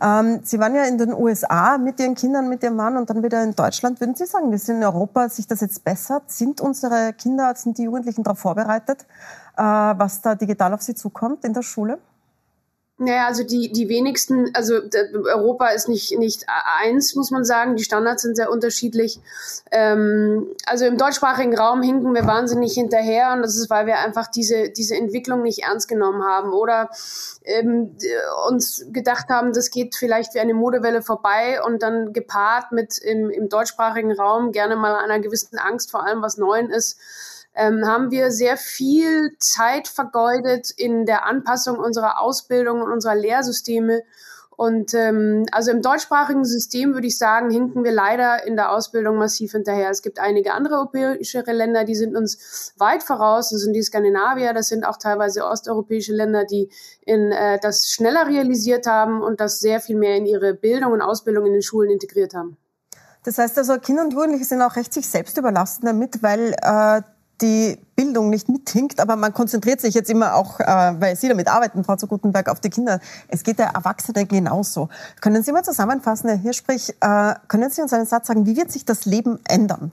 Ähm, 0.00 0.40
sie 0.44 0.60
waren 0.60 0.74
ja 0.74 0.84
in 0.84 0.98
den 0.98 1.12
USA 1.12 1.78
mit 1.78 1.98
Ihren 1.98 2.14
Kindern, 2.14 2.48
mit 2.48 2.62
Ihrem 2.62 2.76
Mann 2.76 2.96
und 2.96 3.10
dann 3.10 3.24
wieder 3.24 3.42
in 3.42 3.56
Deutschland. 3.56 4.00
Würden 4.00 4.14
Sie 4.14 4.26
sagen, 4.26 4.52
wir 4.52 4.58
sind 4.58 4.76
in 4.76 4.84
Europa, 4.84 5.28
sich 5.28 5.48
das 5.48 5.60
jetzt 5.60 5.84
bessert? 5.84 6.30
Sind 6.30 6.60
unsere 6.60 7.12
Kinder, 7.12 7.54
sind 7.56 7.78
die 7.78 7.84
Jugendlichen 7.84 8.22
darauf 8.22 8.38
vorbereitet, 8.38 9.02
äh, 9.02 9.43
was 9.56 10.20
da 10.22 10.34
digital 10.34 10.74
auf 10.74 10.82
sie 10.82 10.94
zukommt 10.94 11.44
in 11.44 11.52
der 11.52 11.62
Schule? 11.62 11.98
Naja, 12.96 13.26
also 13.26 13.42
die, 13.42 13.72
die 13.72 13.88
wenigsten, 13.88 14.54
also 14.54 14.74
Europa 15.24 15.66
ist 15.68 15.88
nicht, 15.88 16.16
nicht 16.16 16.46
eins, 16.80 17.16
muss 17.16 17.32
man 17.32 17.44
sagen. 17.44 17.74
Die 17.74 17.82
Standards 17.82 18.22
sind 18.22 18.36
sehr 18.36 18.52
unterschiedlich. 18.52 19.18
Ähm, 19.72 20.46
also 20.64 20.84
im 20.84 20.96
deutschsprachigen 20.96 21.58
Raum 21.58 21.82
hinken 21.82 22.14
wir 22.14 22.24
wahnsinnig 22.24 22.74
hinterher 22.74 23.32
und 23.32 23.42
das 23.42 23.56
ist, 23.56 23.68
weil 23.68 23.86
wir 23.86 23.98
einfach 23.98 24.28
diese, 24.28 24.70
diese 24.70 24.94
Entwicklung 24.94 25.42
nicht 25.42 25.64
ernst 25.64 25.88
genommen 25.88 26.22
haben 26.22 26.52
oder 26.52 26.88
ähm, 27.42 27.96
uns 28.48 28.86
gedacht 28.92 29.28
haben, 29.28 29.52
das 29.52 29.72
geht 29.72 29.96
vielleicht 29.96 30.34
wie 30.34 30.40
eine 30.40 30.54
Modewelle 30.54 31.02
vorbei 31.02 31.60
und 31.66 31.82
dann 31.82 32.12
gepaart 32.12 32.70
mit 32.70 32.98
im, 32.98 33.28
im 33.28 33.48
deutschsprachigen 33.48 34.12
Raum 34.12 34.52
gerne 34.52 34.76
mal 34.76 34.94
einer 34.94 35.18
gewissen 35.18 35.58
Angst 35.58 35.90
vor 35.90 36.06
allem, 36.06 36.22
was 36.22 36.36
Neuen 36.36 36.70
ist 36.70 36.96
ähm, 37.54 37.86
haben 37.86 38.10
wir 38.10 38.30
sehr 38.30 38.56
viel 38.56 39.36
Zeit 39.38 39.88
vergeudet 39.88 40.70
in 40.76 41.06
der 41.06 41.26
Anpassung 41.26 41.78
unserer 41.78 42.20
Ausbildung 42.20 42.82
und 42.82 42.92
unserer 42.92 43.14
Lehrsysteme. 43.14 44.02
Und 44.56 44.94
ähm, 44.94 45.46
also 45.50 45.72
im 45.72 45.82
deutschsprachigen 45.82 46.44
System 46.44 46.94
würde 46.94 47.08
ich 47.08 47.18
sagen, 47.18 47.50
hinken 47.50 47.82
wir 47.82 47.90
leider 47.90 48.46
in 48.46 48.54
der 48.54 48.70
Ausbildung 48.70 49.16
massiv 49.16 49.52
hinterher. 49.52 49.90
Es 49.90 50.00
gibt 50.00 50.20
einige 50.20 50.52
andere 50.52 50.76
europäische 50.76 51.40
Länder, 51.40 51.84
die 51.84 51.96
sind 51.96 52.16
uns 52.16 52.72
weit 52.78 53.02
voraus. 53.02 53.50
Das 53.50 53.60
sind 53.62 53.72
die 53.72 53.82
Skandinavier, 53.82 54.52
das 54.52 54.68
sind 54.68 54.84
auch 54.84 54.96
teilweise 54.96 55.44
osteuropäische 55.44 56.12
Länder, 56.12 56.44
die 56.44 56.70
in, 57.04 57.32
äh, 57.32 57.58
das 57.60 57.88
schneller 57.88 58.28
realisiert 58.28 58.86
haben 58.86 59.22
und 59.22 59.40
das 59.40 59.58
sehr 59.58 59.80
viel 59.80 59.96
mehr 59.96 60.16
in 60.16 60.26
ihre 60.26 60.54
Bildung 60.54 60.92
und 60.92 61.02
Ausbildung 61.02 61.46
in 61.46 61.52
den 61.52 61.62
Schulen 61.62 61.90
integriert 61.90 62.34
haben. 62.34 62.56
Das 63.24 63.38
heißt 63.38 63.58
also, 63.58 63.78
Kinder 63.78 64.02
und 64.02 64.12
Jugendliche 64.12 64.44
sind 64.44 64.62
auch 64.62 64.76
recht 64.76 64.92
sich 64.92 65.08
selbst 65.08 65.36
überlassen 65.38 65.86
damit, 65.86 66.22
weil 66.22 66.54
äh, 66.62 67.02
die 67.44 67.78
Bildung 67.94 68.30
nicht 68.30 68.48
mithinkt, 68.48 69.00
aber 69.00 69.16
man 69.16 69.34
konzentriert 69.34 69.80
sich 69.80 69.94
jetzt 69.94 70.08
immer 70.08 70.34
auch, 70.34 70.58
äh, 70.60 70.64
weil 70.66 71.14
Sie 71.14 71.28
damit 71.28 71.48
arbeiten, 71.48 71.84
Frau 71.84 71.96
zu 71.96 72.06
Gutenberg, 72.06 72.48
auf 72.48 72.60
die 72.60 72.70
Kinder. 72.70 73.00
Es 73.28 73.42
geht 73.42 73.58
der 73.58 73.68
Erwachsene 73.68 74.24
genauso. 74.24 74.88
Können 75.20 75.42
Sie 75.42 75.52
mal 75.52 75.62
zusammenfassen, 75.62 76.30
Herr 76.30 76.38
Hirschsprich, 76.38 76.94
äh, 77.00 77.34
können 77.48 77.70
Sie 77.70 77.82
uns 77.82 77.92
einen 77.92 78.06
Satz 78.06 78.28
sagen, 78.28 78.46
wie 78.46 78.56
wird 78.56 78.72
sich 78.72 78.84
das 78.84 79.04
Leben 79.04 79.38
ändern? 79.46 79.92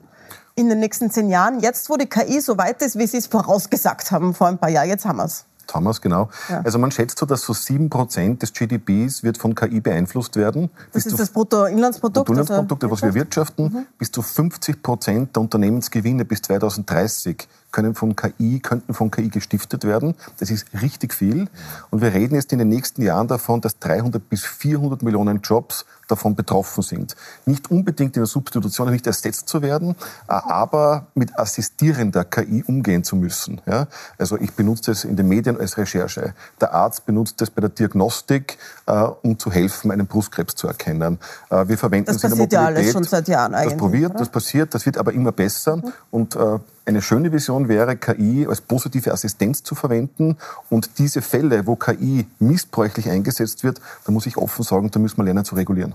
In 0.54 0.68
den 0.68 0.80
nächsten 0.80 1.10
zehn 1.10 1.28
Jahren, 1.28 1.60
jetzt 1.60 1.88
wo 1.90 1.96
die 1.96 2.06
KI 2.06 2.40
so 2.40 2.56
weit 2.56 2.80
ist, 2.82 2.98
wie 2.98 3.06
Sie 3.06 3.18
es 3.18 3.26
vorausgesagt 3.26 4.10
haben 4.10 4.34
vor 4.34 4.48
ein 4.48 4.58
paar 4.58 4.70
Jahren, 4.70 4.88
jetzt 4.88 5.04
haben 5.04 5.18
wir 5.18 5.24
es. 5.24 5.44
Thomas, 5.66 6.00
genau. 6.00 6.28
Ja. 6.48 6.60
Also 6.62 6.78
man 6.78 6.90
schätzt 6.90 7.18
so, 7.18 7.26
dass 7.26 7.42
so 7.42 7.52
sieben 7.52 7.90
Prozent 7.90 8.42
des 8.42 8.52
GDPs 8.52 9.22
wird 9.22 9.38
von 9.38 9.54
KI 9.54 9.80
beeinflusst 9.80 10.36
werden. 10.36 10.70
Das 10.92 11.06
ist 11.06 11.18
das 11.18 11.30
Bruttoinlandsprodukt? 11.30 12.26
Bruttoinlandsprodukt, 12.26 12.84
also 12.84 12.92
was 12.92 13.02
wir 13.02 13.14
wirtschaften. 13.14 13.64
Mhm. 13.64 13.86
Bis 13.98 14.10
zu 14.10 14.22
50 14.22 14.82
Prozent 14.82 15.36
der 15.36 15.42
Unternehmensgewinne 15.42 16.24
bis 16.24 16.42
2030 16.42 17.48
können 17.72 17.94
von 17.94 18.14
KI, 18.14 18.60
könnten 18.60 18.94
von 18.94 19.10
KI 19.10 19.28
gestiftet 19.28 19.84
werden. 19.84 20.14
Das 20.38 20.50
ist 20.50 20.66
richtig 20.80 21.14
viel. 21.14 21.48
Und 21.90 22.02
wir 22.02 22.12
reden 22.14 22.34
jetzt 22.34 22.52
in 22.52 22.58
den 22.58 22.68
nächsten 22.68 23.02
Jahren 23.02 23.28
davon, 23.28 23.60
dass 23.60 23.78
300 23.78 24.28
bis 24.28 24.44
400 24.44 25.02
Millionen 25.02 25.40
Jobs 25.40 25.86
davon 26.08 26.34
betroffen 26.34 26.82
sind. 26.82 27.16
Nicht 27.46 27.70
unbedingt 27.70 28.16
in 28.16 28.22
der 28.22 28.26
Substitution 28.26 28.90
nicht 28.90 29.06
ersetzt 29.06 29.48
zu 29.48 29.62
werden, 29.62 29.96
äh, 30.28 30.32
aber 30.32 31.06
mit 31.14 31.38
assistierender 31.38 32.24
KI 32.24 32.62
umgehen 32.66 33.02
zu 33.02 33.16
müssen. 33.16 33.60
Ja? 33.66 33.86
Also 34.18 34.36
ich 34.38 34.52
benutze 34.52 34.92
es 34.92 35.04
in 35.04 35.16
den 35.16 35.28
Medien 35.28 35.58
als 35.58 35.78
Recherche. 35.78 36.34
Der 36.60 36.74
Arzt 36.74 37.06
benutzt 37.06 37.40
es 37.40 37.50
bei 37.50 37.60
der 37.60 37.70
Diagnostik, 37.70 38.58
äh, 38.86 38.92
um 39.22 39.38
zu 39.38 39.50
helfen, 39.50 39.90
einen 39.90 40.06
Brustkrebs 40.06 40.54
zu 40.54 40.66
erkennen. 40.66 41.18
Äh, 41.50 41.68
wir 41.68 41.78
verwenden 41.78 42.06
das 42.06 42.16
es 42.16 42.24
in 42.24 42.30
der 42.30 42.38
Mobilität. 42.38 42.52
Das 42.52 42.66
passiert 42.68 42.76
ja 42.76 42.82
alles 42.82 42.92
schon 42.92 43.04
seit 43.04 43.28
Jahren 43.28 43.54
eigentlich. 43.54 43.72
Das 43.72 43.78
probiert, 43.78 44.20
das 44.20 44.28
passiert, 44.28 44.74
das 44.74 44.86
wird 44.86 44.98
aber 44.98 45.12
immer 45.12 45.32
besser. 45.32 45.76
Mhm. 45.76 45.92
Und 46.10 46.36
äh, 46.36 46.58
eine 46.84 47.02
schöne 47.02 47.32
Vision 47.32 47.68
wäre, 47.68 47.96
KI 47.96 48.46
als 48.48 48.60
positive 48.60 49.12
Assistenz 49.12 49.62
zu 49.62 49.74
verwenden. 49.74 50.36
Und 50.68 50.98
diese 50.98 51.22
Fälle, 51.22 51.66
wo 51.66 51.76
KI 51.76 52.26
missbräuchlich 52.38 53.08
eingesetzt 53.08 53.64
wird, 53.64 53.80
da 54.04 54.12
muss 54.12 54.26
ich 54.26 54.36
offen 54.36 54.62
sagen, 54.62 54.90
da 54.90 54.98
müssen 54.98 55.18
wir 55.18 55.24
lernen 55.24 55.44
zu 55.44 55.54
regulieren. 55.54 55.94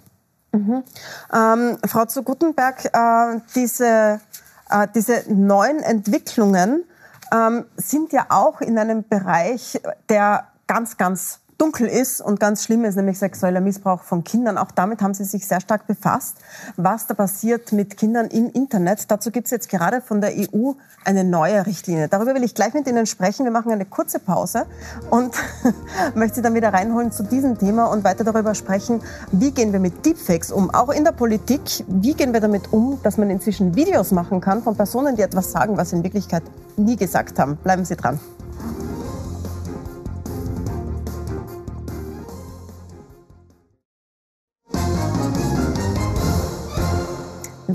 Mhm. 0.53 0.83
Ähm, 1.33 1.77
Frau 1.85 2.05
zu 2.05 2.23
Gutenberg, 2.23 2.85
äh, 2.85 3.39
diese, 3.55 4.21
äh, 4.69 4.87
diese 4.95 5.23
neuen 5.27 5.79
Entwicklungen 5.79 6.83
ähm, 7.33 7.65
sind 7.75 8.13
ja 8.13 8.27
auch 8.29 8.61
in 8.61 8.77
einem 8.77 9.03
Bereich, 9.07 9.81
der 10.09 10.47
ganz, 10.67 10.97
ganz 10.97 11.39
dunkel 11.57 11.87
ist 11.87 12.21
und 12.21 12.39
ganz 12.39 12.63
schlimm 12.63 12.85
ist, 12.85 12.95
nämlich 12.95 13.17
sexueller 13.17 13.61
Missbrauch 13.61 14.01
von 14.03 14.23
Kindern. 14.23 14.57
Auch 14.57 14.71
damit 14.71 15.01
haben 15.01 15.13
Sie 15.13 15.23
sich 15.23 15.47
sehr 15.47 15.59
stark 15.59 15.87
befasst, 15.87 16.37
was 16.75 17.07
da 17.07 17.13
passiert 17.13 17.71
mit 17.71 17.97
Kindern 17.97 18.27
im 18.27 18.49
Internet. 18.49 19.09
Dazu 19.09 19.31
gibt 19.31 19.45
es 19.45 19.51
jetzt 19.51 19.69
gerade 19.69 20.01
von 20.01 20.21
der 20.21 20.33
EU 20.35 20.73
eine 21.03 21.23
neue 21.23 21.65
Richtlinie. 21.65 22.07
Darüber 22.07 22.35
will 22.35 22.43
ich 22.43 22.53
gleich 22.53 22.73
mit 22.73 22.87
Ihnen 22.87 23.05
sprechen. 23.05 23.45
Wir 23.45 23.51
machen 23.51 23.71
eine 23.71 23.85
kurze 23.85 24.19
Pause 24.19 24.65
und 25.09 25.33
möchte 26.15 26.35
Sie 26.35 26.41
dann 26.41 26.53
wieder 26.53 26.73
reinholen 26.73 27.11
zu 27.11 27.23
diesem 27.23 27.57
Thema 27.57 27.85
und 27.85 28.03
weiter 28.03 28.23
darüber 28.23 28.53
sprechen, 28.53 29.01
wie 29.31 29.51
gehen 29.51 29.73
wir 29.73 29.79
mit 29.79 30.05
Deepfakes 30.05 30.51
um, 30.51 30.69
auch 30.69 30.89
in 30.89 31.03
der 31.03 31.11
Politik. 31.11 31.61
Wie 31.87 32.13
gehen 32.13 32.33
wir 32.33 32.39
damit 32.39 32.71
um, 32.71 32.99
dass 33.03 33.17
man 33.17 33.29
inzwischen 33.29 33.75
Videos 33.75 34.11
machen 34.11 34.41
kann 34.41 34.61
von 34.61 34.75
Personen, 34.75 35.15
die 35.15 35.21
etwas 35.21 35.51
sagen, 35.51 35.77
was 35.77 35.89
sie 35.89 35.97
in 35.97 36.03
Wirklichkeit 36.03 36.43
nie 36.75 36.95
gesagt 36.95 37.39
haben. 37.39 37.57
Bleiben 37.57 37.85
Sie 37.85 37.95
dran. 37.95 38.19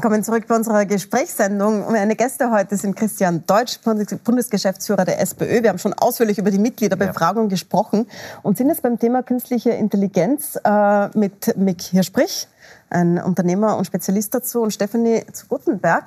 Willkommen 0.03 0.25
zurück 0.25 0.49
bei 0.49 0.57
unserer 0.57 0.85
Gesprächssendung. 0.85 1.93
Meine 1.93 2.17
Gäste 2.17 2.51
heute 2.51 2.77
sind 2.77 2.97
Christian 2.97 3.45
Deutsch, 3.47 3.79
Bundesgeschäftsführer 4.25 5.05
der 5.05 5.21
SPÖ. 5.21 5.63
Wir 5.63 5.69
haben 5.69 5.79
schon 5.79 5.93
ausführlich 5.93 6.39
über 6.39 6.51
die 6.51 6.59
Mitgliederbefragung 6.59 7.45
ja. 7.45 7.51
gesprochen 7.51 8.09
und 8.43 8.59
sind 8.59 8.69
jetzt 8.69 8.83
beim 8.83 8.99
Thema 8.99 9.23
künstliche 9.23 9.71
Intelligenz 9.71 10.59
äh, 10.65 11.17
mit 11.17 11.57
Mick 11.57 11.83
Hirschprich, 11.83 12.49
ein 12.93 13.19
Unternehmer 13.19 13.77
und 13.77 13.87
Spezialist 13.87 14.35
dazu, 14.35 14.63
und 14.63 14.73
Stefanie 14.73 15.25
zu 15.33 15.47
Gutenberg. 15.47 16.05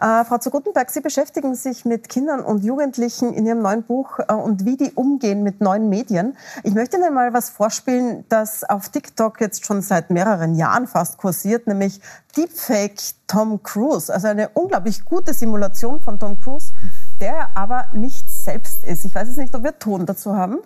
Äh, 0.00 0.24
Frau 0.24 0.38
zu 0.38 0.50
Gutenberg, 0.50 0.90
Sie 0.90 1.00
beschäftigen 1.00 1.54
sich 1.54 1.84
mit 1.84 2.08
Kindern 2.08 2.40
und 2.40 2.64
Jugendlichen 2.64 3.32
in 3.32 3.46
Ihrem 3.46 3.62
neuen 3.62 3.82
Buch 3.82 4.18
äh, 4.20 4.32
und 4.32 4.64
wie 4.64 4.76
die 4.76 4.92
umgehen 4.92 5.42
mit 5.42 5.60
neuen 5.60 5.88
Medien. 5.88 6.36
Ich 6.62 6.74
möchte 6.74 6.96
Ihnen 6.96 7.14
mal 7.14 7.32
was 7.32 7.50
vorspielen, 7.50 8.24
das 8.28 8.64
auf 8.64 8.88
TikTok 8.88 9.40
jetzt 9.40 9.66
schon 9.66 9.82
seit 9.82 10.10
mehreren 10.10 10.54
Jahren 10.54 10.86
fast 10.86 11.18
kursiert, 11.18 11.66
nämlich 11.66 12.00
Deepfake 12.36 13.00
Tom 13.26 13.62
Cruise. 13.62 14.12
Also 14.12 14.28
eine 14.28 14.50
unglaublich 14.50 15.04
gute 15.04 15.32
Simulation 15.32 16.00
von 16.00 16.20
Tom 16.20 16.38
Cruise, 16.38 16.72
der 17.20 17.56
aber 17.56 17.86
nicht 17.92 18.30
selbst 18.30 18.84
ist. 18.84 19.04
Ich 19.04 19.14
weiß 19.14 19.28
jetzt 19.28 19.38
nicht, 19.38 19.54
ob 19.54 19.64
wir 19.64 19.78
Ton 19.78 20.06
dazu 20.06 20.36
haben. 20.36 20.58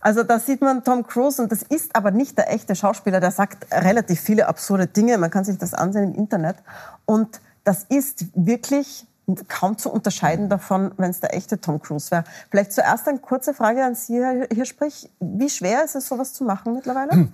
Also 0.00 0.22
da 0.22 0.38
sieht 0.38 0.62
man 0.62 0.82
Tom 0.82 1.06
Cruise 1.06 1.40
und 1.42 1.52
das 1.52 1.62
ist 1.62 1.94
aber 1.94 2.10
nicht 2.10 2.38
der 2.38 2.52
echte 2.52 2.74
Schauspieler, 2.74 3.20
der 3.20 3.30
sagt 3.30 3.66
relativ 3.72 4.20
viele 4.20 4.48
absurde 4.48 4.86
Dinge. 4.86 5.18
Man 5.18 5.30
kann 5.30 5.44
sich 5.44 5.58
das 5.58 5.74
ansehen 5.74 6.14
im 6.14 6.14
Internet. 6.14 6.56
Und 7.04 7.40
das 7.64 7.84
ist 7.84 8.24
wirklich 8.34 9.06
kaum 9.48 9.78
zu 9.78 9.90
unterscheiden 9.90 10.48
davon, 10.48 10.92
wenn 10.96 11.10
es 11.10 11.20
der 11.20 11.34
echte 11.34 11.60
Tom 11.60 11.80
Cruise 11.80 12.10
wäre. 12.10 12.24
Vielleicht 12.50 12.72
zuerst 12.72 13.06
eine 13.08 13.18
kurze 13.18 13.54
Frage 13.54 13.84
an 13.84 13.94
Sie, 13.94 14.18
Herr 14.18 14.46
Hirschprich. 14.52 15.10
Wie 15.20 15.48
schwer 15.48 15.84
ist 15.84 15.94
es, 15.94 16.08
sowas 16.08 16.32
zu 16.32 16.44
machen 16.44 16.74
mittlerweile? 16.74 17.28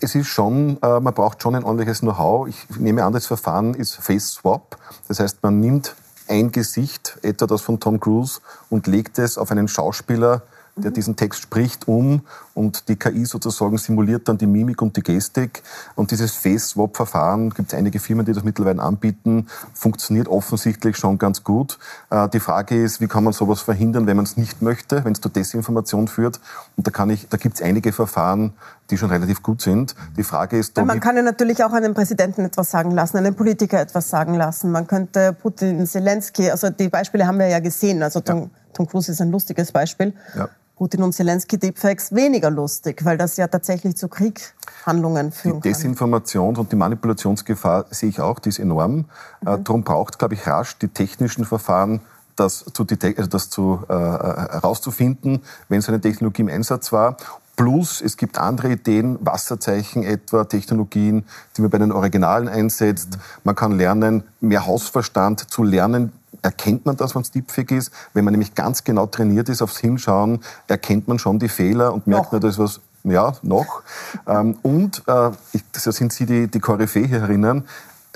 Es 0.00 0.14
ist 0.14 0.28
schon, 0.28 0.78
äh, 0.82 1.00
man 1.00 1.14
braucht 1.14 1.42
schon 1.42 1.54
ein 1.54 1.64
ordentliches 1.64 2.00
Know-how. 2.00 2.48
Ich 2.48 2.68
nehme 2.78 3.04
an, 3.04 3.12
das 3.12 3.26
Verfahren 3.26 3.74
ist 3.74 3.94
Face 3.94 4.28
Swap. 4.28 4.76
Das 5.08 5.20
heißt, 5.20 5.42
man 5.42 5.60
nimmt 5.60 5.96
ein 6.28 6.52
Gesicht, 6.52 7.18
etwa 7.22 7.46
das 7.46 7.60
von 7.60 7.80
Tom 7.80 8.00
Cruise, 8.00 8.40
und 8.70 8.86
legt 8.86 9.18
es 9.18 9.36
auf 9.36 9.50
einen 9.50 9.68
Schauspieler, 9.68 10.42
der 10.76 10.90
diesen 10.90 11.16
Text 11.16 11.42
spricht, 11.42 11.86
um 11.86 12.22
und 12.54 12.88
die 12.88 12.96
KI 12.96 13.24
sozusagen 13.24 13.78
simuliert 13.78 14.28
dann 14.28 14.38
die 14.38 14.46
Mimik 14.46 14.82
und 14.82 14.96
die 14.96 15.02
Gestik. 15.02 15.62
Und 15.94 16.10
dieses 16.10 16.32
Face-Swap-Verfahren, 16.32 17.50
gibt 17.50 17.72
es 17.72 17.78
einige 17.78 18.00
Firmen, 18.00 18.26
die 18.26 18.32
das 18.32 18.44
mittlerweile 18.44 18.82
anbieten, 18.82 19.48
funktioniert 19.72 20.28
offensichtlich 20.28 20.96
schon 20.96 21.18
ganz 21.18 21.44
gut. 21.44 21.78
Äh, 22.10 22.28
die 22.28 22.40
Frage 22.40 22.82
ist, 22.82 23.00
wie 23.00 23.06
kann 23.06 23.24
man 23.24 23.32
sowas 23.32 23.60
verhindern, 23.60 24.06
wenn 24.06 24.16
man 24.16 24.24
es 24.24 24.36
nicht 24.36 24.62
möchte, 24.62 25.04
wenn 25.04 25.12
es 25.12 25.20
zu 25.20 25.28
Desinformation 25.28 26.08
führt. 26.08 26.40
Und 26.76 26.86
da, 26.86 26.90
kann 26.90 27.10
ich, 27.10 27.28
da 27.28 27.36
gibt 27.36 27.56
es 27.56 27.62
einige 27.62 27.92
Verfahren, 27.92 28.52
die 28.90 28.98
schon 28.98 29.10
relativ 29.10 29.42
gut 29.42 29.62
sind. 29.62 29.94
Die 30.16 30.24
Frage 30.24 30.58
ist... 30.58 30.76
man 30.76 31.00
kann 31.00 31.16
ja 31.16 31.22
natürlich 31.22 31.62
auch 31.64 31.72
einen 31.72 31.94
Präsidenten 31.94 32.44
etwas 32.44 32.70
sagen 32.70 32.90
lassen, 32.90 33.16
einen 33.16 33.34
Politiker 33.34 33.80
etwas 33.80 34.10
sagen 34.10 34.34
lassen. 34.34 34.70
Man 34.70 34.86
könnte 34.86 35.32
Putin, 35.32 35.86
Zelensky, 35.86 36.50
also 36.50 36.70
die 36.70 36.88
Beispiele 36.88 37.26
haben 37.26 37.38
wir 37.38 37.48
ja 37.48 37.60
gesehen. 37.60 38.02
Also 38.02 38.20
Tom, 38.20 38.38
ja. 38.38 38.50
Tom 38.74 38.86
Cruise 38.86 39.10
ist 39.10 39.20
ein 39.20 39.30
lustiges 39.30 39.72
Beispiel. 39.72 40.12
Ja. 40.36 40.48
Putin 40.76 41.02
und 41.04 41.12
Zelensky 41.12 41.56
Deepfakes 41.56 42.12
weniger 42.14 42.50
lustig, 42.50 43.04
weil 43.04 43.16
das 43.16 43.36
ja 43.36 43.46
tatsächlich 43.46 43.96
zu 43.96 44.08
Krieghandlungen 44.08 45.30
führen 45.30 45.60
Die 45.60 45.72
Desinformations- 45.72 46.58
und 46.58 46.72
die 46.72 46.76
Manipulationsgefahr 46.76 47.86
sehe 47.90 48.08
ich 48.08 48.20
auch, 48.20 48.40
die 48.40 48.48
ist 48.48 48.58
enorm. 48.58 49.04
Äh, 49.46 49.56
mhm. 49.56 49.64
Darum 49.64 49.84
braucht, 49.84 50.18
glaube 50.18 50.34
ich, 50.34 50.46
rasch 50.46 50.76
die 50.78 50.88
technischen 50.88 51.44
Verfahren, 51.44 52.00
das 52.34 52.64
zu, 52.72 52.84
also 52.90 53.30
das 53.30 53.50
zu 53.50 53.84
äh, 53.88 53.92
herauszufinden, 53.92 55.42
wenn 55.68 55.80
so 55.80 55.92
eine 55.92 56.00
Technologie 56.00 56.42
im 56.42 56.48
Einsatz 56.48 56.90
war. 56.90 57.16
Plus, 57.56 58.00
es 58.00 58.16
gibt 58.16 58.36
andere 58.36 58.72
Ideen, 58.72 59.16
Wasserzeichen 59.20 60.02
etwa, 60.02 60.44
Technologien, 60.44 61.24
die 61.56 61.62
man 61.62 61.70
bei 61.70 61.78
den 61.78 61.92
Originalen 61.92 62.48
einsetzt. 62.48 63.10
Mhm. 63.12 63.20
Man 63.44 63.54
kann 63.54 63.78
lernen, 63.78 64.24
mehr 64.40 64.66
Hausverstand 64.66 65.48
zu 65.52 65.62
lernen, 65.62 66.12
erkennt 66.44 66.84
man 66.84 66.96
das, 66.96 67.14
wenn 67.14 67.22
es 67.22 67.30
Deepfake 67.30 67.72
ist. 67.72 67.90
Wenn 68.12 68.24
man 68.24 68.32
nämlich 68.32 68.54
ganz 68.54 68.84
genau 68.84 69.06
trainiert 69.06 69.48
ist 69.48 69.62
aufs 69.62 69.78
Hinschauen, 69.78 70.40
erkennt 70.68 71.08
man 71.08 71.18
schon 71.18 71.38
die 71.38 71.48
Fehler 71.48 71.92
und 71.92 72.06
merkt, 72.06 72.32
na, 72.32 72.38
da 72.38 72.48
ist 72.48 72.58
was, 72.58 72.80
ja, 73.02 73.32
noch. 73.42 73.82
Ähm, 74.26 74.58
und, 74.62 75.02
äh, 75.06 75.30
ich, 75.52 75.64
da 75.72 75.92
sind 75.92 76.12
Sie 76.12 76.26
die, 76.26 76.48
die 76.48 76.60
Koryphäe 76.60 77.06
hier 77.06 77.22
herinnen, 77.22 77.64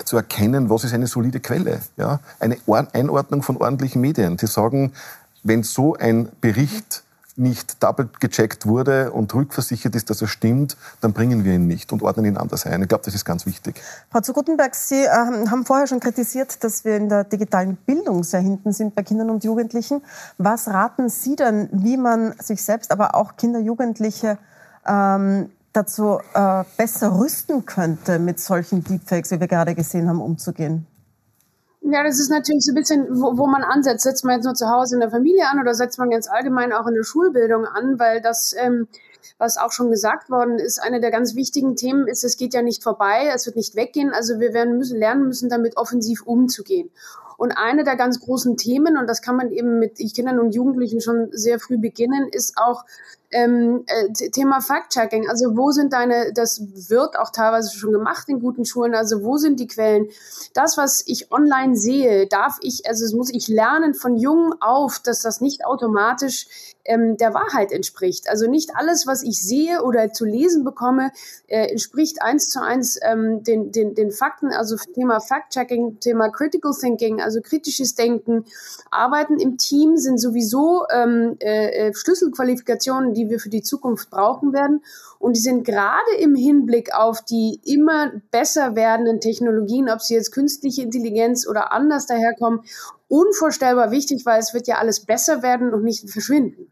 zu 0.05 0.15
erkennen, 0.15 0.69
was 0.69 0.83
ist 0.83 0.93
eine 0.93 1.07
solide 1.07 1.39
Quelle. 1.39 1.81
Ja? 1.97 2.19
Eine 2.39 2.57
Einordnung 2.93 3.41
von 3.41 3.57
ordentlichen 3.57 3.99
Medien, 4.01 4.37
die 4.37 4.47
sagen, 4.47 4.93
wenn 5.43 5.63
so 5.63 5.95
ein 5.95 6.29
Bericht 6.39 7.03
nicht 7.39 7.81
double 7.81 8.09
gecheckt 8.19 8.65
wurde 8.65 9.11
und 9.11 9.33
rückversichert 9.33 9.95
ist, 9.95 10.09
dass 10.09 10.21
er 10.21 10.27
stimmt, 10.27 10.77
dann 11.01 11.13
bringen 11.13 11.43
wir 11.43 11.53
ihn 11.53 11.67
nicht 11.67 11.91
und 11.91 12.03
ordnen 12.03 12.25
ihn 12.25 12.37
anders 12.37 12.65
ein. 12.65 12.81
Ich 12.81 12.87
glaube, 12.87 13.03
das 13.05 13.15
ist 13.15 13.25
ganz 13.25 13.45
wichtig. 13.45 13.81
Frau 14.11 14.19
zu 14.21 14.33
Gutenberg, 14.33 14.75
Sie 14.75 15.03
äh, 15.03 15.09
haben 15.09 15.65
vorher 15.65 15.87
schon 15.87 15.99
kritisiert, 15.99 16.63
dass 16.63 16.85
wir 16.85 16.97
in 16.97 17.09
der 17.09 17.23
digitalen 17.23 17.77
Bildung 17.77 18.23
sehr 18.23 18.41
hinten 18.41 18.73
sind 18.73 18.95
bei 18.95 19.03
Kindern 19.03 19.29
und 19.29 19.43
Jugendlichen. 19.43 20.01
Was 20.37 20.67
raten 20.67 21.09
Sie 21.09 21.35
denn, 21.35 21.69
wie 21.71 21.97
man 21.97 22.33
sich 22.39 22.63
selbst, 22.63 22.91
aber 22.91 23.15
auch 23.15 23.37
Kinder, 23.37 23.59
Jugendliche 23.59 24.37
ähm, 24.85 25.49
dazu 25.73 26.19
äh, 26.33 26.63
besser 26.77 27.17
rüsten 27.17 27.65
könnte, 27.65 28.19
mit 28.19 28.39
solchen 28.39 28.83
Deepfakes, 28.83 29.31
wie 29.31 29.39
wir 29.39 29.47
gerade 29.47 29.75
gesehen 29.75 30.09
haben, 30.09 30.21
umzugehen? 30.21 30.85
Ja, 31.81 32.03
das 32.03 32.19
ist 32.19 32.29
natürlich 32.29 32.65
so 32.65 32.71
ein 32.71 32.75
bisschen, 32.75 33.07
wo, 33.09 33.37
wo 33.37 33.47
man 33.47 33.63
ansetzt. 33.63 34.03
Setzt 34.03 34.25
man 34.25 34.35
jetzt 34.35 34.45
nur 34.45 34.53
zu 34.53 34.69
Hause 34.69 34.95
in 34.95 34.99
der 34.99 35.09
Familie 35.09 35.47
an 35.49 35.59
oder 35.59 35.73
setzt 35.73 35.97
man 35.97 36.09
ganz 36.09 36.27
allgemein 36.27 36.73
auch 36.73 36.87
in 36.87 36.93
der 36.93 37.03
Schulbildung 37.03 37.65
an, 37.65 37.97
weil 37.97 38.21
das, 38.21 38.53
ähm, 38.57 38.87
was 39.37 39.57
auch 39.57 39.71
schon 39.71 39.89
gesagt 39.89 40.29
worden 40.29 40.59
ist, 40.59 40.81
eine 40.81 40.99
der 40.99 41.11
ganz 41.11 41.35
wichtigen 41.35 41.75
Themen 41.75 42.07
ist, 42.07 42.23
es 42.23 42.37
geht 42.37 42.53
ja 42.53 42.61
nicht 42.61 42.83
vorbei, 42.83 43.31
es 43.33 43.45
wird 43.45 43.55
nicht 43.55 43.75
weggehen. 43.75 44.11
Also 44.11 44.39
wir 44.39 44.53
werden 44.53 44.77
müssen 44.77 44.99
lernen 44.99 45.27
müssen, 45.27 45.49
damit 45.49 45.77
offensiv 45.77 46.23
umzugehen. 46.23 46.91
Und 47.37 47.53
eine 47.53 47.85
der 47.85 47.95
ganz 47.95 48.19
großen 48.19 48.57
Themen, 48.57 48.97
und 48.97 49.07
das 49.07 49.21
kann 49.21 49.37
man 49.37 49.49
eben 49.51 49.79
mit 49.79 49.95
Kindern 50.13 50.39
und 50.39 50.53
Jugendlichen 50.53 50.99
schon 50.99 51.29
sehr 51.31 51.57
früh 51.59 51.77
beginnen, 51.77 52.27
ist 52.29 52.57
auch 52.57 52.83
ähm, 53.31 53.83
äh, 53.87 54.29
Thema 54.31 54.61
Fact-Checking. 54.61 55.29
Also 55.29 55.55
wo 55.57 55.71
sind 55.71 55.93
deine, 55.93 56.33
das 56.33 56.61
wird 56.89 57.17
auch 57.17 57.31
teilweise 57.31 57.75
schon 57.75 57.91
gemacht 57.91 58.27
in 58.27 58.39
guten 58.39 58.65
Schulen, 58.65 58.95
also 58.95 59.23
wo 59.23 59.37
sind 59.37 59.59
die 59.59 59.67
Quellen? 59.67 60.07
Das, 60.53 60.77
was 60.77 61.03
ich 61.05 61.31
online 61.31 61.75
sehe, 61.75 62.27
darf 62.27 62.57
ich, 62.61 62.87
also 62.87 63.05
es 63.05 63.13
muss 63.13 63.31
ich 63.33 63.47
lernen 63.47 63.93
von 63.93 64.17
jung 64.17 64.53
auf, 64.59 64.99
dass 64.99 65.21
das 65.21 65.41
nicht 65.41 65.65
automatisch 65.65 66.47
ähm, 66.89 67.17
der 67.17 67.33
Wahrheit 67.33 67.71
entspricht. 67.71 68.29
Also 68.29 68.49
nicht 68.49 68.71
alles, 68.75 69.05
was 69.05 69.23
ich 69.23 69.41
sehe 69.41 69.83
oder 69.83 70.11
zu 70.11 70.25
lesen 70.25 70.63
bekomme, 70.63 71.11
äh, 71.47 71.67
entspricht 71.67 72.21
eins 72.21 72.49
zu 72.49 72.61
eins 72.61 72.99
ähm, 73.03 73.43
den, 73.43 73.71
den, 73.71 73.93
den 73.93 74.11
Fakten. 74.11 74.51
Also 74.51 74.75
Thema 74.95 75.19
Fact-Checking, 75.19 75.99
Thema 75.99 76.29
Critical 76.29 76.73
Thinking, 76.73 77.21
also 77.21 77.41
kritisches 77.41 77.95
Denken. 77.95 78.45
Arbeiten 78.89 79.39
im 79.39 79.57
Team 79.57 79.97
sind 79.97 80.19
sowieso 80.19 80.85
ähm, 80.91 81.37
äh, 81.39 81.89
äh 81.89 81.93
Schlüsselqualifikationen, 81.93 83.13
die 83.19 83.29
wir 83.29 83.39
für 83.39 83.49
die 83.49 83.61
Zukunft 83.61 84.09
brauchen 84.09 84.53
werden. 84.53 84.83
Und 85.19 85.35
die 85.35 85.41
sind 85.41 85.65
gerade 85.65 86.15
im 86.19 86.35
Hinblick 86.35 86.93
auf 86.93 87.21
die 87.21 87.59
immer 87.65 88.11
besser 88.31 88.75
werdenden 88.75 89.19
Technologien, 89.19 89.89
ob 89.89 90.01
sie 90.01 90.13
jetzt 90.13 90.31
künstliche 90.31 90.81
Intelligenz 90.81 91.47
oder 91.47 91.71
anders 91.73 92.05
daherkommen, 92.05 92.61
unvorstellbar 93.09 93.91
wichtig, 93.91 94.25
weil 94.25 94.39
es 94.39 94.53
wird 94.53 94.67
ja 94.67 94.77
alles 94.77 95.05
besser 95.05 95.43
werden 95.43 95.73
und 95.73 95.83
nicht 95.83 96.09
verschwinden. 96.09 96.71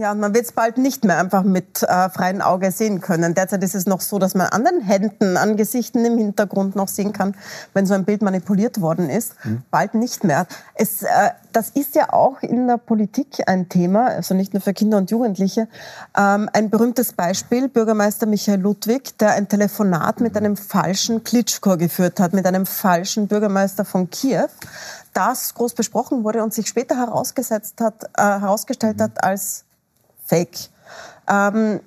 Ja, 0.00 0.12
und 0.12 0.20
man 0.20 0.32
wird 0.32 0.44
es 0.44 0.52
bald 0.52 0.78
nicht 0.78 1.04
mehr 1.04 1.18
einfach 1.18 1.42
mit 1.42 1.82
äh, 1.82 2.08
freiem 2.08 2.40
Auge 2.40 2.70
sehen 2.70 3.00
können. 3.00 3.34
Derzeit 3.34 3.64
ist 3.64 3.74
es 3.74 3.86
noch 3.86 4.00
so, 4.00 4.20
dass 4.20 4.36
man 4.36 4.46
an 4.46 4.64
den 4.64 4.80
Händen, 4.80 5.36
an 5.36 5.56
Gesichten 5.56 6.04
im 6.04 6.16
Hintergrund 6.16 6.76
noch 6.76 6.86
sehen 6.86 7.12
kann, 7.12 7.34
wenn 7.74 7.84
so 7.84 7.94
ein 7.94 8.04
Bild 8.04 8.22
manipuliert 8.22 8.80
worden 8.80 9.10
ist. 9.10 9.34
Mhm. 9.44 9.62
Bald 9.72 9.94
nicht 9.96 10.22
mehr. 10.22 10.46
Es, 10.74 11.02
äh, 11.02 11.30
das 11.52 11.70
ist 11.70 11.96
ja 11.96 12.12
auch 12.12 12.42
in 12.42 12.68
der 12.68 12.76
Politik 12.76 13.42
ein 13.48 13.68
Thema, 13.68 14.06
also 14.06 14.34
nicht 14.34 14.54
nur 14.54 14.60
für 14.60 14.72
Kinder 14.72 14.98
und 14.98 15.10
Jugendliche. 15.10 15.66
Ähm, 16.16 16.48
ein 16.52 16.70
berühmtes 16.70 17.12
Beispiel, 17.12 17.68
Bürgermeister 17.68 18.26
Michael 18.26 18.60
Ludwig, 18.60 19.18
der 19.18 19.32
ein 19.32 19.48
Telefonat 19.48 20.20
mit 20.20 20.36
einem 20.36 20.56
falschen 20.56 21.24
Klitschko 21.24 21.76
geführt 21.76 22.20
hat, 22.20 22.34
mit 22.34 22.46
einem 22.46 22.66
falschen 22.66 23.26
Bürgermeister 23.26 23.84
von 23.84 24.08
Kiew 24.08 24.46
das 25.12 25.54
groß 25.54 25.74
besprochen 25.74 26.22
wurde 26.22 26.44
und 26.44 26.54
sich 26.54 26.68
später 26.68 26.96
herausgesetzt 26.96 27.80
hat, 27.80 28.04
äh, 28.16 28.22
herausgestellt 28.22 29.00
hat 29.00 29.24
als 29.24 29.64
Fake. 30.28 30.68
Ähm, 31.28 31.80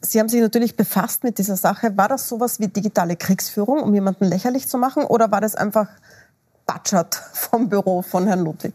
Sie 0.00 0.20
haben 0.20 0.28
sich 0.28 0.40
natürlich 0.40 0.76
befasst 0.76 1.24
mit 1.24 1.38
dieser 1.38 1.56
Sache. 1.56 1.96
War 1.96 2.08
das 2.08 2.28
sowas 2.28 2.60
wie 2.60 2.68
digitale 2.68 3.16
Kriegsführung, 3.16 3.82
um 3.82 3.94
jemanden 3.94 4.26
lächerlich 4.26 4.68
zu 4.68 4.76
machen, 4.76 5.04
oder 5.04 5.30
war 5.30 5.40
das 5.40 5.54
einfach 5.54 5.88
Batschert 6.66 7.14
vom 7.32 7.68
Büro 7.68 8.02
von 8.02 8.26
Herrn 8.26 8.44
Ludwig? 8.44 8.74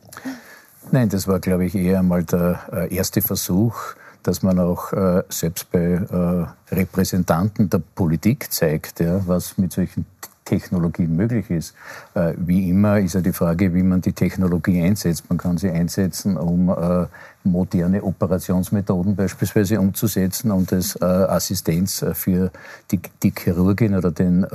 Nein, 0.91 1.09
das 1.09 1.27
war, 1.27 1.39
glaube 1.39 1.65
ich, 1.65 1.75
eher 1.75 1.99
einmal 1.99 2.23
der 2.23 2.59
äh, 2.71 2.95
erste 2.95 3.21
Versuch, 3.21 3.75
dass 4.23 4.41
man 4.41 4.59
auch 4.59 4.91
äh, 4.91 5.23
selbst 5.29 5.71
bei 5.71 5.79
äh, 5.79 6.75
Repräsentanten 6.75 7.69
der 7.69 7.81
Politik 7.95 8.51
zeigt, 8.51 8.99
ja, 8.99 9.21
was 9.27 9.57
mit 9.57 9.71
solchen 9.71 10.05
Technologien 10.49 11.15
möglich 11.15 11.49
ist. 11.51 11.75
Äh, 12.15 12.33
wie 12.37 12.69
immer 12.69 12.99
ist 12.99 13.13
ja 13.13 13.21
die 13.21 13.33
Frage, 13.33 13.73
wie 13.75 13.83
man 13.83 14.01
die 14.01 14.13
Technologie 14.13 14.81
einsetzt. 14.81 15.29
Man 15.29 15.37
kann 15.37 15.57
sie 15.57 15.69
einsetzen, 15.69 16.37
um 16.37 16.69
äh, 16.69 17.05
moderne 17.43 18.03
Operationsmethoden 18.03 19.15
beispielsweise 19.15 19.79
umzusetzen 19.79 20.51
und 20.51 20.73
als 20.73 20.95
äh, 20.95 21.05
Assistenz 21.05 22.03
für 22.13 22.51
die, 22.91 22.99
die 23.21 23.31
Chirurgin 23.31 23.95
oder 23.95 24.11
den 24.11 24.45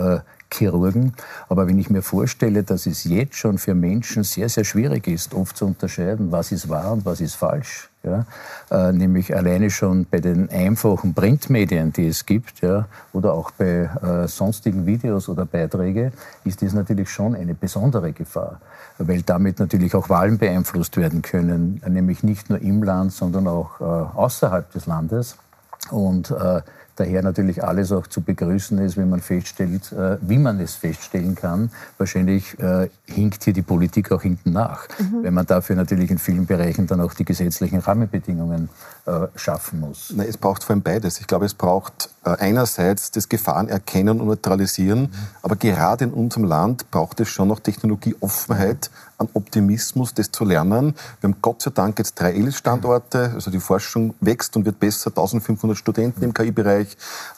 Chirurgen. 0.55 1.13
Aber 1.49 1.67
wenn 1.67 1.79
ich 1.79 1.91
mir 1.91 2.03
vorstelle, 2.03 2.63
dass 2.63 2.87
es 2.87 3.05
jetzt 3.05 3.37
schon 3.37 3.59
für 3.59 3.75
Menschen 3.75 4.25
sehr, 4.25 4.49
sehr 4.49 4.65
schwierig 4.65 5.07
ist, 5.07 5.35
oft 5.35 5.57
zu 5.57 5.67
unterscheiden, 5.67 6.33
was 6.33 6.53
ist 6.53 6.69
wahr 6.69 6.93
und 6.93 7.05
was 7.05 7.21
ist 7.21 7.35
falsch, 7.35 7.91
ja, 8.03 8.27
äh, 8.71 8.93
nämlich 8.93 9.35
alleine 9.35 9.71
schon 9.71 10.07
bei 10.11 10.21
den 10.21 10.51
einfachen 10.51 11.15
Printmedien, 11.15 11.93
die 11.93 12.09
es 12.09 12.27
gibt, 12.27 12.61
ja, 12.61 12.87
oder 13.13 13.33
auch 13.33 13.51
bei 13.53 13.91
äh, 14.03 14.29
sonstigen 14.29 14.85
Videos 14.87 15.29
oder 15.29 15.47
Beiträge, 15.47 16.13
ist 16.45 16.63
das 16.63 16.75
natürlich 16.75 17.09
schon 17.09 17.35
eine 17.35 17.55
besondere 17.55 18.13
Gefahr, 18.13 18.61
weil 18.99 19.23
damit 19.23 19.59
natürlich 19.59 19.95
auch 19.95 20.11
Wahlen 20.11 20.39
beeinflusst 20.39 20.97
werden 20.97 21.23
können, 21.23 21.81
nämlich 21.89 22.23
nicht 22.23 22.51
nur 22.51 22.61
im 22.61 22.83
Land, 22.83 23.13
sondern 23.13 23.49
auch 23.49 23.81
äh, 23.81 23.85
außerhalb 23.85 24.71
des 24.73 24.87
Landes. 24.87 25.37
Und 25.91 26.31
äh, 26.31 26.63
daher 26.97 27.23
natürlich 27.23 27.63
alles 27.65 27.93
auch 27.93 28.07
zu 28.07 28.21
begrüßen 28.21 28.79
ist, 28.79 28.97
wenn 28.97 29.11
man 29.11 29.21
feststellt, 29.21 29.93
äh, 29.93 30.19
wie 30.21 30.39
man 30.39 30.61
es 30.61 30.75
feststellen 30.75 31.35
kann. 31.35 31.71
Wahrscheinlich 31.99 32.59
äh, 32.59 32.89
hinkt 33.07 33.45
hier 33.45 33.53
die 33.53 33.63
Politik 33.63 34.13
auch 34.13 34.23
hinten 34.23 34.53
nach, 34.53 34.89
mhm. 34.99 35.23
wenn 35.23 35.35
man 35.35 35.47
dafür 35.47 35.77
natürlich 35.77 36.11
in 36.11 36.19
vielen 36.19 36.47
Bereichen 36.47 36.87
dann 36.87 37.01
auch 37.01 37.15
die 37.15 37.25
gesetzlichen 37.25 37.81
Rahmenbedingungen 37.81 38.69
äh, 39.07 39.27
schaffen 39.37 39.81
muss. 39.81 40.13
Na, 40.17 40.25
es 40.25 40.37
braucht 40.37 40.65
vor 40.65 40.75
allem 40.75 40.83
beides. 40.83 41.21
Ich 41.21 41.27
glaube, 41.27 41.47
es 41.47 41.55
braucht 41.55 42.11
äh, 42.25 42.31
einerseits 42.31 43.11
das 43.11 43.29
Gefahren 43.29 43.69
erkennen 43.69 44.21
und 44.21 44.27
neutralisieren, 44.27 45.03
mhm. 45.03 45.11
aber 45.43 45.57
gerade 45.57 46.05
in 46.05 46.13
unserem 46.13 46.45
Land 46.45 46.91
braucht 46.91 47.21
es 47.21 47.29
schon 47.29 47.49
noch 47.49 47.61
Technologieoffenheit, 47.61 48.91
an 49.19 49.29
Optimismus, 49.35 50.15
das 50.15 50.31
zu 50.31 50.45
lernen. 50.45 50.95
Wir 51.21 51.29
haben 51.29 51.37
Gott 51.41 51.63
sei 51.63 51.71
Dank 51.71 51.99
jetzt 51.99 52.21
drei 52.21 52.33
ELIS-Standorte, 52.33 53.33
also 53.35 53.51
die 53.51 53.61
Forschung 53.61 54.15
wächst 54.21 54.57
und 54.57 54.65
wird 54.65 54.81
besser, 54.81 55.11
1500 55.11 55.77
Studenten 55.77 56.23
im 56.23 56.35
KI-Bereich, 56.35 56.84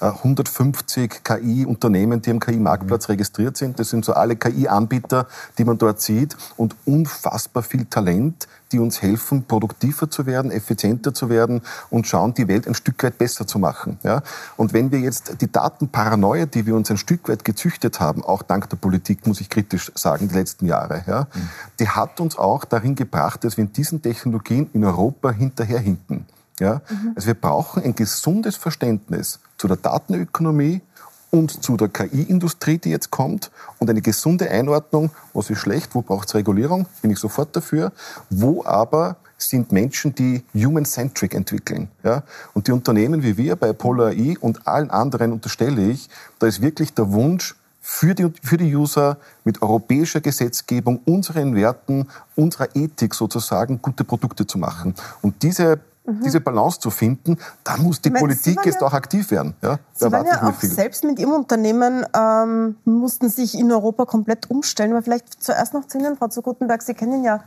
150 0.00 1.04
äh, 1.04 1.18
KI-Unternehmen, 1.22 2.22
die 2.22 2.30
am 2.30 2.40
KI-Marktplatz 2.40 3.08
mhm. 3.08 3.12
registriert 3.12 3.56
sind. 3.56 3.78
Das 3.78 3.90
sind 3.90 4.04
so 4.04 4.12
alle 4.12 4.36
KI-Anbieter, 4.36 5.26
die 5.58 5.64
man 5.64 5.78
dort 5.78 6.00
sieht 6.00 6.36
und 6.56 6.76
unfassbar 6.84 7.62
viel 7.62 7.84
Talent, 7.86 8.48
die 8.72 8.78
uns 8.78 9.00
helfen, 9.02 9.44
produktiver 9.44 10.10
zu 10.10 10.26
werden, 10.26 10.50
effizienter 10.50 11.14
zu 11.14 11.28
werden 11.28 11.62
und 11.90 12.06
schauen, 12.06 12.34
die 12.34 12.48
Welt 12.48 12.66
ein 12.66 12.74
Stück 12.74 13.02
weit 13.04 13.18
besser 13.18 13.46
zu 13.46 13.58
machen. 13.58 13.98
Ja? 14.02 14.22
Und 14.56 14.72
wenn 14.72 14.90
wir 14.90 14.98
jetzt 14.98 15.40
die 15.40 15.50
Datenparanoia, 15.50 16.46
die 16.46 16.66
wir 16.66 16.74
uns 16.74 16.90
ein 16.90 16.96
Stück 16.96 17.28
weit 17.28 17.44
gezüchtet 17.44 18.00
haben, 18.00 18.24
auch 18.24 18.42
dank 18.42 18.68
der 18.70 18.76
Politik, 18.76 19.26
muss 19.26 19.40
ich 19.40 19.48
kritisch 19.48 19.92
sagen, 19.94 20.28
die 20.28 20.34
letzten 20.34 20.66
Jahre, 20.66 21.04
ja, 21.06 21.28
mhm. 21.32 21.48
die 21.78 21.88
hat 21.88 22.20
uns 22.20 22.36
auch 22.36 22.64
darin 22.64 22.94
gebracht, 22.94 23.44
dass 23.44 23.56
wir 23.56 23.64
in 23.64 23.72
diesen 23.72 24.02
Technologien 24.02 24.68
in 24.72 24.84
Europa 24.84 25.30
hinterherhinken. 25.30 26.26
Ja? 26.60 26.82
Mhm. 26.88 27.12
Also 27.14 27.26
wir 27.28 27.34
brauchen 27.34 27.82
ein 27.82 27.94
gesundes 27.94 28.56
Verständnis 28.56 29.40
zu 29.58 29.68
der 29.68 29.76
Datenökonomie, 29.76 30.82
und 31.30 31.62
zu 31.62 31.76
der 31.76 31.88
KI-Industrie, 31.88 32.78
die 32.78 32.90
jetzt 32.90 33.10
kommt 33.10 33.50
und 33.78 33.90
eine 33.90 34.00
gesunde 34.00 34.50
Einordnung, 34.50 35.10
was 35.34 35.50
ist 35.50 35.58
schlecht, 35.58 35.94
wo 35.94 36.02
braucht 36.02 36.28
es 36.28 36.34
Regulierung, 36.34 36.86
bin 37.02 37.10
ich 37.10 37.18
sofort 37.18 37.54
dafür, 37.54 37.92
wo 38.30 38.64
aber 38.64 39.16
sind 39.38 39.70
Menschen, 39.70 40.14
die 40.14 40.44
human-centric 40.54 41.34
entwickeln. 41.34 41.88
Ja? 42.02 42.22
Und 42.54 42.68
die 42.68 42.72
Unternehmen 42.72 43.22
wie 43.22 43.36
wir 43.36 43.56
bei 43.56 43.70
Apollo 43.70 44.04
AI 44.06 44.36
und 44.40 44.66
allen 44.66 44.90
anderen 44.90 45.32
unterstelle 45.32 45.90
ich, 45.90 46.08
da 46.38 46.46
ist 46.46 46.62
wirklich 46.62 46.94
der 46.94 47.12
Wunsch, 47.12 47.54
für 47.88 48.16
die, 48.16 48.32
für 48.42 48.56
die 48.56 48.74
User 48.74 49.16
mit 49.44 49.62
europäischer 49.62 50.20
Gesetzgebung, 50.20 51.02
unseren 51.04 51.54
Werten, 51.54 52.08
unserer 52.34 52.74
Ethik 52.74 53.14
sozusagen 53.14 53.80
gute 53.80 54.02
Produkte 54.02 54.44
zu 54.44 54.58
machen. 54.58 54.96
Und 55.22 55.44
diese 55.44 55.78
Mhm. 56.06 56.22
diese 56.22 56.40
Balance 56.40 56.78
zu 56.78 56.90
finden, 56.90 57.36
da 57.64 57.76
muss 57.76 58.00
die 58.00 58.10
meine, 58.10 58.20
Politik 58.20 58.64
jetzt 58.64 58.80
ja, 58.80 58.86
auch 58.86 58.92
aktiv 58.92 59.30
werden. 59.30 59.54
Ja, 59.62 59.78
Sie 59.92 60.10
waren 60.10 60.24
ja 60.24 60.42
auch 60.42 60.54
viel. 60.54 60.70
selbst 60.70 61.02
mit 61.04 61.18
Ihrem 61.18 61.32
Unternehmen, 61.32 62.06
ähm, 62.16 62.76
mussten 62.84 63.28
sich 63.28 63.58
in 63.58 63.72
Europa 63.72 64.04
komplett 64.04 64.48
umstellen. 64.50 64.92
Aber 64.92 65.02
vielleicht 65.02 65.42
zuerst 65.42 65.74
noch 65.74 65.86
zu 65.86 65.98
Ihnen, 65.98 66.16
Frau 66.16 66.28
zu 66.28 66.42
Gutenberg. 66.42 66.82
Sie 66.82 66.94
kennen 66.94 67.24
ja 67.24 67.42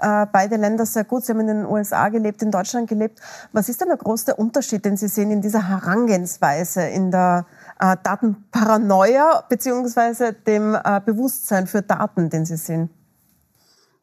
äh, 0.00 0.26
beide 0.32 0.56
Länder 0.56 0.86
sehr 0.86 1.04
gut. 1.04 1.24
Sie 1.24 1.32
haben 1.32 1.40
in 1.40 1.46
den 1.46 1.66
USA 1.66 2.08
gelebt, 2.08 2.42
in 2.42 2.50
Deutschland 2.50 2.88
gelebt. 2.88 3.20
Was 3.52 3.68
ist 3.68 3.80
denn 3.80 3.88
der 3.88 3.96
größte 3.96 4.34
Unterschied, 4.34 4.84
den 4.84 4.96
Sie 4.96 5.08
sehen 5.08 5.30
in 5.30 5.40
dieser 5.40 5.68
Herangehensweise, 5.68 6.82
in 6.82 7.10
der 7.10 7.46
äh, 7.78 7.96
Datenparanoia 8.02 9.44
beziehungsweise 9.48 10.32
dem 10.32 10.74
äh, 10.74 11.00
Bewusstsein 11.04 11.66
für 11.66 11.82
Daten, 11.82 12.28
den 12.28 12.44
Sie 12.44 12.56
sehen? 12.56 12.90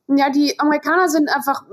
Ja, 0.09 0.29
die 0.29 0.57
Amerikaner 0.59 1.09
sind 1.09 1.29
einfach, 1.29 1.65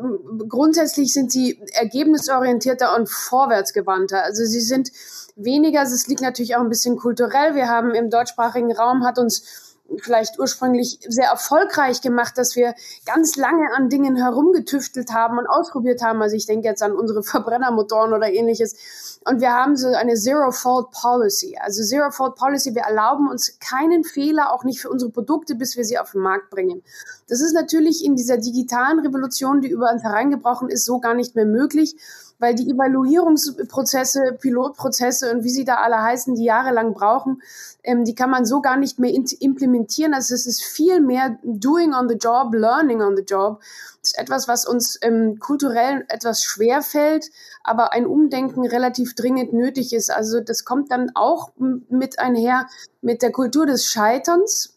grundsätzlich 0.49 1.13
sind 1.13 1.31
sie 1.31 1.63
ergebnisorientierter 1.73 2.97
und 2.97 3.09
vorwärtsgewandter. 3.09 4.25
Also 4.25 4.45
sie 4.45 4.61
sind 4.61 4.91
weniger, 5.37 5.83
es 5.83 6.09
liegt 6.09 6.21
natürlich 6.21 6.57
auch 6.57 6.61
ein 6.61 6.69
bisschen 6.69 6.97
kulturell. 6.97 7.55
Wir 7.55 7.69
haben 7.69 7.95
im 7.95 8.11
deutschsprachigen 8.11 8.73
Raum, 8.73 9.05
hat 9.05 9.19
uns 9.19 9.77
vielleicht 10.03 10.39
ursprünglich 10.39 10.99
sehr 11.07 11.29
erfolgreich 11.29 12.01
gemacht, 12.01 12.39
dass 12.39 12.57
wir 12.57 12.75
ganz 13.07 13.37
lange 13.37 13.73
an 13.77 13.89
Dingen 13.89 14.17
herumgetüftelt 14.17 15.13
haben 15.13 15.39
und 15.39 15.47
ausprobiert 15.47 16.03
haben. 16.03 16.23
Also 16.23 16.37
ich 16.37 16.47
denke 16.47 16.67
jetzt 16.67 16.83
an 16.83 16.93
unsere 16.93 17.23
Verbrennermotoren 17.23 18.13
oder 18.13 18.33
ähnliches. 18.33 19.14
Und 19.27 19.41
wir 19.41 19.53
haben 19.53 19.77
so 19.77 19.89
eine 19.89 20.15
Zero-Fault 20.15 20.91
Policy. 20.91 21.57
Also 21.59 21.83
Zero-Fault 21.83 22.35
Policy, 22.37 22.75
wir 22.75 22.83
erlauben 22.83 23.29
uns 23.29 23.59
keinen 23.59 24.05
Fehler, 24.05 24.53
auch 24.53 24.65
nicht 24.65 24.81
für 24.81 24.91
unsere 24.91 25.11
Produkte, 25.11 25.55
bis 25.55 25.77
wir 25.77 25.85
sie 25.85 25.99
auf 25.99 26.13
den 26.13 26.21
Markt 26.21 26.51
bringen. 26.51 26.83
Das 27.29 27.41
ist 27.41 27.55
natürlich 27.55 28.05
in 28.05 28.17
dieser 28.17 28.37
digitalen 28.37 28.99
Revolution, 28.99 29.63
die 29.63 29.69
über 29.69 29.91
uns 29.91 30.03
hereingebrochen 30.03 30.69
ist, 30.69 30.85
so 30.85 31.01
gar 31.01 31.15
nicht 31.15 31.35
mehr 31.35 31.47
möglich 31.47 31.97
weil 32.45 32.55
die 32.55 32.71
Evaluierungsprozesse, 32.71 34.37
Pilotprozesse 34.39 35.33
und 35.33 35.45
wie 35.45 35.49
sie 35.49 35.65
da 35.65 35.77
alle 35.77 36.03
heißen, 36.03 36.35
die 36.35 36.45
jahrelang 36.45 36.93
brauchen, 36.93 37.41
ähm, 37.83 38.05
die 38.05 38.15
kann 38.15 38.29
man 38.29 38.45
so 38.45 38.61
gar 38.61 38.77
nicht 38.77 38.99
mehr 38.99 39.15
implementieren. 39.15 40.13
Also 40.13 40.35
es 40.35 40.45
ist 40.45 40.63
viel 40.63 41.01
mehr 41.01 41.39
doing 41.43 41.95
on 41.95 42.07
the 42.07 42.17
job, 42.17 42.53
learning 42.53 43.01
on 43.01 43.17
the 43.17 43.23
job. 43.23 43.61
Das 44.03 44.11
ist 44.11 44.19
etwas, 44.19 44.47
was 44.47 44.67
uns 44.67 44.99
ähm, 45.01 45.39
kulturell 45.39 46.05
etwas 46.09 46.43
schwer 46.43 46.83
fällt, 46.83 47.31
aber 47.63 47.95
ein 47.95 48.05
Umdenken 48.05 48.67
relativ 48.67 49.15
dringend 49.15 49.55
nötig 49.55 49.95
ist. 49.95 50.11
Also 50.11 50.41
das 50.41 50.67
kommt 50.67 50.93
dann 50.93 51.13
auch 51.15 51.51
mit 51.57 52.19
einher 52.19 52.67
mit 53.01 53.23
der 53.23 53.33
Kultur 53.33 53.65
des 53.65 53.87
Scheiterns, 53.87 54.74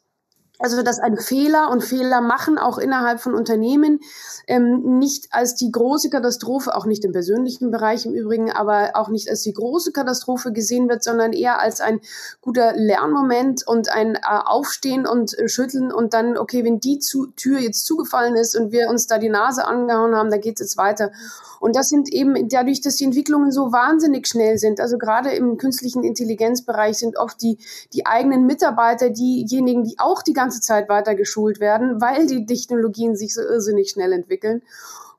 also 0.59 0.81
dass 0.81 0.99
ein 0.99 1.17
Fehler 1.17 1.69
und 1.69 1.83
Fehler 1.83 2.21
machen 2.21 2.57
auch 2.57 2.77
innerhalb 2.77 3.19
von 3.19 3.35
Unternehmen 3.35 3.99
ähm, 4.47 4.97
nicht 4.97 5.27
als 5.31 5.55
die 5.55 5.71
große 5.71 6.09
Katastrophe, 6.09 6.75
auch 6.75 6.85
nicht 6.85 7.05
im 7.05 7.11
persönlichen 7.11 7.69
Bereich 7.69 8.05
im 8.05 8.13
Übrigen, 8.13 8.51
aber 8.51 8.91
auch 8.95 9.09
nicht 9.09 9.29
als 9.29 9.41
die 9.41 9.53
große 9.53 9.91
Katastrophe 9.91 10.51
gesehen 10.51 10.89
wird, 10.89 11.03
sondern 11.03 11.33
eher 11.33 11.59
als 11.59 11.81
ein 11.81 11.99
guter 12.41 12.73
Lernmoment 12.75 13.67
und 13.67 13.89
ein 13.89 14.15
äh, 14.15 14.19
Aufstehen 14.23 15.05
und 15.05 15.37
äh, 15.37 15.47
Schütteln 15.47 15.91
und 15.91 16.13
dann, 16.13 16.37
okay, 16.37 16.63
wenn 16.63 16.79
die 16.79 16.99
zu 16.99 17.27
Tür 17.27 17.59
jetzt 17.59 17.85
zugefallen 17.85 18.35
ist 18.35 18.55
und 18.55 18.71
wir 18.71 18.89
uns 18.89 19.07
da 19.07 19.19
die 19.19 19.29
Nase 19.29 19.65
angehauen 19.65 20.15
haben, 20.15 20.31
dann 20.31 20.41
geht's 20.41 20.61
jetzt 20.61 20.77
weiter. 20.77 21.11
Und 21.59 21.75
das 21.75 21.89
sind 21.89 22.09
eben 22.09 22.49
dadurch, 22.49 22.81
dass 22.81 22.95
die 22.95 23.05
Entwicklungen 23.05 23.51
so 23.51 23.71
wahnsinnig 23.71 24.27
schnell 24.27 24.57
sind. 24.57 24.79
Also 24.79 24.97
gerade 24.97 25.31
im 25.31 25.57
künstlichen 25.57 26.03
Intelligenzbereich 26.03 26.97
sind 26.97 27.17
oft 27.17 27.41
die, 27.41 27.57
die 27.93 28.05
eigenen 28.05 28.45
Mitarbeiter 28.45 29.09
diejenigen, 29.09 29.83
die 29.83 29.95
auch 29.97 30.21
die 30.21 30.33
ganze 30.33 30.46
Zeit 30.55 30.89
weiter 30.89 31.15
geschult 31.15 31.59
werden, 31.59 32.01
weil 32.01 32.27
die 32.27 32.45
Technologien 32.45 33.15
sich 33.15 33.33
so 33.33 33.41
irrsinnig 33.41 33.89
schnell 33.91 34.11
entwickeln. 34.13 34.61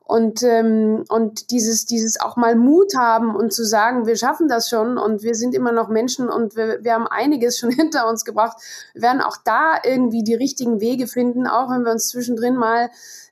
Und, 0.09 0.41
ähm, 0.41 1.03
und 1.09 1.51
dieses, 1.51 1.85
dieses 1.85 2.19
auch 2.19 2.35
mal 2.35 2.55
Mut 2.55 2.95
haben 2.97 3.35
und 3.35 3.53
zu 3.53 3.63
sagen, 3.63 4.07
wir 4.07 4.15
schaffen 4.15 4.47
das 4.47 4.67
schon 4.67 4.97
und 4.97 5.21
wir 5.21 5.35
sind 5.35 5.53
immer 5.53 5.71
noch 5.71 5.87
Menschen 5.87 6.29
und 6.29 6.55
wir, 6.55 6.83
wir 6.83 6.95
haben 6.95 7.05
einiges 7.05 7.59
schon 7.59 7.69
hinter 7.69 8.09
uns 8.09 8.25
gebracht. 8.25 8.57
Werden 8.95 9.21
auch 9.21 9.37
da 9.37 9.75
irgendwie 9.83 10.23
die 10.23 10.33
richtigen 10.33 10.79
Wege 10.81 11.05
finden, 11.05 11.45
auch 11.45 11.69
wenn 11.69 11.83
wir 11.83 11.91
uns 11.91 12.07
zwischendrin 12.07 12.55
mal 12.55 12.89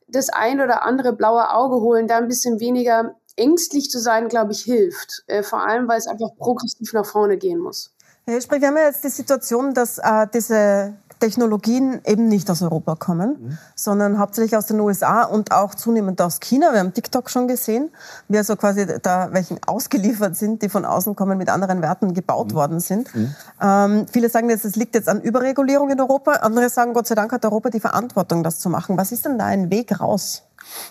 das 0.07 0.29
ein 0.29 0.61
oder 0.61 0.83
andere 0.83 1.13
blaue 1.13 1.51
Auge 1.51 1.77
holen, 1.77 2.07
da 2.07 2.17
ein 2.17 2.27
bisschen 2.27 2.59
weniger 2.59 3.15
ängstlich 3.37 3.89
zu 3.89 3.99
sein, 3.99 4.27
glaube 4.27 4.51
ich, 4.51 4.61
hilft. 4.61 5.23
Äh, 5.25 5.41
vor 5.41 5.65
allem, 5.65 5.87
weil 5.87 5.97
es 5.97 6.05
einfach 6.05 6.29
progressiv 6.37 6.93
nach 6.93 7.07
vorne 7.07 7.37
gehen 7.37 7.57
muss. 7.57 7.91
Hirschbrich, 8.25 8.61
wir 8.61 8.67
haben 8.67 8.77
ja 8.77 8.87
jetzt 8.87 9.03
die 9.03 9.09
Situation, 9.09 9.73
dass 9.73 9.97
äh, 9.97 10.27
diese 10.33 10.95
Technologien 11.19 12.01
eben 12.05 12.27
nicht 12.27 12.49
aus 12.49 12.61
Europa 12.61 12.95
kommen, 12.95 13.37
mhm. 13.39 13.57
sondern 13.75 14.19
hauptsächlich 14.19 14.55
aus 14.55 14.67
den 14.67 14.79
USA 14.79 15.23
und 15.23 15.51
auch 15.51 15.75
zunehmend 15.75 16.21
aus 16.21 16.39
China. 16.39 16.73
Wir 16.73 16.79
haben 16.79 16.93
TikTok 16.93 17.29
schon 17.29 17.47
gesehen, 17.47 17.89
wie 18.27 18.37
also 18.37 18.55
quasi 18.55 18.85
da 19.01 19.29
welchen 19.31 19.59
ausgeliefert 19.65 20.35
sind, 20.35 20.61
die 20.61 20.69
von 20.69 20.85
außen 20.85 21.15
kommen, 21.15 21.37
mit 21.37 21.49
anderen 21.49 21.81
Werten 21.81 22.13
gebaut 22.13 22.51
mhm. 22.51 22.55
worden 22.55 22.79
sind. 22.79 23.13
Mhm. 23.15 23.35
Ähm, 23.61 24.05
viele 24.11 24.29
sagen 24.29 24.49
jetzt, 24.49 24.65
es 24.65 24.75
liegt 24.75 24.95
jetzt 24.95 25.09
an 25.09 25.21
Überregulierung 25.21 25.89
in 25.89 25.99
Europa. 25.99 26.33
Andere 26.33 26.69
sagen, 26.69 26.93
Gott 26.93 27.07
sei 27.07 27.15
Dank 27.15 27.31
hat 27.31 27.45
Europa 27.45 27.69
die 27.69 27.79
Verantwortung, 27.79 28.43
das 28.43 28.59
zu 28.59 28.69
machen. 28.69 28.97
Was 28.97 29.11
ist 29.11 29.25
denn 29.25 29.37
da 29.37 29.45
ein 29.45 29.69
Weg 29.71 29.99
raus? 29.99 30.46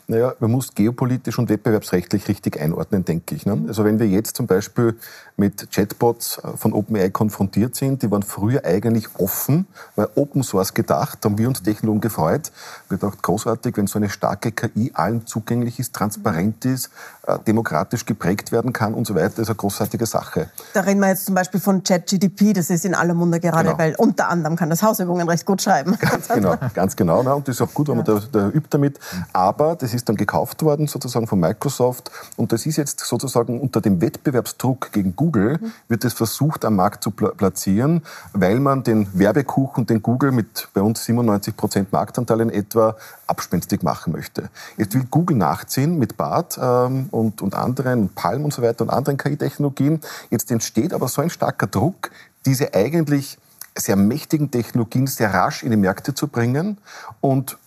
Naja, 0.07 0.35
man 0.41 0.51
muss 0.51 0.75
geopolitisch 0.75 1.39
und 1.39 1.49
wettbewerbsrechtlich 1.49 2.29
richtig 2.29 2.61
einordnen, 2.61 3.05
denke 3.05 3.35
ich. 3.35 3.47
Ne? 3.47 3.65
Also 3.69 3.85
wenn 3.85 3.99
wir 3.99 4.07
jetzt 4.07 4.37
zum 4.37 4.47
Beispiel 4.47 4.97
mit 5.37 5.71
Chatbots 5.71 6.41
von 6.57 6.73
OpenAI 6.73 7.11
konfrontiert 7.11 7.75
sind, 7.75 8.03
die 8.03 8.11
waren 8.11 8.23
früher 8.23 8.65
eigentlich 8.65 9.09
offen, 9.19 9.67
weil 9.95 10.09
Open 10.15 10.43
Source 10.43 10.75
gedacht, 10.75 11.25
haben 11.25 11.39
wir 11.39 11.49
uns 11.49 11.63
Technologen 11.63 12.01
gefreut. 12.01 12.53
Wir 12.89 12.99
dachten, 12.99 13.19
großartig, 13.21 13.77
wenn 13.77 13.87
so 13.87 13.99
eine 13.99 14.09
starke 14.09 14.53
KI 14.53 14.93
allen 14.95 15.27
zugänglich 15.27 15.79
ist, 15.79 15.95
transparent 15.95 16.65
ist, 16.65 16.91
demokratisch 17.47 18.07
geprägt 18.07 18.53
werden 18.53 18.73
kann 18.73 18.95
und 18.95 19.07
so 19.07 19.15
weiter, 19.15 19.29
das 19.31 19.39
ist 19.41 19.49
eine 19.49 19.57
großartige 19.57 20.07
Sache. 20.07 20.49
Da 20.75 20.81
reden 20.81 21.01
wir 21.01 21.09
jetzt 21.09 21.27
zum 21.27 21.35
Beispiel 21.35 21.61
von 21.61 21.83
ChatGDP, 21.83 22.53
das 22.53 22.71
ist 22.71 22.85
in 22.85 22.95
aller 22.95 23.15
Munde 23.15 23.41
gerade, 23.41 23.71
genau. 23.71 23.79
weil 23.79 23.95
unter 23.97 24.29
anderem 24.29 24.57
kann 24.57 24.71
das 24.71 24.83
Hausübungen 24.83 25.29
recht 25.29 25.45
gut 25.45 25.63
schreiben. 25.63 25.97
Ganz 26.07 26.29
genau, 26.29 26.57
ganz 26.75 26.97
genau. 26.97 27.23
Ne? 27.23 27.35
Und 27.35 27.49
das 27.49 27.57
ist 27.57 27.63
auch 27.63 27.73
gut, 27.75 27.89
wenn 27.89 27.97
man 27.97 28.05
da, 28.05 28.21
da 28.31 28.49
übt 28.49 28.69
damit. 28.71 28.99
Aber 29.33 29.77
das 29.77 29.93
ist 29.93 30.09
dann 30.09 30.17
gekauft 30.17 30.63
worden, 30.63 30.87
sozusagen 30.87 31.27
von 31.27 31.41
Microsoft. 31.41 32.11
Und 32.37 32.53
das 32.53 32.65
ist 32.67 32.77
jetzt 32.77 33.01
sozusagen 33.01 33.61
unter 33.61 33.81
dem 33.81 34.01
Wettbewerbsdruck 34.01 34.93
gegen 34.93 35.17
Google, 35.17 35.59
wird 35.89 36.05
es 36.05 36.13
versucht, 36.13 36.65
am 36.65 36.77
Markt 36.77 37.03
zu 37.03 37.11
platzieren, 37.11 38.03
weil 38.33 38.61
man 38.61 38.83
den 38.83 39.09
Werbekuchen, 39.19 39.87
den 39.87 40.03
Google 40.03 40.33
mit 40.33 40.69
bei 40.75 40.81
uns 40.81 41.05
97 41.05 41.57
Prozent 41.57 41.93
Marktanteil 41.93 42.41
in 42.41 42.51
etwa, 42.51 42.97
abspenstig 43.27 43.83
machen 43.83 44.13
möchte. 44.13 44.49
Jetzt 44.77 44.95
will 44.95 45.05
Google 45.11 45.37
nachziehen 45.37 45.99
mit 45.99 46.17
BART 46.17 46.59
ähm, 46.63 47.09
und, 47.17 47.43
und 47.43 47.55
anderen, 47.55 48.11
Palm 48.11 48.45
und 48.45 48.53
so 48.53 48.63
weiter 48.63 48.83
und 48.83 48.91
anderen 48.91 49.17
KI-Technologien. 49.17 50.01
Jetzt 50.31 50.51
entsteht 50.51 50.93
aber 50.93 51.09
so 51.09 51.23
ein 51.23 51.31
starker 51.31 51.67
Druck, 51.67 52.11
diese 52.45 52.75
eigentlich 52.75 53.39
sehr 53.77 53.97
mächtigen 53.97 54.51
Technologien 54.51 55.07
sehr 55.07 55.33
rasch 55.33 55.63
in 55.63 55.71
die 55.71 55.77
Märkte 55.77 56.15
zu 56.15 56.29
bringen 56.29 56.79
und 57.21 57.59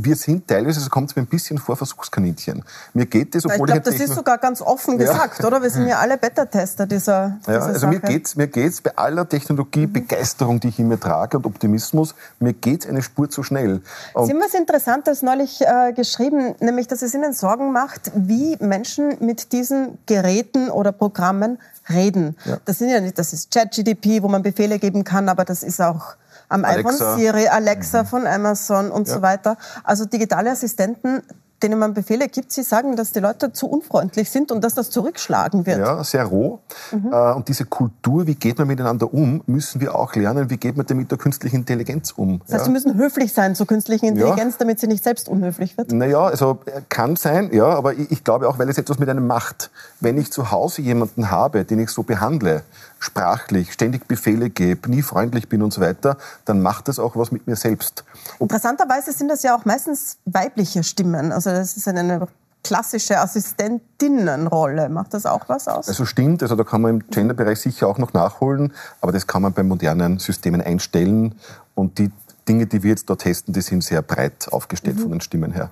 wir 0.00 0.16
sind 0.16 0.46
teilweise, 0.46 0.80
es 0.80 0.88
kommt 0.90 1.14
mir 1.16 1.22
ein 1.22 1.26
bisschen 1.26 1.58
vor, 1.58 1.76
Versuchskaninchen. 1.76 2.64
Mir 2.94 3.06
geht 3.06 3.34
es, 3.34 3.44
obwohl 3.44 3.68
ich, 3.68 3.74
glaub, 3.74 3.86
ich 3.86 3.98
das 3.98 4.08
ist 4.08 4.14
sogar 4.14 4.38
ganz 4.38 4.62
offen 4.62 4.98
ja. 4.98 5.06
gesagt, 5.06 5.44
oder? 5.44 5.60
Wir 5.60 5.70
sind 5.70 5.88
ja 5.88 5.98
alle 5.98 6.16
Beta-Tester 6.16 6.86
dieser, 6.86 7.38
dieser 7.40 7.52
ja, 7.52 7.60
also 7.60 7.80
Sache. 7.80 7.92
mir 7.92 8.00
geht's, 8.00 8.36
mir 8.36 8.46
geht's 8.46 8.80
bei 8.80 8.96
aller 8.96 9.28
Technologiebegeisterung, 9.28 10.56
mhm. 10.56 10.60
die 10.60 10.68
ich 10.68 10.78
in 10.78 10.88
mir 10.88 11.00
trage 11.00 11.36
und 11.36 11.46
Optimismus, 11.46 12.14
mir 12.38 12.52
geht's 12.52 12.86
eine 12.86 13.02
Spur 13.02 13.28
zu 13.28 13.42
schnell. 13.42 13.82
Und 14.14 14.26
Sie 14.26 14.32
haben 14.32 14.40
was 14.40 14.54
Interessantes 14.54 15.22
neulich 15.22 15.60
äh, 15.62 15.92
geschrieben, 15.92 16.54
nämlich, 16.60 16.86
dass 16.86 17.02
es 17.02 17.14
Ihnen 17.14 17.32
Sorgen 17.32 17.72
macht, 17.72 18.12
wie 18.14 18.56
Menschen 18.60 19.16
mit 19.20 19.52
diesen 19.52 19.98
Geräten 20.06 20.70
oder 20.70 20.92
Programmen 20.92 21.58
reden. 21.90 22.36
Ja. 22.44 22.58
Das 22.64 22.78
sind 22.78 22.90
ja 22.90 23.00
nicht, 23.00 23.18
das 23.18 23.32
ist 23.32 23.52
ChatGDP, 23.52 24.22
wo 24.22 24.28
man 24.28 24.42
Befehle 24.42 24.78
geben 24.78 25.04
kann, 25.04 25.28
aber 25.28 25.44
das 25.44 25.62
ist 25.62 25.80
auch 25.80 26.14
am 26.48 26.64
Alexa. 26.64 27.14
iPhone 27.14 27.18
Siri, 27.18 27.48
Alexa 27.48 28.02
mhm. 28.02 28.06
von 28.06 28.26
Amazon 28.26 28.90
und 28.90 29.08
ja. 29.08 29.14
so 29.14 29.22
weiter. 29.22 29.56
Also 29.84 30.04
digitale 30.04 30.50
Assistenten, 30.50 31.22
denen 31.62 31.78
man 31.78 31.94
Befehle 31.94 32.28
gibt, 32.28 32.52
sie 32.52 32.62
sagen, 32.62 32.96
dass 32.96 33.12
die 33.12 33.20
Leute 33.20 33.52
zu 33.52 33.68
unfreundlich 33.68 34.30
sind 34.30 34.52
und 34.52 34.62
dass 34.62 34.74
das 34.74 34.90
zurückschlagen 34.90 35.66
wird. 35.66 35.78
Ja, 35.78 36.04
sehr 36.04 36.24
roh. 36.24 36.60
Mhm. 36.92 37.12
Äh, 37.12 37.32
und 37.32 37.48
diese 37.48 37.64
Kultur, 37.64 38.26
wie 38.26 38.34
geht 38.34 38.58
man 38.58 38.68
miteinander 38.68 39.12
um, 39.12 39.42
müssen 39.46 39.80
wir 39.80 39.94
auch 39.94 40.14
lernen, 40.14 40.50
wie 40.50 40.56
geht 40.56 40.76
man 40.76 40.86
denn 40.86 40.98
mit 40.98 41.10
der 41.10 41.18
künstlichen 41.18 41.56
Intelligenz 41.56 42.12
um. 42.12 42.40
Das 42.46 42.54
heißt, 42.54 42.60
ja. 42.60 42.64
sie 42.66 42.70
müssen 42.70 42.94
höflich 42.96 43.32
sein 43.32 43.54
zur 43.54 43.66
künstlichen 43.66 44.06
Intelligenz, 44.06 44.54
ja. 44.54 44.58
damit 44.60 44.78
sie 44.80 44.86
nicht 44.86 45.02
selbst 45.02 45.28
unhöflich 45.28 45.76
wird? 45.76 45.92
Naja, 45.92 46.24
also 46.24 46.60
äh, 46.66 46.80
kann 46.88 47.16
sein, 47.16 47.50
ja, 47.52 47.66
aber 47.66 47.94
ich, 47.94 48.22
glaube 48.22 48.48
auch, 48.48 48.58
weil 48.58 48.68
es 48.68 48.78
etwas 48.78 48.98
mit 48.98 49.08
einem 49.08 49.26
macht. 49.26 49.70
Wenn 50.00 50.16
ich 50.16 50.30
zu 50.30 50.50
Hause 50.50 50.82
jemanden 50.82 51.30
habe, 51.30 51.64
den 51.64 51.80
ich 51.80 51.90
so 51.90 52.02
behandle, 52.04 52.62
sprachlich, 52.98 53.72
ständig 53.72 54.06
Befehle 54.06 54.50
gebe, 54.50 54.90
nie 54.90 55.02
freundlich 55.02 55.48
bin 55.48 55.62
und 55.62 55.72
so 55.72 55.80
weiter, 55.80 56.16
dann 56.44 56.60
macht 56.60 56.88
das 56.88 56.98
auch 56.98 57.16
was 57.16 57.30
mit 57.30 57.46
mir 57.46 57.56
selbst. 57.56 58.04
Interessanterweise 58.40 59.12
sind 59.12 59.28
das 59.28 59.42
ja 59.42 59.56
auch 59.56 59.64
meistens 59.64 60.18
weibliche 60.24 60.82
Stimmen. 60.82 61.32
Also 61.32 61.50
das 61.50 61.76
ist 61.76 61.86
eine 61.88 62.26
klassische 62.64 63.18
Assistentinnenrolle. 63.18 64.88
Macht 64.88 65.14
das 65.14 65.26
auch 65.26 65.48
was 65.48 65.68
aus? 65.68 65.88
Also 65.88 66.04
stimmt, 66.04 66.42
also 66.42 66.56
da 66.56 66.64
kann 66.64 66.82
man 66.82 66.90
im 67.00 67.10
Genderbereich 67.10 67.60
sicher 67.60 67.88
auch 67.88 67.98
noch 67.98 68.12
nachholen, 68.12 68.72
aber 69.00 69.12
das 69.12 69.26
kann 69.26 69.42
man 69.42 69.52
bei 69.52 69.62
modernen 69.62 70.18
Systemen 70.18 70.60
einstellen 70.60 71.34
und 71.74 71.98
die 71.98 72.10
Dinge, 72.48 72.66
die 72.66 72.82
wir 72.82 72.90
jetzt 72.90 73.08
da 73.08 73.14
testen, 73.14 73.54
die 73.54 73.60
sind 73.60 73.84
sehr 73.84 74.02
breit 74.02 74.48
aufgestellt 74.50 74.96
mhm. 74.96 75.02
von 75.02 75.10
den 75.12 75.20
Stimmen 75.20 75.52
her. 75.52 75.70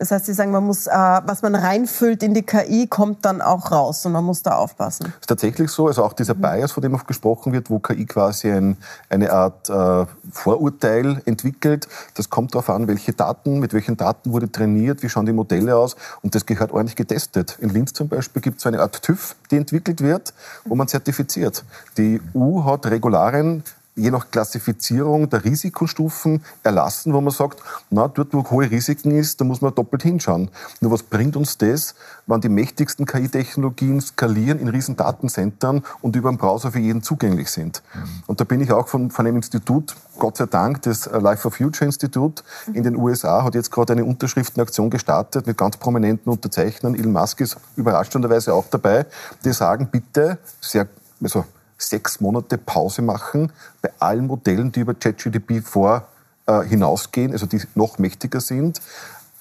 Das 0.00 0.10
heißt, 0.10 0.24
Sie 0.24 0.32
sagen, 0.32 0.50
man 0.50 0.64
muss, 0.64 0.86
äh, 0.86 0.90
was 0.90 1.42
man 1.42 1.54
reinfüllt 1.54 2.22
in 2.22 2.32
die 2.32 2.42
KI, 2.42 2.86
kommt 2.86 3.26
dann 3.26 3.42
auch 3.42 3.70
raus 3.70 4.06
und 4.06 4.12
man 4.12 4.24
muss 4.24 4.42
da 4.42 4.56
aufpassen. 4.56 5.04
Das 5.04 5.14
ist 5.20 5.26
tatsächlich 5.26 5.70
so. 5.70 5.88
Also 5.88 6.02
auch 6.02 6.14
dieser 6.14 6.34
mhm. 6.34 6.40
Bias, 6.40 6.72
von 6.72 6.82
dem 6.82 6.94
oft 6.94 7.06
gesprochen 7.06 7.52
wird, 7.52 7.68
wo 7.68 7.80
KI 7.80 8.06
quasi 8.06 8.50
ein, 8.50 8.78
eine 9.10 9.30
Art 9.30 9.68
äh, 9.68 10.06
Vorurteil 10.32 11.20
entwickelt. 11.26 11.86
Das 12.14 12.30
kommt 12.30 12.54
darauf 12.54 12.70
an, 12.70 12.88
welche 12.88 13.12
Daten, 13.12 13.58
mit 13.58 13.74
welchen 13.74 13.98
Daten 13.98 14.32
wurde 14.32 14.50
trainiert, 14.50 15.02
wie 15.02 15.10
schauen 15.10 15.26
die 15.26 15.34
Modelle 15.34 15.76
aus 15.76 15.96
und 16.22 16.34
das 16.34 16.46
gehört 16.46 16.72
ordentlich 16.72 16.96
getestet. 16.96 17.58
In 17.60 17.68
Linz 17.68 17.92
zum 17.92 18.08
Beispiel 18.08 18.40
gibt 18.40 18.56
es 18.56 18.62
so 18.62 18.70
eine 18.70 18.80
Art 18.80 19.02
TÜV, 19.02 19.36
die 19.50 19.58
entwickelt 19.58 20.00
wird, 20.00 20.32
wo 20.64 20.76
man 20.76 20.88
zertifiziert. 20.88 21.62
Die 21.98 22.22
EU 22.34 22.64
hat 22.64 22.86
Regularien 22.86 23.64
je 23.94 24.10
nach 24.10 24.30
Klassifizierung 24.30 25.28
der 25.28 25.44
Risikostufen 25.44 26.42
erlassen, 26.62 27.12
wo 27.12 27.20
man 27.20 27.32
sagt, 27.32 27.60
na, 27.90 28.08
dort, 28.08 28.32
wo 28.32 28.48
hohe 28.50 28.70
Risiken 28.70 29.10
ist, 29.10 29.40
da 29.40 29.44
muss 29.44 29.60
man 29.60 29.74
doppelt 29.74 30.02
hinschauen. 30.02 30.50
Nur 30.80 30.92
was 30.92 31.02
bringt 31.02 31.36
uns 31.36 31.58
das, 31.58 31.94
wenn 32.26 32.40
die 32.40 32.48
mächtigsten 32.48 33.04
KI-Technologien 33.04 34.00
skalieren 34.00 34.58
in 34.58 34.68
riesen 34.68 34.96
Datenzentren 34.96 35.82
und 36.00 36.16
über 36.16 36.30
den 36.30 36.38
Browser 36.38 36.72
für 36.72 36.78
jeden 36.78 37.02
zugänglich 37.02 37.50
sind? 37.50 37.82
Mhm. 37.94 38.22
Und 38.26 38.40
da 38.40 38.44
bin 38.44 38.60
ich 38.60 38.72
auch 38.72 38.88
von, 38.88 39.10
von 39.10 39.26
einem 39.26 39.36
Institut, 39.36 39.94
Gott 40.18 40.36
sei 40.36 40.46
Dank, 40.46 40.82
das 40.82 41.06
Life 41.06 41.42
for 41.42 41.50
Future 41.50 41.86
Institut 41.86 42.44
in 42.72 42.82
den 42.82 42.96
USA 42.96 43.42
hat 43.42 43.54
jetzt 43.54 43.70
gerade 43.70 43.94
eine 43.94 44.04
Unterschriftenaktion 44.04 44.90
gestartet 44.90 45.46
mit 45.46 45.56
ganz 45.56 45.76
prominenten 45.76 46.30
Unterzeichnern. 46.30 46.94
Elon 46.94 47.12
Musk 47.12 47.40
ist 47.40 47.56
überraschenderweise 47.76 48.54
auch 48.54 48.66
dabei. 48.70 49.06
Die 49.44 49.52
sagen, 49.52 49.88
bitte, 49.90 50.38
sehr, 50.60 50.86
also 51.22 51.44
sechs 51.80 52.20
Monate 52.20 52.58
Pause 52.58 53.02
machen 53.02 53.52
bei 53.82 53.90
allen 53.98 54.26
Modellen, 54.26 54.70
die 54.72 54.80
über 54.80 54.94
ChatGDP 54.94 55.62
vor 55.62 56.06
äh, 56.46 56.62
hinausgehen, 56.62 57.32
also 57.32 57.46
die 57.46 57.60
noch 57.74 57.98
mächtiger 57.98 58.40
sind. 58.40 58.80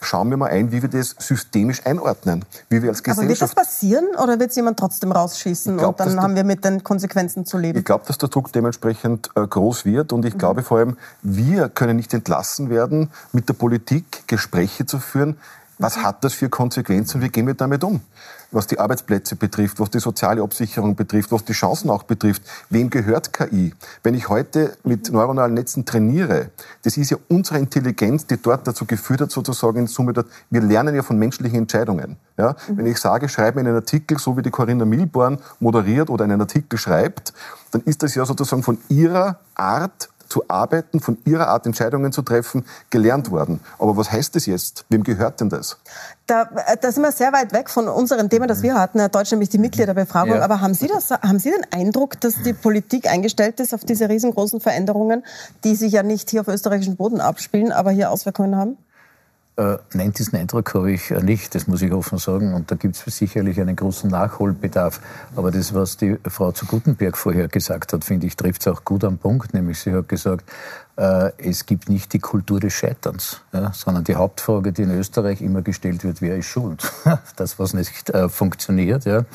Schauen 0.02 0.30
wir 0.30 0.38
mal 0.38 0.50
ein, 0.50 0.72
wie 0.72 0.82
wir 0.82 0.88
das 0.88 1.14
systemisch 1.20 1.86
einordnen, 1.86 2.46
wie 2.70 2.82
wir 2.82 2.90
als 2.90 3.04
Gesellschaft. 3.04 3.20
Aber 3.20 3.30
wird 3.30 3.42
das 3.42 3.54
passieren 3.54 4.06
oder 4.24 4.40
wird 4.40 4.52
es 4.52 4.56
jemand 4.56 4.80
trotzdem 4.80 5.12
rausschießen 5.12 5.78
glaub, 5.78 6.00
und 6.00 6.08
dann 6.08 6.22
haben 6.22 6.36
wir 6.36 6.46
mit 6.46 6.64
den 6.64 6.86
Konsequenzen 6.86 7.46
zu 7.46 7.58
leben? 7.58 7.80
Ich 7.80 7.84
glaube, 7.84 8.06
dass 8.08 8.18
der 8.18 8.30
Druck 8.30 8.54
dementsprechend 8.54 9.30
äh, 9.36 9.46
groß 9.46 9.84
wird 9.84 10.14
und 10.14 10.24
ich 10.24 10.36
mhm. 10.36 10.38
glaube 10.38 10.64
vor 10.64 10.78
allem, 10.78 10.98
wir 11.22 11.68
können 11.68 11.98
nicht 11.98 12.14
entlassen 12.14 12.70
werden, 12.70 13.10
mit 13.34 13.50
der 13.50 13.56
Politik 13.56 14.26
Gespräche 14.28 14.86
zu 14.86 15.00
führen. 15.00 15.36
Was 15.80 15.98
mhm. 15.98 16.04
hat 16.04 16.24
das 16.24 16.34
für 16.34 16.50
Konsequenzen 16.50 17.18
und 17.18 17.24
wie 17.24 17.30
gehen 17.30 17.48
wir 17.48 17.56
damit 17.56 17.84
um? 17.84 18.02
was 18.52 18.68
die 18.68 18.80
Arbeitsplätze 18.80 19.36
betrifft, 19.36 19.80
was 19.80 19.90
die 19.90 20.00
soziale 20.00 20.42
Absicherung 20.42 20.96
betrifft, 20.96 21.32
was 21.32 21.46
die 21.46 21.54
Chancen 21.54 21.90
auch 21.90 22.04
betrifft. 22.04 22.42
Wem 22.70 22.90
gehört 22.90 23.32
KI? 23.34 23.74
Wenn 24.04 24.16
ich 24.16 24.30
heute 24.30 24.76
mit 24.84 25.12
neuronalen 25.12 25.54
Netzen 25.54 25.86
trainiere, 25.86 26.50
das 26.84 26.98
ist 26.98 27.12
ja 27.12 27.18
unsere 27.28 27.60
Intelligenz, 27.60 28.26
die 28.26 28.42
dort 28.42 28.68
dazu 28.68 28.86
geführt 28.86 29.22
hat, 29.22 29.32
sozusagen 29.32 29.80
in 29.80 29.88
Summe, 29.88 30.14
dort, 30.14 30.28
wir 30.50 30.62
lernen 30.62 30.96
ja 30.96 31.04
von 31.04 31.18
menschlichen 31.18 31.60
Entscheidungen. 31.60 32.18
Ja? 32.38 32.56
Mhm. 32.68 32.78
Wenn 32.78 32.86
ich 32.88 32.98
sage, 32.98 33.30
schreibe 33.30 33.62
mir 33.62 33.70
einen 33.70 33.78
Artikel, 33.78 34.18
so 34.18 34.36
wie 34.38 34.42
die 34.42 34.52
Corinna 34.52 34.86
Milborn 34.86 35.40
moderiert 35.60 36.10
oder 36.10 36.24
einen 36.24 36.42
Artikel 36.42 36.78
schreibt, 36.78 37.34
dann 37.72 37.82
ist 37.84 38.02
das 38.02 38.16
ja 38.16 38.26
sozusagen 38.26 38.64
von 38.64 38.80
ihrer 38.90 39.40
Art 39.54 40.10
zu 40.30 40.44
arbeiten, 40.48 41.00
von 41.00 41.18
ihrer 41.26 41.48
Art 41.48 41.66
Entscheidungen 41.66 42.12
zu 42.12 42.22
treffen, 42.22 42.66
gelernt 42.90 43.32
worden. 43.32 43.60
Aber 43.78 43.98
was 43.98 44.12
heißt 44.12 44.36
das 44.36 44.46
jetzt? 44.46 44.86
Wem 44.90 45.04
gehört 45.04 45.42
denn 45.42 45.50
das? 45.50 45.78
Da, 46.28 46.44
äh, 46.44 46.78
da 46.80 46.92
sind 46.92 47.04
wir 47.04 47.12
sehr 47.12 47.34
weit 47.34 47.52
weg 47.54 47.70
von 47.70 47.88
unserem 47.88 48.30
Thema, 48.30 48.48
das 48.48 48.62
wir 48.62 48.76
hatten, 48.76 49.00
Herr 49.00 49.10
Deutsch, 49.10 49.32
nämlich 49.32 49.50
die 49.50 49.58
Mitgliederbefragung. 49.58 50.36
Ja. 50.36 50.44
Aber 50.44 50.62
haben 50.62 50.76
Sie, 50.76 50.88
das, 50.88 51.10
haben 51.10 51.40
Sie 51.40 51.52
den 51.52 51.66
Eindruck, 51.72 52.22
dass 52.22 52.36
die 52.44 52.54
Politik 52.54 53.10
eingestellt 53.10 53.60
ist 53.60 53.74
auf 53.74 53.84
diese 53.84 54.08
riesengroßen 54.08 54.62
Veränderungen, 54.62 55.24
die 55.64 55.76
sich 55.76 55.92
ja 55.92 56.04
nicht 56.04 56.30
hier 56.30 56.42
auf 56.42 56.48
österreichischem 56.48 56.96
Boden 56.96 57.20
abspielen, 57.20 57.72
aber 57.72 57.92
hier 57.92 58.12
Auswirkungen 58.12 58.56
haben? 58.56 58.78
Äh, 59.60 59.78
nein, 59.94 60.14
diesen 60.14 60.38
Eindruck 60.38 60.74
habe 60.74 60.90
ich 60.94 61.12
äh, 61.12 61.22
nicht, 61.22 61.54
das 61.54 61.68
muss 61.68 61.82
ich 61.82 61.92
offen 61.92 62.18
sagen. 62.18 62.54
Und 62.54 62.72
da 62.72 62.76
gibt 62.76 62.96
es 62.96 63.18
sicherlich 63.18 63.60
einen 63.60 63.76
großen 63.76 64.10
Nachholbedarf. 64.10 65.02
Aber 65.36 65.52
das, 65.52 65.74
was 65.74 65.98
die 65.98 66.18
Frau 66.28 66.54
zu 66.54 66.66
Gutenberg 66.66 67.18
vorher 67.18 67.50
gesagt 67.50 67.92
hat, 67.92 68.06
finde 68.06 68.28
ich, 68.28 68.38
trifft 68.38 68.62
es 68.62 68.68
auch 68.70 68.86
gut 68.86 69.04
am 69.04 69.18
Punkt. 69.18 69.54
Nämlich 69.54 69.80
sie 69.80 69.92
hat 69.92 70.08
gesagt, 70.08 70.46
es 71.00 71.66
gibt 71.66 71.90
nicht 71.90 72.12
die 72.12 72.20
Kultur 72.20 72.60
des 72.60 72.74
Scheiterns, 72.74 73.42
ja, 73.54 73.72
sondern 73.74 74.04
die 74.04 74.16
Hauptfrage, 74.16 74.74
die 74.74 74.82
in 74.82 74.92
Österreich 74.92 75.42
immer 75.42 75.62
gestellt 75.62 76.04
wird, 76.04 76.22
wer 76.22 76.38
ist 76.38 76.48
schuld? 76.48 76.92
das, 77.36 77.58
was 77.58 77.74
nicht 77.74 78.10
äh, 78.10 78.28
funktioniert. 78.30 79.06
Ja. 79.06 79.26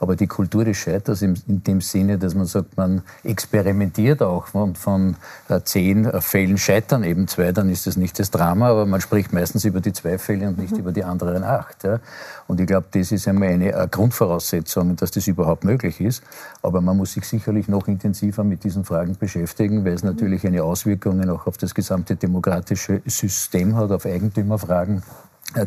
Aber 0.00 0.16
die 0.16 0.26
Kultur 0.26 0.64
des 0.64 0.76
Scheiterns 0.76 1.22
in, 1.22 1.40
in, 1.48 1.62
dem 1.64 1.80
Sinne, 1.80 2.18
dass 2.18 2.34
man 2.34 2.46
sagt, 2.46 2.76
man 2.76 3.02
experimentiert 3.22 4.22
auch 4.22 4.52
und 4.54 4.78
von 4.78 5.16
äh, 5.48 5.60
zehn 5.62 6.04
äh, 6.04 6.20
Fällen 6.20 6.58
scheitern 6.58 7.04
eben 7.04 7.28
zwei, 7.28 7.52
dann 7.52 7.68
ist 7.68 7.86
das 7.86 7.96
nicht 7.96 8.18
das 8.18 8.30
Drama, 8.30 8.68
aber 8.68 8.86
man 8.86 9.00
spricht 9.00 9.32
meistens 9.32 9.64
über 9.64 9.80
die 9.80 9.92
zwei 9.92 10.18
Fälle 10.18 10.48
und 10.48 10.58
nicht 10.58 10.72
mhm. 10.72 10.80
über 10.80 10.92
die 10.92 11.04
anderen 11.04 11.44
acht. 11.44 11.84
Ja. 11.84 12.00
Und 12.46 12.60
ich 12.60 12.66
glaube, 12.66 12.86
das 12.90 13.12
ist 13.12 13.26
einmal 13.28 13.48
eine 13.48 13.72
äh, 13.72 13.88
Grundvoraussetzung, 13.90 14.96
dass 14.96 15.10
das 15.10 15.26
überhaupt 15.26 15.64
möglich 15.64 16.00
ist. 16.00 16.22
Aber 16.62 16.80
man 16.80 16.96
muss 16.96 17.12
sich 17.12 17.24
sicherlich 17.24 17.68
noch 17.68 17.88
intensiver 17.88 18.44
mit 18.44 18.64
diesen 18.64 18.84
Fragen 18.84 19.16
beschäftigen, 19.16 19.84
weil 19.84 19.94
es 19.94 20.02
natürlich 20.02 20.46
eine 20.46 20.62
Auswirkung 20.62 21.13
Auswirkungen 21.14 21.30
auch 21.30 21.46
auf 21.46 21.56
das 21.56 21.74
gesamte 21.74 22.16
demokratische 22.16 23.02
System 23.06 23.76
hat, 23.76 23.90
auf 23.90 24.06
Eigentümerfragen 24.06 25.02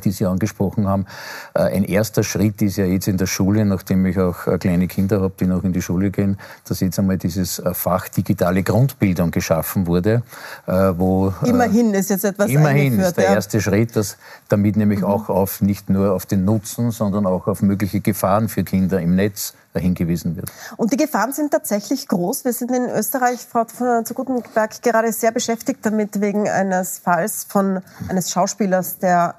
die 0.04 0.12
Sie 0.12 0.26
angesprochen 0.26 0.88
haben. 0.88 1.06
Äh, 1.54 1.62
ein 1.62 1.84
erster 1.84 2.24
Schritt 2.24 2.62
ist 2.62 2.78
ja 2.78 2.86
jetzt 2.86 3.08
in 3.08 3.18
der 3.18 3.26
Schule, 3.26 3.66
nachdem 3.66 4.06
ich 4.06 4.20
auch 4.20 4.48
äh, 4.48 4.58
kleine 4.58 4.88
Kinder 4.88 5.22
habe, 5.22 5.34
die 5.40 5.46
noch 5.46 5.64
in 5.64 5.74
die 5.74 5.82
Schule 5.82 6.12
gehen, 6.12 6.38
dass 6.68 6.80
jetzt 6.82 7.00
einmal 7.00 7.18
dieses 7.18 7.62
Fach 7.74 8.10
digitale 8.10 8.64
Grundbildung 8.64 9.32
geschaffen 9.32 9.88
wurde, 9.88 10.24
wo 10.66 11.34
immerhin 11.44 11.94
ist 11.94 12.10
jetzt 12.10 12.26
etwas 12.26 12.50
immerhin 12.50 13.00
ist 13.00 13.18
der 13.18 13.26
ja. 13.26 13.34
erste 13.36 13.62
Schritt, 13.62 13.96
dass 13.96 14.18
damit 14.50 14.76
nämlich 14.76 15.00
mhm. 15.00 15.06
auch 15.06 15.30
auf 15.30 15.62
nicht 15.62 15.90
nur 15.90 16.14
auf 16.14 16.26
den 16.26 16.46
Nutzen, 16.46 16.92
sondern 16.92 17.26
auch 17.26 17.48
auf 17.48 17.62
mögliche 17.62 18.02
Gefahren 18.02 18.50
für 18.50 18.64
Kinder 18.64 19.00
im 19.00 19.16
Netz 19.16 19.54
hingewiesen 19.74 20.36
wird. 20.36 20.52
Und 20.76 20.92
die 20.92 20.98
Gefahren 20.98 21.32
sind 21.32 21.52
tatsächlich 21.52 22.08
groß. 22.08 22.46
Wir 22.46 22.54
sind 22.54 22.72
in 22.72 22.86
Österreich, 22.90 23.40
Frau 23.42 23.66
zu 23.66 24.14
Gutenberg, 24.14 24.82
gerade 24.82 25.12
sehr 25.14 25.32
beschäftigt 25.32 25.86
damit 25.86 26.20
wegen 26.20 26.50
eines 26.50 27.00
Falls 27.00 27.46
von 27.48 27.82
eines 28.10 28.32
Schauspielers, 28.32 28.98
der 29.00 29.36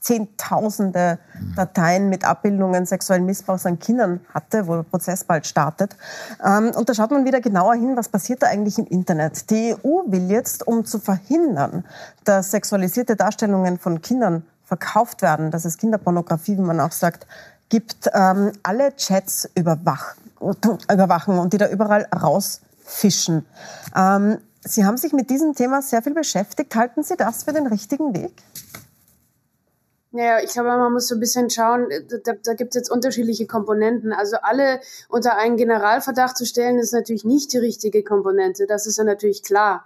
Zehntausende 0.00 1.18
Dateien 1.56 2.08
mit 2.08 2.24
Abbildungen 2.24 2.86
sexuellen 2.86 3.26
Missbrauchs 3.26 3.66
an 3.66 3.78
Kindern 3.78 4.20
hatte, 4.32 4.66
wo 4.66 4.76
der 4.76 4.82
Prozess 4.84 5.24
bald 5.24 5.46
startet. 5.46 5.96
Ähm, 6.44 6.70
und 6.74 6.88
da 6.88 6.94
schaut 6.94 7.10
man 7.10 7.24
wieder 7.24 7.40
genauer 7.40 7.74
hin, 7.74 7.96
was 7.96 8.08
passiert 8.08 8.42
da 8.42 8.46
eigentlich 8.46 8.78
im 8.78 8.86
Internet. 8.86 9.50
Die 9.50 9.74
EU 9.74 10.02
will 10.06 10.30
jetzt, 10.30 10.66
um 10.66 10.84
zu 10.84 10.98
verhindern, 10.98 11.84
dass 12.24 12.50
sexualisierte 12.52 13.16
Darstellungen 13.16 13.78
von 13.78 14.00
Kindern 14.00 14.44
verkauft 14.64 15.22
werden, 15.22 15.50
dass 15.50 15.64
es 15.64 15.78
Kinderpornografie, 15.78 16.56
wie 16.56 16.62
man 16.62 16.80
auch 16.80 16.92
sagt, 16.92 17.26
gibt, 17.68 18.10
ähm, 18.14 18.52
alle 18.62 18.94
Chats 18.96 19.48
überwach 19.54 20.14
überwachen 20.40 21.38
und 21.38 21.52
die 21.52 21.58
da 21.58 21.68
überall 21.68 22.06
rausfischen. 22.14 23.44
Ähm, 23.96 24.38
Sie 24.64 24.84
haben 24.84 24.96
sich 24.96 25.12
mit 25.12 25.30
diesem 25.30 25.54
Thema 25.54 25.82
sehr 25.82 26.02
viel 26.02 26.14
beschäftigt. 26.14 26.74
Halten 26.74 27.02
Sie 27.02 27.16
das 27.16 27.44
für 27.44 27.52
den 27.52 27.66
richtigen 27.66 28.14
Weg? 28.14 28.32
Naja, 30.10 30.38
ich 30.42 30.52
glaube, 30.52 30.68
man 30.68 30.92
muss 30.92 31.06
so 31.06 31.16
ein 31.16 31.20
bisschen 31.20 31.50
schauen, 31.50 31.90
äh, 31.90 32.02
da, 32.24 32.32
da 32.42 32.54
gibt 32.54 32.70
es 32.70 32.76
jetzt 32.76 32.90
unterschiedliche 32.90 33.46
Komponenten. 33.46 34.12
Also 34.12 34.36
alle 34.40 34.80
unter 35.08 35.36
einen 35.36 35.56
Generalverdacht 35.56 36.36
zu 36.36 36.46
stellen, 36.46 36.78
ist 36.78 36.92
natürlich 36.92 37.24
nicht 37.24 37.52
die 37.52 37.58
richtige 37.58 38.02
Komponente. 38.02 38.66
Das 38.66 38.86
ist 38.86 38.96
ja 38.96 39.04
natürlich 39.04 39.42
klar. 39.42 39.84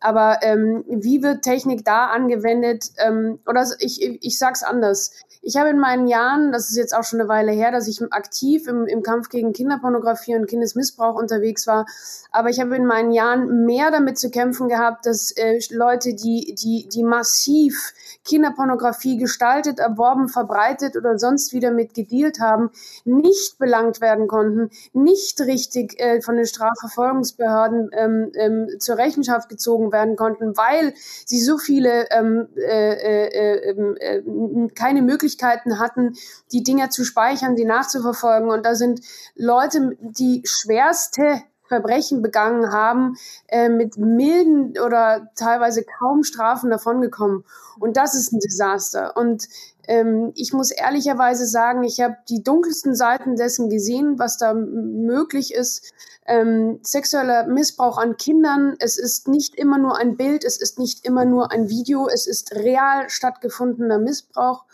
Aber 0.00 0.38
ähm, 0.42 0.84
wie 0.88 1.22
wird 1.22 1.42
Technik 1.42 1.84
da 1.84 2.06
angewendet? 2.06 2.86
Ähm, 2.98 3.38
oder 3.46 3.66
ich, 3.78 4.02
ich 4.02 4.38
sage 4.38 4.54
es 4.54 4.62
anders. 4.62 5.12
Ich 5.42 5.56
habe 5.56 5.70
in 5.70 5.78
meinen 5.78 6.06
Jahren, 6.06 6.52
das 6.52 6.68
ist 6.68 6.76
jetzt 6.76 6.94
auch 6.94 7.02
schon 7.02 7.18
eine 7.18 7.28
Weile 7.28 7.52
her, 7.52 7.72
dass 7.72 7.88
ich 7.88 8.02
aktiv 8.10 8.66
im, 8.66 8.86
im 8.86 9.02
Kampf 9.02 9.30
gegen 9.30 9.54
Kinderpornografie 9.54 10.34
und 10.34 10.46
Kindesmissbrauch 10.46 11.14
unterwegs 11.14 11.66
war, 11.66 11.86
aber 12.30 12.50
ich 12.50 12.60
habe 12.60 12.76
in 12.76 12.84
meinen 12.84 13.10
Jahren 13.10 13.64
mehr 13.64 13.90
damit 13.90 14.18
zu 14.18 14.30
kämpfen 14.30 14.68
gehabt, 14.68 15.06
dass 15.06 15.30
äh, 15.32 15.58
Leute, 15.70 16.14
die, 16.14 16.54
die, 16.54 16.88
die 16.88 17.02
massiv 17.02 17.94
Kinderpornografie 18.24 19.16
gestaltet, 19.16 19.78
erworben, 19.78 20.28
verbreitet 20.28 20.94
oder 20.94 21.18
sonst 21.18 21.54
wieder 21.54 21.70
mit 21.70 21.94
gedealt 21.94 22.38
haben, 22.40 22.70
nicht 23.04 23.58
belangt 23.58 24.02
werden 24.02 24.28
konnten, 24.28 24.70
nicht 24.92 25.40
richtig 25.40 25.98
äh, 25.98 26.20
von 26.20 26.36
den 26.36 26.46
Strafverfolgungsbehörden 26.46 27.90
ähm, 27.92 28.32
ähm, 28.34 28.68
zur 28.78 28.98
Rechenschaft 28.98 29.48
gezogen 29.48 29.89
werden 29.92 30.16
konnten, 30.16 30.56
weil 30.56 30.94
sie 31.26 31.40
so 31.40 31.58
viele 31.58 32.10
ähm, 32.10 32.48
äh, 32.56 33.26
äh, 33.26 33.70
ähm, 33.70 33.96
äh, 33.98 34.68
keine 34.74 35.02
Möglichkeiten 35.02 35.78
hatten, 35.78 36.14
die 36.52 36.62
Dinger 36.62 36.90
zu 36.90 37.04
speichern, 37.04 37.56
sie 37.56 37.64
nachzuverfolgen. 37.64 38.50
Und 38.50 38.64
da 38.64 38.74
sind 38.74 39.00
Leute, 39.34 39.96
die 40.00 40.42
schwerste 40.44 41.42
Verbrechen 41.70 42.20
begangen 42.20 42.72
haben, 42.72 43.16
äh, 43.46 43.68
mit 43.68 43.96
milden 43.96 44.74
oder 44.84 45.30
teilweise 45.36 45.84
kaum 45.84 46.24
Strafen 46.24 46.68
davongekommen. 46.68 47.44
Und 47.78 47.96
das 47.96 48.14
ist 48.14 48.32
ein 48.32 48.40
Desaster. 48.40 49.16
Und 49.16 49.46
ähm, 49.90 50.30
ich 50.36 50.52
muss 50.52 50.70
ehrlicherweise 50.70 51.46
sagen, 51.46 51.82
ich 51.82 52.00
habe 52.00 52.16
die 52.28 52.44
dunkelsten 52.44 52.94
Seiten 52.94 53.34
dessen 53.34 53.68
gesehen, 53.68 54.20
was 54.20 54.38
da 54.38 54.54
möglich 54.54 55.52
ist. 55.52 55.92
Ähm, 56.26 56.78
sexueller 56.82 57.48
Missbrauch 57.48 57.98
an 57.98 58.16
Kindern, 58.16 58.76
es 58.78 58.98
ist 58.98 59.26
nicht 59.26 59.56
immer 59.56 59.78
nur 59.78 59.98
ein 59.98 60.16
Bild, 60.16 60.44
es 60.44 60.60
ist 60.60 60.78
nicht 60.78 61.04
immer 61.04 61.24
nur 61.24 61.50
ein 61.50 61.68
Video, 61.68 62.06
es 62.06 62.28
ist 62.28 62.54
real 62.54 63.10
stattgefundener 63.10 63.98
Missbrauch. 63.98 64.64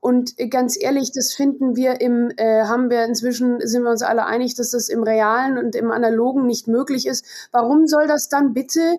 Und 0.00 0.34
ganz 0.50 0.76
ehrlich, 0.80 1.12
das 1.12 1.32
finden 1.32 1.76
wir 1.76 2.00
im, 2.00 2.30
äh, 2.36 2.64
haben 2.64 2.90
wir 2.90 3.04
inzwischen, 3.04 3.60
sind 3.66 3.82
wir 3.82 3.90
uns 3.90 4.02
alle 4.02 4.26
einig, 4.26 4.54
dass 4.54 4.70
das 4.70 4.88
im 4.88 5.02
Realen 5.02 5.58
und 5.58 5.74
im 5.74 5.90
Analogen 5.90 6.46
nicht 6.46 6.68
möglich 6.68 7.06
ist. 7.06 7.24
Warum 7.52 7.86
soll 7.86 8.06
das 8.06 8.28
dann 8.28 8.52
bitte 8.52 8.96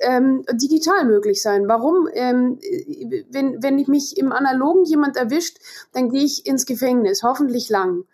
ähm, 0.00 0.44
digital 0.52 1.04
möglich 1.04 1.42
sein? 1.42 1.68
Warum, 1.68 2.08
ähm, 2.12 2.58
wenn, 3.30 3.62
wenn 3.62 3.84
mich 3.88 4.16
im 4.16 4.32
Analogen 4.32 4.84
jemand 4.84 5.16
erwischt, 5.16 5.58
dann 5.92 6.08
gehe 6.08 6.24
ich 6.24 6.46
ins 6.46 6.66
Gefängnis, 6.66 7.22
hoffentlich 7.22 7.68
lang. 7.68 8.04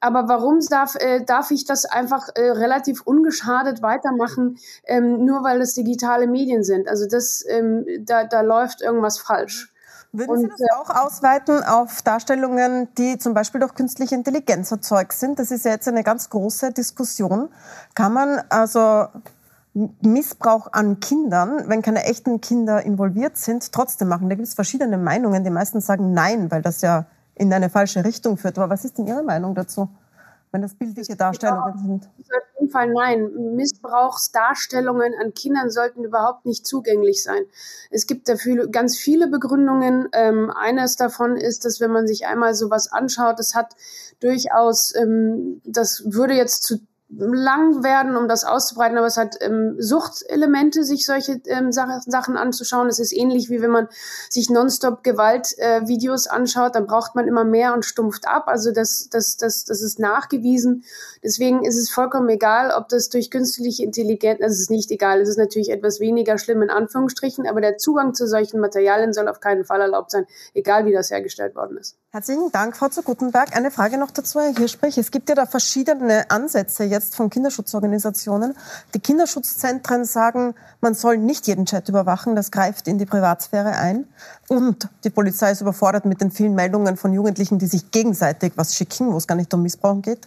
Aber 0.00 0.28
warum 0.28 0.60
darf, 0.60 0.94
äh, 0.96 1.24
darf 1.24 1.50
ich 1.50 1.64
das 1.64 1.84
einfach 1.84 2.28
äh, 2.34 2.50
relativ 2.50 3.02
ungeschadet 3.02 3.82
weitermachen, 3.82 4.58
ähm, 4.84 5.24
nur 5.24 5.42
weil 5.42 5.60
es 5.60 5.74
digitale 5.74 6.26
Medien 6.26 6.62
sind? 6.62 6.88
Also 6.88 7.06
das, 7.08 7.44
ähm, 7.48 7.86
da, 8.00 8.24
da 8.24 8.42
läuft 8.42 8.82
irgendwas 8.82 9.18
falsch. 9.18 9.72
Würden 10.18 10.38
Sie 10.38 10.48
das 10.48 10.60
äh, 10.60 10.72
auch 10.74 10.90
ausweiten 10.90 11.62
auf 11.62 12.02
Darstellungen, 12.02 12.88
die 12.96 13.18
zum 13.18 13.34
Beispiel 13.34 13.60
durch 13.60 13.74
künstliche 13.74 14.14
Intelligenz 14.14 14.70
erzeugt 14.70 15.12
sind? 15.12 15.38
Das 15.38 15.50
ist 15.50 15.64
ja 15.64 15.72
jetzt 15.72 15.88
eine 15.88 16.02
ganz 16.02 16.30
große 16.30 16.72
Diskussion. 16.72 17.48
Kann 17.94 18.12
man 18.12 18.40
also 18.48 19.06
Missbrauch 20.00 20.72
an 20.72 21.00
Kindern, 21.00 21.68
wenn 21.68 21.82
keine 21.82 22.04
echten 22.04 22.40
Kinder 22.40 22.82
involviert 22.82 23.36
sind, 23.36 23.72
trotzdem 23.72 24.08
machen? 24.08 24.28
Da 24.28 24.36
gibt 24.36 24.48
es 24.48 24.54
verschiedene 24.54 24.96
Meinungen. 24.96 25.44
Die 25.44 25.50
meisten 25.50 25.80
sagen 25.80 26.14
nein, 26.14 26.50
weil 26.50 26.62
das 26.62 26.80
ja 26.80 27.04
in 27.34 27.52
eine 27.52 27.68
falsche 27.68 28.04
Richtung 28.04 28.38
führt. 28.38 28.58
Aber 28.58 28.70
was 28.70 28.84
ist 28.84 28.96
denn 28.96 29.06
Ihre 29.06 29.22
Meinung 29.22 29.54
dazu? 29.54 29.88
Wenn 30.56 30.62
das 30.62 30.74
bildliche 30.74 31.16
Darstellungen 31.16 31.76
sind? 31.76 32.06
Auf 32.06 32.60
jeden 32.60 32.70
Fall 32.70 32.90
nein. 32.90 33.30
Missbrauchsdarstellungen 33.56 35.12
an 35.22 35.34
Kindern 35.34 35.70
sollten 35.70 36.02
überhaupt 36.02 36.46
nicht 36.46 36.66
zugänglich 36.66 37.22
sein. 37.22 37.42
Es 37.90 38.06
gibt 38.06 38.26
dafür 38.26 38.66
ganz 38.68 38.96
viele 38.96 39.28
Begründungen. 39.28 40.08
Ähm, 40.12 40.50
eines 40.50 40.96
davon 40.96 41.36
ist, 41.36 41.66
dass 41.66 41.78
wenn 41.80 41.90
man 41.90 42.06
sich 42.06 42.26
einmal 42.26 42.54
sowas 42.54 42.90
anschaut, 42.90 43.38
das 43.38 43.54
hat 43.54 43.76
durchaus, 44.20 44.94
ähm, 44.96 45.60
das 45.66 46.04
würde 46.06 46.32
jetzt 46.32 46.62
zu 46.62 46.78
lang 47.08 47.84
werden, 47.84 48.16
um 48.16 48.26
das 48.26 48.44
auszubreiten, 48.44 48.98
aber 48.98 49.06
es 49.06 49.16
hat 49.16 49.36
ähm, 49.40 49.76
Suchtelemente, 49.78 50.82
sich 50.82 51.06
solche 51.06 51.40
ähm, 51.46 51.70
Sachen 51.70 52.36
anzuschauen. 52.36 52.88
Es 52.88 52.98
ist 52.98 53.12
ähnlich 53.12 53.48
wie 53.48 53.62
wenn 53.62 53.70
man 53.70 53.88
sich 54.28 54.50
nonstop 54.50 55.04
Gewaltvideos 55.04 56.26
äh, 56.26 56.30
anschaut, 56.30 56.74
dann 56.74 56.86
braucht 56.86 57.14
man 57.14 57.28
immer 57.28 57.44
mehr 57.44 57.74
und 57.74 57.84
stumpft 57.84 58.26
ab. 58.26 58.48
Also 58.48 58.72
das, 58.72 59.08
das, 59.08 59.36
das, 59.36 59.64
das 59.64 59.82
ist 59.82 60.00
nachgewiesen. 60.00 60.82
Deswegen 61.22 61.64
ist 61.64 61.76
es 61.76 61.90
vollkommen 61.90 62.28
egal, 62.28 62.72
ob 62.76 62.88
das 62.88 63.08
durch 63.08 63.30
künstliche 63.30 63.84
Intelligenz, 63.84 64.42
also 64.42 64.54
es 64.54 64.60
ist 64.62 64.70
nicht 64.70 64.90
egal, 64.90 65.20
es 65.20 65.28
ist 65.28 65.38
natürlich 65.38 65.70
etwas 65.70 66.00
weniger 66.00 66.38
schlimm 66.38 66.62
in 66.62 66.70
Anführungsstrichen, 66.70 67.46
aber 67.46 67.60
der 67.60 67.78
Zugang 67.78 68.14
zu 68.14 68.26
solchen 68.26 68.58
Materialien 68.60 69.12
soll 69.12 69.28
auf 69.28 69.40
keinen 69.40 69.64
Fall 69.64 69.80
erlaubt 69.80 70.10
sein, 70.10 70.26
egal 70.54 70.86
wie 70.86 70.92
das 70.92 71.10
hergestellt 71.10 71.54
worden 71.54 71.78
ist. 71.78 71.96
Herzlichen 72.16 72.50
Dank, 72.50 72.74
Frau 72.74 72.88
zu 72.88 73.02
Gutenberg. 73.02 73.54
Eine 73.54 73.70
Frage 73.70 73.98
noch 73.98 74.10
dazu, 74.10 74.40
Herr 74.40 74.54
Hirschbrich. 74.54 74.96
Es 74.96 75.10
gibt 75.10 75.28
ja 75.28 75.34
da 75.34 75.44
verschiedene 75.44 76.30
Ansätze 76.30 76.84
jetzt 76.84 77.14
von 77.14 77.28
Kinderschutzorganisationen. 77.28 78.54
Die 78.94 79.00
Kinderschutzzentren 79.00 80.06
sagen, 80.06 80.54
man 80.80 80.94
soll 80.94 81.18
nicht 81.18 81.46
jeden 81.46 81.66
Chat 81.66 81.90
überwachen, 81.90 82.34
das 82.34 82.50
greift 82.50 82.88
in 82.88 82.96
die 82.96 83.04
Privatsphäre 83.04 83.72
ein. 83.72 84.06
Und 84.48 84.88
die 85.04 85.10
Polizei 85.10 85.50
ist 85.50 85.60
überfordert 85.60 86.06
mit 86.06 86.22
den 86.22 86.30
vielen 86.30 86.54
Meldungen 86.54 86.96
von 86.96 87.12
Jugendlichen, 87.12 87.58
die 87.58 87.66
sich 87.66 87.90
gegenseitig 87.90 88.54
was 88.56 88.74
schicken, 88.74 89.12
wo 89.12 89.18
es 89.18 89.26
gar 89.26 89.34
nicht 89.34 89.52
um 89.52 89.60
Missbrauch 89.60 90.00
geht. 90.00 90.26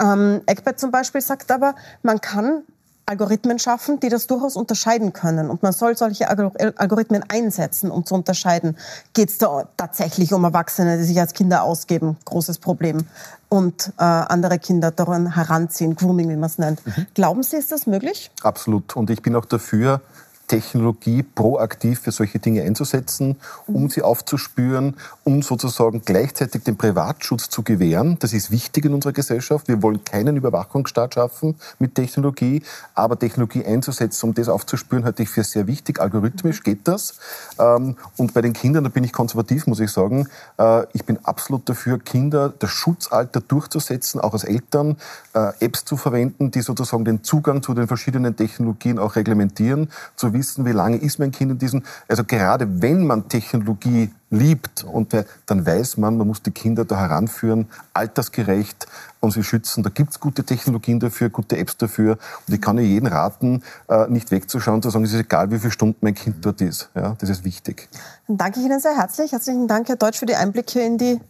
Ähm, 0.00 0.40
Eckbert 0.46 0.80
zum 0.80 0.90
Beispiel 0.90 1.20
sagt 1.20 1.50
aber, 1.50 1.74
man 2.02 2.18
kann 2.22 2.62
Algorithmen 3.08 3.60
schaffen, 3.60 4.00
die 4.00 4.08
das 4.08 4.26
durchaus 4.26 4.56
unterscheiden 4.56 5.12
können. 5.12 5.48
Und 5.48 5.62
man 5.62 5.72
soll 5.72 5.96
solche 5.96 6.28
Algorithmen 6.28 7.24
einsetzen, 7.28 7.92
um 7.92 8.04
zu 8.04 8.14
unterscheiden, 8.14 8.76
geht 9.14 9.28
es 9.28 9.38
da 9.38 9.68
tatsächlich 9.76 10.32
um 10.32 10.42
Erwachsene, 10.42 10.98
die 10.98 11.04
sich 11.04 11.20
als 11.20 11.32
Kinder 11.32 11.62
ausgeben, 11.62 12.16
großes 12.24 12.58
Problem, 12.58 13.06
und 13.48 13.92
äh, 13.98 14.02
andere 14.02 14.58
Kinder 14.58 14.90
daran 14.90 15.34
heranziehen, 15.34 15.94
Grooming, 15.94 16.28
wie 16.28 16.34
man 16.34 16.50
es 16.50 16.58
nennt. 16.58 16.84
Mhm. 16.84 17.06
Glauben 17.14 17.42
Sie, 17.44 17.56
ist 17.56 17.70
das 17.70 17.86
möglich? 17.86 18.32
Absolut. 18.42 18.96
Und 18.96 19.08
ich 19.08 19.22
bin 19.22 19.36
auch 19.36 19.44
dafür, 19.44 20.00
Technologie 20.46 21.22
proaktiv 21.22 22.00
für 22.00 22.12
solche 22.12 22.38
Dinge 22.38 22.62
einzusetzen, 22.62 23.36
um 23.66 23.90
sie 23.90 24.02
aufzuspüren, 24.02 24.94
um 25.24 25.42
sozusagen 25.42 26.02
gleichzeitig 26.04 26.62
den 26.62 26.76
Privatschutz 26.76 27.48
zu 27.48 27.62
gewähren. 27.62 28.16
Das 28.20 28.32
ist 28.32 28.50
wichtig 28.50 28.84
in 28.84 28.94
unserer 28.94 29.12
Gesellschaft. 29.12 29.68
Wir 29.68 29.82
wollen 29.82 30.04
keinen 30.04 30.36
Überwachungsstaat 30.36 31.14
schaffen 31.14 31.56
mit 31.78 31.94
Technologie, 31.94 32.62
aber 32.94 33.18
Technologie 33.18 33.64
einzusetzen, 33.64 34.28
um 34.28 34.34
das 34.34 34.48
aufzuspüren, 34.48 35.04
halte 35.04 35.22
ich 35.22 35.28
für 35.28 35.44
sehr 35.44 35.66
wichtig. 35.66 36.00
Algorithmisch 36.00 36.62
geht 36.62 36.86
das. 36.88 37.14
Ähm, 37.58 37.96
und 38.16 38.34
bei 38.34 38.42
den 38.42 38.52
Kindern, 38.52 38.84
da 38.84 38.90
bin 38.90 39.04
ich 39.04 39.12
konservativ, 39.12 39.66
muss 39.66 39.80
ich 39.80 39.90
sagen. 39.90 40.28
Äh, 40.58 40.86
ich 40.92 41.04
bin 41.04 41.18
absolut 41.24 41.68
dafür, 41.68 41.98
Kinder 41.98 42.52
das 42.56 42.70
Schutzalter 42.70 43.40
durchzusetzen, 43.40 44.20
auch 44.20 44.32
als 44.32 44.44
Eltern, 44.44 44.96
äh, 45.34 45.52
Apps 45.60 45.84
zu 45.84 45.96
verwenden, 45.96 46.50
die 46.50 46.60
sozusagen 46.60 47.04
den 47.04 47.24
Zugang 47.24 47.62
zu 47.62 47.74
den 47.74 47.88
verschiedenen 47.88 48.36
Technologien 48.36 48.98
auch 48.98 49.16
reglementieren, 49.16 49.90
so 50.14 50.32
wissen, 50.36 50.64
wie 50.64 50.72
lange 50.72 50.96
ist 50.98 51.18
mein 51.18 51.32
Kind 51.32 51.52
in 51.52 51.58
diesem. 51.58 51.82
Also 52.08 52.24
gerade 52.24 52.82
wenn 52.82 53.06
man 53.06 53.28
Technologie 53.28 54.10
liebt 54.30 54.84
und 54.84 55.14
dann 55.46 55.66
weiß 55.66 55.98
man, 55.98 56.16
man 56.16 56.26
muss 56.26 56.42
die 56.42 56.50
Kinder 56.50 56.84
da 56.84 56.98
heranführen, 56.98 57.68
altersgerecht 57.94 58.86
und 59.20 59.32
sie 59.32 59.42
schützen. 59.42 59.82
Da 59.82 59.90
gibt 59.90 60.10
es 60.10 60.20
gute 60.20 60.44
Technologien 60.44 61.00
dafür, 61.00 61.30
gute 61.30 61.56
Apps 61.56 61.76
dafür. 61.76 62.18
Und 62.46 62.54
ich 62.54 62.60
kann 62.60 62.76
ja 62.76 62.84
jeden 62.84 63.06
raten, 63.06 63.62
äh, 63.88 64.08
nicht 64.08 64.30
wegzuschauen, 64.30 64.82
zu 64.82 64.90
sagen, 64.90 65.04
es 65.04 65.12
ist 65.12 65.20
egal, 65.20 65.50
wie 65.50 65.58
viele 65.58 65.70
Stunden 65.70 65.98
mein 66.00 66.14
Kind 66.14 66.44
dort 66.44 66.60
ist. 66.60 66.90
Ja, 66.94 67.16
das 67.18 67.30
ist 67.30 67.44
wichtig. 67.44 67.88
Dann 68.26 68.36
danke 68.36 68.60
ich 68.60 68.66
Ihnen 68.66 68.80
sehr 68.80 68.96
herzlich. 68.96 69.32
Herzlichen 69.32 69.68
Dank, 69.68 69.88
Herr 69.88 69.96
Deutsch, 69.96 70.18
für 70.18 70.26
die 70.26 70.36
Einblicke 70.36 70.80
in 70.80 70.98
die 70.98 71.20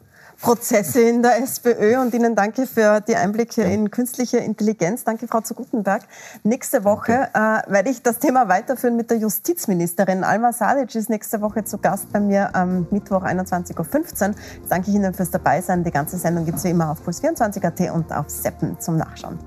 Prozesse 0.41 1.01
in 1.01 1.23
der 1.23 1.43
SPÖ 1.43 1.99
und 2.01 2.15
Ihnen 2.15 2.35
danke 2.35 2.67
für 2.67 3.01
die 3.01 3.17
Einblicke 3.17 3.63
in 3.63 3.91
künstliche 3.91 4.39
Intelligenz. 4.39 5.05
Danke, 5.05 5.27
Frau 5.27 5.41
zu 5.41 5.55
Gutenberg. 5.55 6.03
Nächste 6.43 6.85
Woche 6.85 7.29
äh, 7.33 7.71
werde 7.71 7.91
ich 7.91 8.03
das 8.03 8.19
Thema 8.19 8.49
weiterführen 8.49 8.97
mit 8.97 9.11
der 9.11 9.19
Justizministerin. 9.19 10.25
Alma 10.25 10.53
Sadic 10.53 10.95
ist 10.95 11.11
nächste 11.11 11.41
Woche 11.41 11.65
zu 11.65 11.79
Gast 11.79 12.13
bei 12.13 12.21
mir 12.21 12.55
am 12.55 12.87
Mittwoch 12.91 13.23
21.15 13.23 14.29
Uhr. 14.29 14.35
Ich 14.63 14.69
danke 14.69 14.91
Ihnen 14.91 15.15
fürs 15.15 15.31
Dabeisein. 15.31 15.85
Die 15.85 15.91
ganze 15.91 16.19
Sendung 16.19 16.45
gibt 16.45 16.59
es 16.59 16.65
wie 16.65 16.71
immer 16.71 16.91
auf 16.91 17.07
Puls24.at 17.07 17.91
und 17.93 18.13
auf 18.13 18.29
Seppen 18.29 18.79
zum 18.79 18.99
Nachschauen. 18.99 19.39